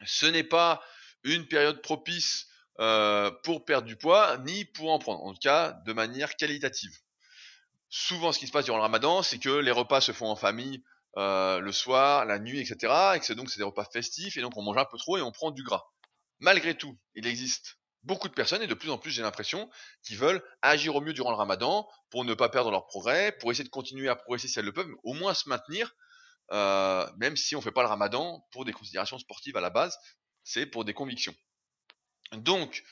[0.06, 0.84] ce n'est pas
[1.24, 2.48] une période propice
[2.80, 6.92] euh, pour perdre du poids, ni pour en prendre, en tout cas de manière qualitative.
[7.90, 10.36] Souvent, ce qui se passe durant le Ramadan, c'est que les repas se font en
[10.36, 10.84] famille
[11.18, 12.94] euh, le soir, la nuit, etc.
[13.16, 15.18] Et que c'est donc c'est des repas festifs et donc on mange un peu trop
[15.18, 15.86] et on prend du gras.
[16.40, 19.70] Malgré tout, il existe beaucoup de personnes et de plus en plus j'ai l'impression
[20.04, 23.52] qui veulent agir au mieux durant le Ramadan pour ne pas perdre leur progrès, pour
[23.52, 25.94] essayer de continuer à progresser si elles le peuvent, mais au moins se maintenir,
[26.52, 29.98] euh, même si on fait pas le Ramadan pour des considérations sportives à la base,
[30.44, 31.34] c'est pour des convictions.
[32.34, 32.84] Donc,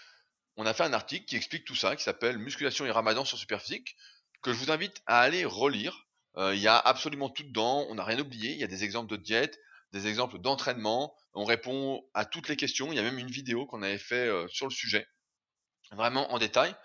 [0.55, 3.37] on a fait un article qui explique tout ça, qui s'appelle Musculation et Ramadan sur
[3.37, 3.95] Superphysique,
[4.41, 6.07] que je vous invite à aller relire.
[6.37, 8.83] Euh, Il y a absolument tout dedans, on n'a rien oublié, il y a des
[8.83, 9.59] exemples de diète,
[9.93, 13.65] des exemples d'entraînement, on répond à toutes les questions, il y a même une vidéo
[13.65, 15.07] qu'on avait fait euh, sur le sujet,
[15.91, 16.75] vraiment en détail.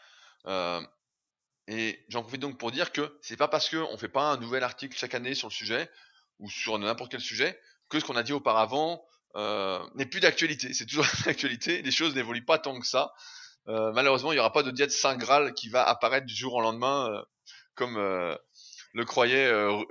[0.47, 0.81] Euh,
[1.67, 4.63] et j'en profite donc pour dire que c'est pas parce qu'on fait pas un nouvel
[4.63, 5.91] article chaque année sur le sujet,
[6.39, 9.05] ou sur n'importe quel sujet, que ce qu'on a dit auparavant
[9.37, 10.73] euh, n'est plus d'actualité.
[10.75, 13.13] C'est toujours d'actualité, les choses n'évoluent pas tant que ça.
[13.67, 16.63] Malheureusement, il n'y aura pas de diète Saint Graal qui va apparaître du jour au
[16.63, 17.23] lendemain,
[17.75, 17.99] comme
[18.95, 19.85] le croyait euh,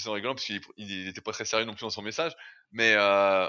[0.00, 2.32] S'en rigolant parce qu'il il était pas très sérieux non plus dans son message.
[2.72, 3.48] Mais euh,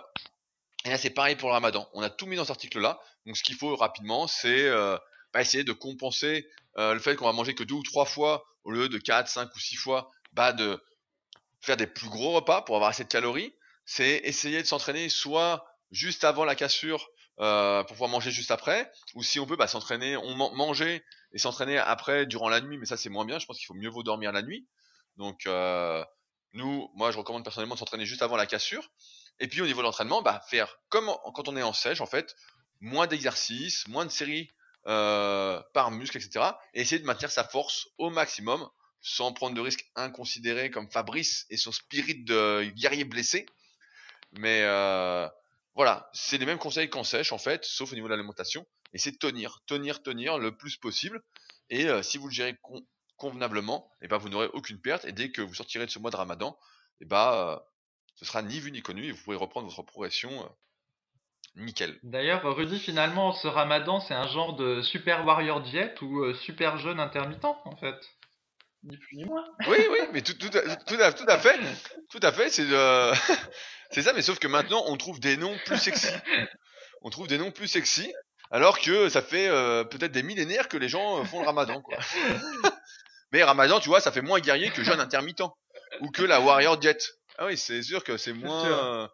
[0.85, 1.89] là, c'est pareil pour le Ramadan.
[1.93, 2.99] On a tout mis dans cet article-là.
[3.25, 4.97] Donc, ce qu'il faut rapidement, c'est euh,
[5.33, 8.45] bah, essayer de compenser euh, le fait qu'on va manger que deux ou trois fois
[8.63, 10.81] au lieu de quatre, cinq ou six fois, bah, de
[11.61, 13.53] faire des plus gros repas pour avoir assez de calories.
[13.85, 19.21] C'est essayer de s'entraîner soit juste avant la cassure pour pouvoir manger juste après, ou
[19.21, 22.85] si on peut bah, s'entraîner, on man- manger et s'entraîner après durant la nuit, mais
[22.85, 23.37] ça c'est moins bien.
[23.37, 24.67] Je pense qu'il faut mieux vaut dormir la nuit.
[25.17, 25.47] Donc
[26.53, 28.89] nous, moi je recommande personnellement de s'entraîner juste avant la cassure.
[29.39, 32.05] Et puis au niveau de l'entraînement, bah, faire comme quand on est en sèche en
[32.05, 32.35] fait,
[32.79, 34.49] moins d'exercices, moins de séries
[34.87, 36.45] euh, par muscle, etc.
[36.73, 38.67] Et essayer de maintenir sa force au maximum
[39.01, 43.45] sans prendre de risques inconsidérés comme Fabrice et son spirit de guerrier blessé.
[44.33, 45.27] Mais euh,
[45.75, 48.65] voilà, c'est les mêmes conseils qu'en sèche en fait, sauf au niveau de l'alimentation.
[48.93, 51.21] Et c'est tenir, tenir, tenir le plus possible.
[51.69, 52.57] Et euh, si vous le gérez
[53.18, 55.05] convenablement, et ben vous n'aurez aucune perte.
[55.05, 56.57] Et dès que vous sortirez de ce mois de Ramadan,
[57.01, 57.57] et ben euh,
[58.15, 60.47] ce sera ni vu ni connu et vous pourrez reprendre votre progression euh,
[61.55, 61.99] nickel.
[62.03, 66.78] D'ailleurs, Rudy, finalement, ce ramadan, c'est un genre de super warrior diet ou euh, super
[66.78, 67.97] jeûne intermittent, en fait?
[68.84, 69.43] Ni plus ni moins.
[69.68, 71.59] Oui, oui, mais tout, tout, à, tout, à, tout à fait,
[72.09, 73.13] tout à fait, c'est euh,
[73.91, 76.07] c'est ça, mais sauf que maintenant on trouve des noms plus sexy.
[77.01, 78.11] On trouve des noms plus sexy.
[78.49, 81.82] Alors que ça fait euh, peut-être des millénaires que les gens euh, font le ramadan.
[81.82, 81.97] Quoi.
[83.32, 85.41] Mais ramadan, tu vois, ça fait moins guerrier que jeûne intermittent.
[86.01, 86.97] Ou que la warrior diet.
[87.38, 89.09] Ah oui, c'est sûr que c'est moins...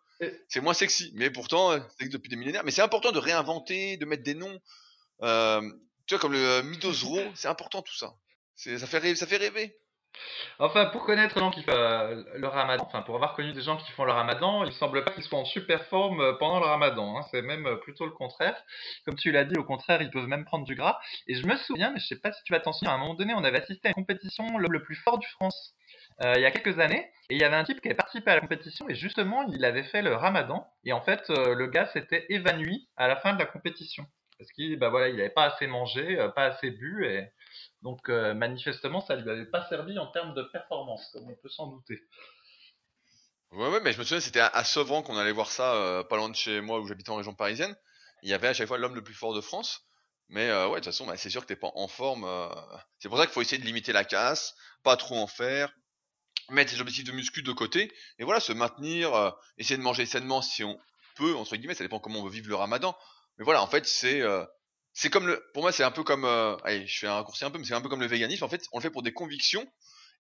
[0.48, 1.12] C'est moins sexy.
[1.16, 2.64] Mais pourtant, euh, c'est depuis des millénaires.
[2.64, 4.58] Mais c'est important de réinventer, de mettre des noms.
[5.22, 5.62] Euh,
[6.08, 8.14] tu vois, comme le euh, Midosro, c'est important tout ça.
[8.56, 9.76] C'est- Ça fait, rêver, ça fait rêver.
[10.60, 13.62] Enfin, pour connaître les gens qui font euh, le ramadan, enfin, pour avoir connu des
[13.62, 16.60] gens qui font le ramadan, il semble pas qu'ils soient en super forme euh, pendant
[16.60, 17.18] le ramadan.
[17.18, 17.22] hein.
[17.32, 18.56] C'est même euh, plutôt le contraire.
[19.06, 21.00] Comme tu l'as dit, au contraire, ils peuvent même prendre du gras.
[21.28, 23.00] Et je me souviens, mais je sais pas si tu vas t'en souvenir, à un
[23.00, 25.74] moment donné, on avait assisté à une compétition le, le plus fort du France.
[26.24, 28.36] il y a quelques années, et il y avait un type qui avait participé à
[28.36, 32.26] la compétition, et justement, il avait fait le ramadan, et en fait, le gars s'était
[32.30, 34.06] évanoui à la fin de la compétition.
[34.38, 37.28] Parce qu'il bah voilà, il n'avait pas assez mangé, pas assez bu, et
[37.84, 41.50] donc euh, manifestement, ça lui avait pas servi en termes de performance, comme on peut
[41.50, 42.02] s'en douter.
[43.52, 46.16] Ouais, ouais, mais je me souviens, c'était à, à qu'on allait voir ça, euh, pas
[46.16, 47.76] loin de chez moi où j'habitais en région parisienne.
[48.24, 49.82] Il y avait à chaque fois l'homme le plus fort de France.
[50.30, 52.26] Mais euh, ouais, de toute façon, bah, c'est sûr que t'es pas en forme.
[53.00, 55.72] C'est pour ça qu'il faut essayer de limiter la casse, pas trop en faire,
[56.50, 60.42] mettre ses objectifs de muscu de côté, et voilà, se maintenir, essayer de manger sainement
[60.42, 60.80] si on
[61.18, 62.98] peut, entre guillemets, ça dépend comment on veut vivre le ramadan.
[63.38, 64.22] Mais voilà, en fait, c'est
[64.94, 67.44] c'est comme le, pour moi, c'est un peu comme, euh, allez, je fais un raccourci
[67.44, 68.44] un peu, mais c'est un peu comme le véganisme.
[68.44, 69.68] En fait, on le fait pour des convictions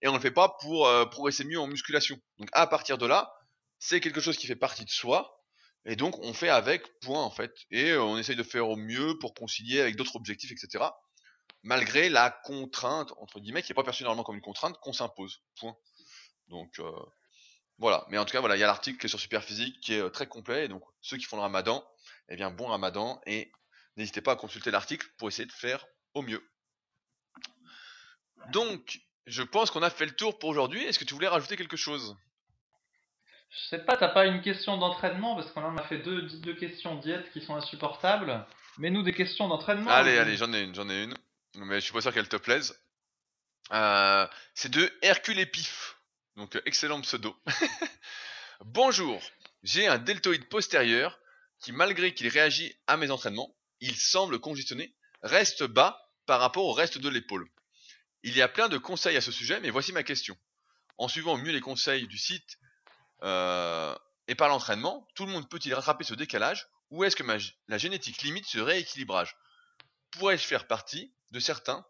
[0.01, 2.17] et on le fait pas pour euh, progresser mieux en musculation.
[2.39, 3.31] Donc à partir de là,
[3.77, 5.39] c'est quelque chose qui fait partie de soi.
[5.85, 7.53] Et donc on fait avec, point en fait.
[7.69, 10.85] Et euh, on essaye de faire au mieux pour concilier avec d'autres objectifs, etc.
[11.61, 15.43] Malgré la contrainte, entre guillemets, qui n'est pas perçue normalement comme une contrainte, qu'on s'impose.
[15.59, 15.75] Point.
[16.47, 16.81] Donc
[17.77, 18.05] voilà.
[18.09, 20.09] Mais en tout cas, voilà, il y a l'article qui est sur Superphysique qui est
[20.09, 20.65] très complet.
[20.65, 21.85] Et donc ceux qui font le ramadan,
[22.27, 23.21] eh bien bon ramadan.
[23.25, 23.51] Et
[23.97, 26.43] n'hésitez pas à consulter l'article pour essayer de faire au mieux.
[28.51, 30.83] Donc, je pense qu'on a fait le tour pour aujourd'hui.
[30.83, 32.17] Est-ce que tu voulais rajouter quelque chose?
[33.49, 35.35] Je sais pas, t'as pas une question d'entraînement?
[35.35, 38.45] Parce qu'on en a fait deux, deux questions diète qui sont insupportables.
[38.79, 39.91] Mais nous des questions d'entraînement.
[39.91, 41.15] Allez, allez, j'en ai une, j'en ai une.
[41.55, 42.77] Mais je suis pas sûr qu'elle te plaise.
[43.71, 45.97] Euh, c'est de Hercule Épif.
[46.35, 47.35] Donc, excellent pseudo.
[48.65, 49.21] Bonjour,
[49.61, 51.19] j'ai un deltoïde postérieur
[51.59, 56.71] qui, malgré qu'il réagit à mes entraînements, il semble congestionné, reste bas par rapport au
[56.71, 57.49] reste de l'épaule.
[58.23, 60.37] Il y a plein de conseils à ce sujet, mais voici ma question.
[60.97, 62.57] En suivant mieux les conseils du site
[63.23, 63.93] euh,
[64.29, 67.35] et par l'entraînement, tout le monde peut-il rattraper ce décalage ou est-ce que ma,
[67.67, 69.35] la génétique limite ce rééquilibrage?
[70.11, 71.85] Pourrais-je faire partie de certains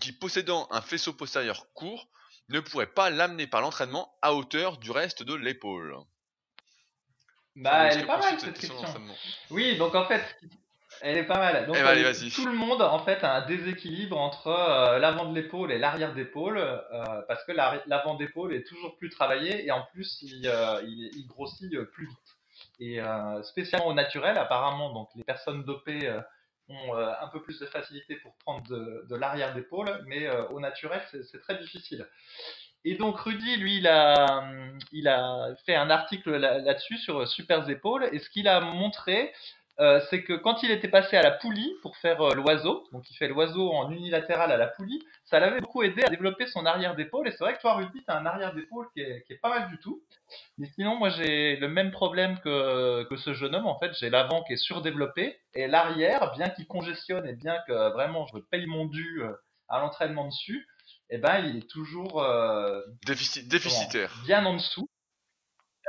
[0.00, 2.08] qui, possédant un faisceau postérieur court,
[2.48, 5.94] ne pourraient pas l'amener par l'entraînement à hauteur du reste de l'épaule?
[7.54, 9.14] Bah, elle est pas mal cette question
[9.50, 10.24] Oui, donc en fait,
[11.00, 11.66] elle est pas mal.
[11.66, 12.30] Donc, Eh ben, allez, euh, vas-y.
[12.30, 16.14] tout le monde en fait a un déséquilibre entre euh, l'avant de l'épaule et l'arrière
[16.14, 20.80] d'épaule euh, parce que l'avant d'épaule est toujours plus travaillé et en plus il, euh,
[20.84, 22.18] il, il grossit plus vite.
[22.80, 23.00] Et
[23.42, 26.12] spécialement au naturel, apparemment, donc les personnes dopées
[26.68, 31.00] ont un peu plus de facilité pour prendre de, de l'arrière d'épaule, mais au naturel
[31.10, 32.06] c'est très difficile.
[32.84, 34.42] Et donc Rudy, lui, il a,
[34.90, 39.32] il a fait un article là- là-dessus sur Super Épaules, et ce qu'il a montré,
[39.82, 43.10] euh, c'est que quand il était passé à la poulie pour faire euh, l'oiseau, donc
[43.10, 46.64] il fait l'oiseau en unilatéral à la poulie, ça l'avait beaucoup aidé à développer son
[46.64, 49.22] arrière d'épaule, et c'est vrai que toi, Rudy, tu as un arrière d'épaule qui est,
[49.26, 50.02] qui est pas mal du tout.
[50.58, 54.08] Mais sinon, moi, j'ai le même problème que, que ce jeune homme, en fait, j'ai
[54.08, 58.66] l'avant qui est surdéveloppé, et l'arrière, bien qu'il congestionne, et bien que vraiment je paye
[58.66, 59.32] mon dû euh,
[59.68, 60.66] à l'entraînement dessus,
[61.10, 64.14] eh ben, il est toujours euh, Défici- Déficitaire.
[64.24, 64.88] bien en dessous.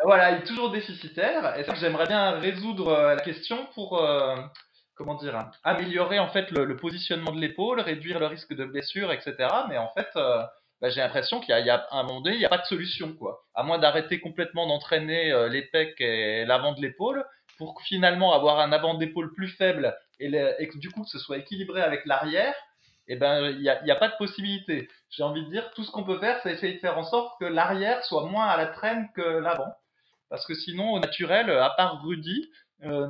[0.04, 1.58] Voilà, il est toujours déficitaire.
[1.58, 4.36] Et ça, j'aimerais bien résoudre euh, la question pour, euh,
[4.96, 9.36] comment dire, améliorer en fait le, positionnement de l'épaule, réduire le risque de blessure, etc.
[9.70, 10.44] Mais en fait, euh,
[10.82, 13.14] bah, j'ai l'impression qu'il y a, un moment donné, il n'y a pas de solution,
[13.14, 13.46] quoi.
[13.56, 15.50] À moins d'arrêter complètement d'entraîner euh,
[16.00, 17.26] et l'avant de l'épaule,
[17.58, 20.30] pour finalement avoir un avant d'épaule plus faible et,
[20.68, 22.54] que du coup que ce soit équilibré avec l'arrière.
[23.08, 24.90] Eh ben, il n'y a, a pas de possibilité.
[25.10, 27.38] J'ai envie de dire, tout ce qu'on peut faire, c'est essayer de faire en sorte
[27.40, 29.74] que l'arrière soit moins à la traîne que l'avant.
[30.34, 32.50] Parce que sinon, au naturel, à part Rudy,
[32.82, 33.08] euh,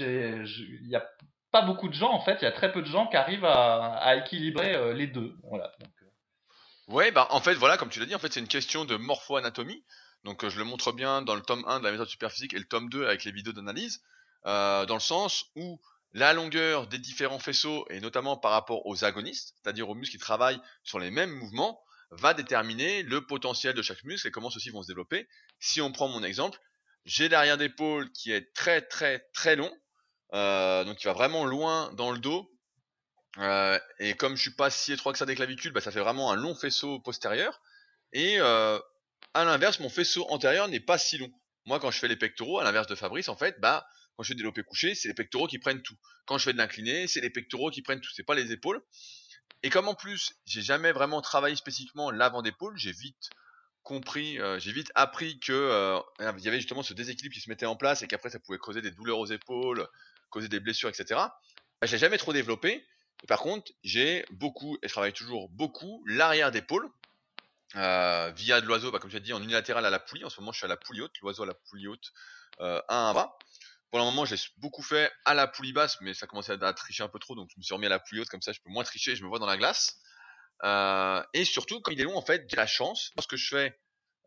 [0.00, 1.08] il n'y a
[1.52, 3.44] pas beaucoup de gens, en fait, il y a très peu de gens qui arrivent
[3.44, 5.36] à, équilibrer euh, les deux.
[5.44, 5.70] Voilà.
[5.80, 5.86] Euh,
[6.88, 8.96] Ouais, bah en fait, voilà, comme tu l'as dit, en fait, c'est une question de
[8.96, 9.84] morpho-anatomie.
[10.24, 12.64] Donc, je le montre bien dans le tome 1 de la méthode superphysique et le
[12.64, 14.02] tome 2 avec les vidéos d'analyse,
[14.44, 15.80] dans le sens où
[16.14, 20.20] la longueur des différents faisceaux, et notamment par rapport aux agonistes, c'est-à-dire aux muscles qui
[20.20, 21.80] travaillent sur les mêmes mouvements,
[22.10, 25.28] va déterminer le potentiel de chaque muscle et comment ceux-ci vont se développer.
[25.58, 26.58] Si on prend mon exemple,
[27.04, 29.72] j'ai l'arrière d'épaule qui est très très très long,
[30.34, 32.50] euh, donc qui va vraiment loin dans le dos,
[33.38, 36.00] euh, et comme je suis pas si étroit que ça des clavicules, bah, ça fait
[36.00, 37.60] vraiment un long faisceau postérieur.
[38.12, 38.78] Et euh,
[39.34, 41.30] à l'inverse, mon faisceau antérieur n'est pas si long.
[41.66, 44.28] Moi, quand je fais les pectoraux, à l'inverse de Fabrice, en fait, bah, Quand je
[44.28, 45.96] fais des développé couché, c'est les pectoraux qui prennent tout.
[46.26, 48.82] Quand je fais de l'incliné, c'est les pectoraux qui prennent tout, c'est pas les épaules.
[49.62, 53.30] Et comme en plus, j'ai jamais vraiment travaillé spécifiquement l'avant d'épaule, j'ai vite
[53.82, 57.48] compris, euh, j'ai vite appris que euh, il y avait justement ce déséquilibre qui se
[57.48, 59.86] mettait en place et qu'après ça pouvait causer des douleurs aux épaules,
[60.30, 61.20] causer des blessures, etc.
[61.80, 62.84] Bah, je l'ai jamais trop développé.
[63.28, 66.90] par contre, j'ai beaucoup, et je travaille toujours beaucoup, l'arrière d'épaule,
[67.76, 70.24] euh, via de l'oiseau, bah, comme je l'ai dit, en unilatéral à la poulie.
[70.24, 72.12] En ce moment, je suis à la poulie haute, l'oiseau à la poulie haute,
[72.60, 73.38] euh, 1 à bas.
[73.90, 77.02] Pour le moment, j'ai beaucoup fait à la poulie basse, mais ça commençait à, tricher
[77.02, 78.60] un peu trop, donc je me suis remis à la poulie haute, comme ça je
[78.60, 79.98] peux moins tricher, je me vois dans la glace.
[80.62, 83.80] Euh, et surtout, quand il est long, en fait, j'ai la chance, lorsque je fais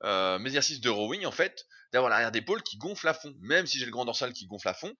[0.03, 3.33] euh, mes exercices de rowing, en fait, d'avoir l'arrière d'épaule qui gonfle à fond.
[3.39, 4.93] Même si j'ai le grand dorsal qui gonfle à fond,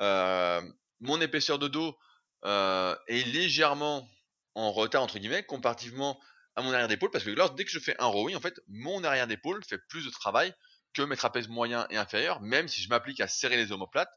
[0.00, 0.62] euh,
[1.00, 1.98] mon épaisseur de dos
[2.44, 4.08] est légèrement
[4.54, 6.18] en retard, entre guillemets, comparativement
[6.54, 8.58] à mon arrière d'épaule, parce que lors, dès que je fais un rowing, en fait,
[8.68, 10.54] mon arrière d'épaule fait plus de travail
[10.96, 14.12] que mes trapèzes moyens et inférieurs, même si je m'applique à serrer les omoplates,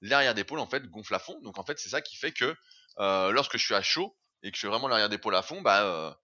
[0.00, 1.38] l'arrière d'épaule en fait gonfle à fond.
[1.42, 2.56] Donc en fait c'est ça qui fait que
[2.98, 5.60] euh, lorsque je suis à chaud et que je fais vraiment l'arrière d'épaule à fond,
[5.60, 6.14] bah euh,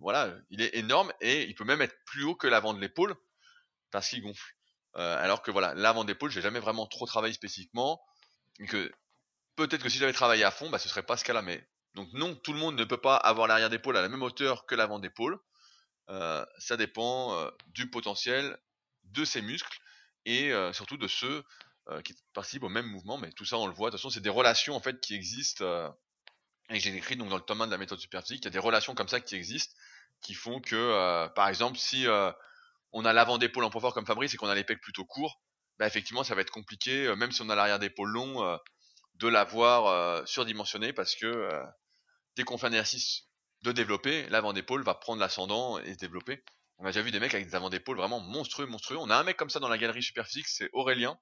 [0.00, 3.16] voilà, il est énorme et il peut même être plus haut que l'avant de l'épaule
[3.90, 4.54] parce qu'il gonfle.
[4.96, 8.02] Euh, alors que voilà, l'avant d'épaule, j'ai jamais vraiment trop travaillé spécifiquement
[8.60, 8.92] et que
[9.56, 11.40] peut-être que si j'avais travaillé à fond, bah ce serait pas ce cas-là.
[11.40, 14.22] Mais donc non, tout le monde ne peut pas avoir l'arrière d'épaule à la même
[14.22, 15.38] hauteur que l'avant d'épaule.
[16.08, 18.58] ça dépend du potentiel
[19.06, 19.78] de ses muscles
[20.24, 21.44] et euh, surtout de ceux
[21.88, 23.18] euh, qui participent au même mouvement.
[23.18, 23.90] Mais tout ça, on le voit.
[23.90, 25.88] De toute façon, c'est des relations en fait qui existent euh,
[26.70, 28.42] et j'ai écrit donc dans le tome 1 de la méthode superphysique.
[28.42, 29.74] Il y a des relations comme ça qui existent
[30.22, 32.06] qui font que, par exemple, si
[32.90, 35.40] on a l'avant d'épaule en poids comme Fabrice et qu'on a les plutôt courts,
[35.78, 38.58] bah, effectivement, ça va être compliqué, même si on a l'arrière d'épaule long,
[39.16, 41.50] de l'avoir surdimensionné parce que
[42.34, 43.24] dès qu'on fait un exercice
[43.62, 46.42] de développer, l'avant d'épaule va prendre l'ascendant et se développer.
[46.78, 48.98] On a déjà vu des mecs avec des avant d'épaule vraiment monstrueux, monstrueux.
[48.98, 51.18] On a un mec comme ça dans la galerie Superphysique, c'est Aurélien.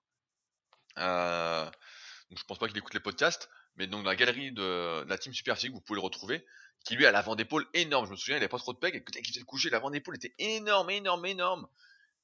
[0.99, 1.65] Euh,
[2.31, 5.19] donc je pense pas qu'il écoute les podcasts, mais donc dans la galerie de, la
[5.19, 6.45] team Superphysique, vous pouvez le retrouver,
[6.85, 8.07] qui lui a l'avant d'épaule énorme.
[8.07, 9.71] Je me souviens, il avait pas trop de pecs, et dès qu'il faisait le coucher,
[9.71, 11.69] l'avant d'épaule était énorme, énorme, énorme.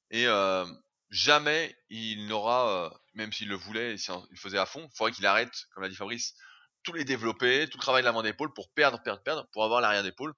[0.09, 0.65] Et euh,
[1.09, 5.13] jamais il n'aura, euh, même s'il le voulait, il le faisait à fond, il faudrait
[5.13, 6.35] qu'il arrête, comme l'a dit Fabrice,
[6.83, 9.79] tous les développer, tout le travail de l'avant d'épaule pour perdre, perdre, perdre, pour avoir
[9.79, 10.33] l'arrière d'épaule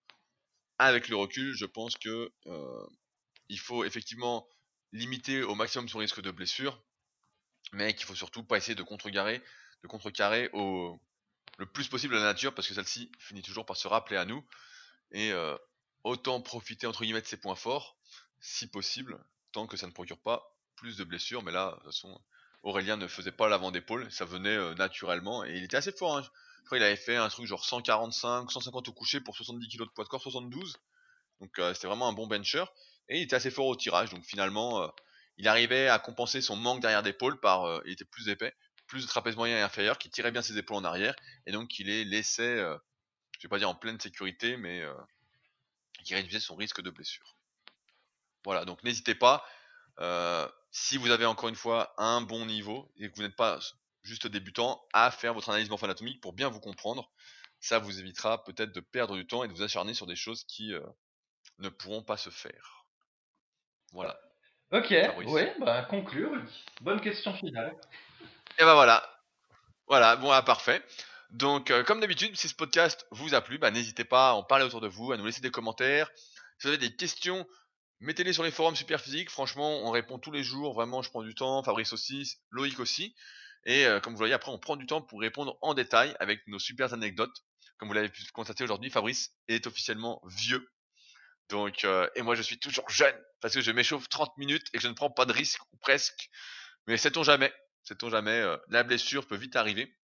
[0.80, 2.88] avec le recul, je pense que euh,
[3.50, 4.48] il faut effectivement
[4.92, 6.82] limiter au maximum son risque de blessure,
[7.72, 9.42] mais qu'il faut surtout pas essayer de contrecarrer,
[9.84, 11.00] de contrecarrer au
[11.58, 14.44] le plus possible la nature, parce que celle-ci finit toujours par se rappeler à nous,
[15.12, 15.56] et euh,
[16.04, 17.98] autant profiter entre guillemets de ses points forts,
[18.40, 21.44] si possible, tant que ça ne procure pas plus de blessures.
[21.44, 22.22] Mais là, de toute façon,
[22.64, 26.18] Aurélien ne faisait pas l'avant d'épaule, ça venait euh, naturellement, et il était assez fort.
[26.18, 26.30] Hein.
[26.64, 29.80] Je crois qu'il avait fait un truc genre 145, 150 au coucher pour 70 kg
[29.80, 30.78] de poids de corps, 72.
[31.42, 32.64] Donc euh, c'était vraiment un bon bencher.
[33.10, 34.12] Et il était assez fort au tirage.
[34.12, 34.88] Donc finalement, euh,
[35.36, 38.54] il arrivait à compenser son manque derrière d'épaule par, euh, il était plus épais,
[38.88, 41.16] plus de trapèze moyen et inférieur, qui tirait bien ses épaules en arrière.
[41.46, 44.84] Et donc il les laissait, je vais pas dire en pleine sécurité, mais
[46.06, 47.36] qui réduisait son risque de blessure.
[48.46, 49.46] Voilà, donc n'hésitez pas.
[50.72, 53.60] si vous avez encore une fois un bon niveau et que vous n'êtes pas
[54.04, 57.10] juste débutant, à faire votre analyse morpho-anatomique pour bien vous comprendre.
[57.60, 60.44] Ça vous évitera peut-être de perdre du temps et de vous acharner sur des choses
[60.44, 60.82] qui euh,
[61.60, 62.86] ne pourront pas se faire.
[63.94, 64.20] Voilà.
[64.72, 66.32] Ok, oui, bah conclure.
[66.82, 67.76] Bonne question finale.
[68.60, 69.08] Et ben voilà.
[69.88, 70.84] Voilà, bon, ah, parfait.
[71.30, 74.44] Donc, euh, comme d'habitude, si ce podcast vous a plu, bah, n'hésitez pas à en
[74.44, 76.10] parler autour de vous, à nous laisser des commentaires.
[76.58, 77.48] Si vous avez des questions,
[78.00, 79.30] mettez-les sur les forums Superphysique.
[79.30, 80.74] Franchement, on répond tous les jours.
[80.74, 81.64] Vraiment, je prends du temps.
[81.64, 83.16] Fabrice aussi, Loïc aussi.
[83.66, 86.60] Et comme vous voyez, après, on prend du temps pour répondre en détail avec nos
[86.60, 87.44] super anecdotes.
[87.78, 90.70] Comme vous l'avez pu constater aujourd'hui, Fabrice est officiellement vieux.
[91.50, 91.86] Donc,
[92.16, 94.94] et moi, je suis toujours jeune parce que je m'échauffe 30 minutes et je ne
[94.94, 96.30] prends pas de risque ou presque.
[96.88, 97.54] Mais sait-on jamais
[97.84, 99.96] Sait-on jamais La blessure peut vite arriver.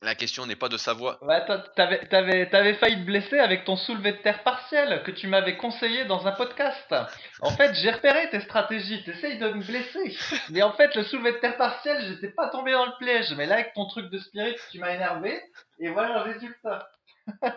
[0.00, 1.20] La question n'est pas de savoir.
[1.22, 1.44] Ouais,
[1.74, 5.56] t'avais, t'avais, t'avais failli te blesser avec ton soulevé de terre partiel que tu m'avais
[5.56, 6.94] conseillé dans un podcast.
[7.40, 9.02] En fait, j'ai repéré tes stratégies.
[9.02, 10.16] T'essayes de me blesser.
[10.50, 13.32] Mais en fait, le soulevé de terre partiel, j'étais pas tombé dans le piège.
[13.36, 15.42] Mais là, avec ton truc de spirit, tu m'as énervé.
[15.80, 16.88] Et voilà le résultat.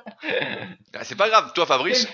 [0.94, 1.54] Ah, c'est pas grave.
[1.54, 2.06] Toi, Fabrice,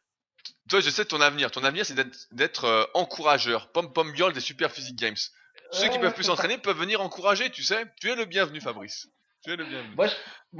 [0.70, 1.50] toi, je sais ton avenir.
[1.50, 3.70] Ton avenir, c'est d'être, d'être euh, encourageur.
[3.72, 5.16] Pom pom girl des Super Physique Games.
[5.72, 7.84] Ceux qui peuvent plus s'entraîner peuvent venir encourager, tu sais.
[8.00, 9.08] Tu es le bienvenu, Fabrice.
[9.96, 10.06] Moi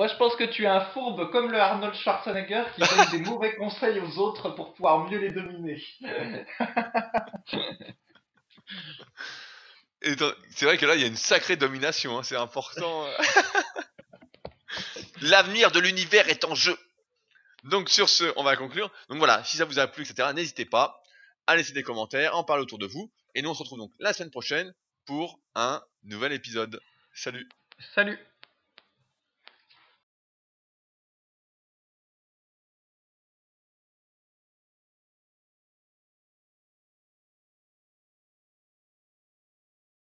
[0.09, 3.57] je, pense que tu es un fourbe comme le Arnold Schwarzenegger qui donne des mauvais
[3.57, 5.83] conseils aux autres pour pouvoir mieux les dominer.
[10.51, 13.07] c'est vrai que là, il y a une sacrée domination, hein, c'est important.
[15.21, 16.79] L'avenir de l'univers est en jeu.
[17.65, 18.93] Donc sur ce, on va conclure.
[19.09, 21.03] Donc voilà, si ça vous a plu, etc., n'hésitez pas
[21.47, 23.11] à laisser des commentaires, en parler autour de vous.
[23.35, 24.73] Et nous, on se retrouve donc la semaine prochaine
[25.05, 26.81] pour un nouvel épisode.
[27.13, 27.49] Salut.
[27.95, 28.19] Salut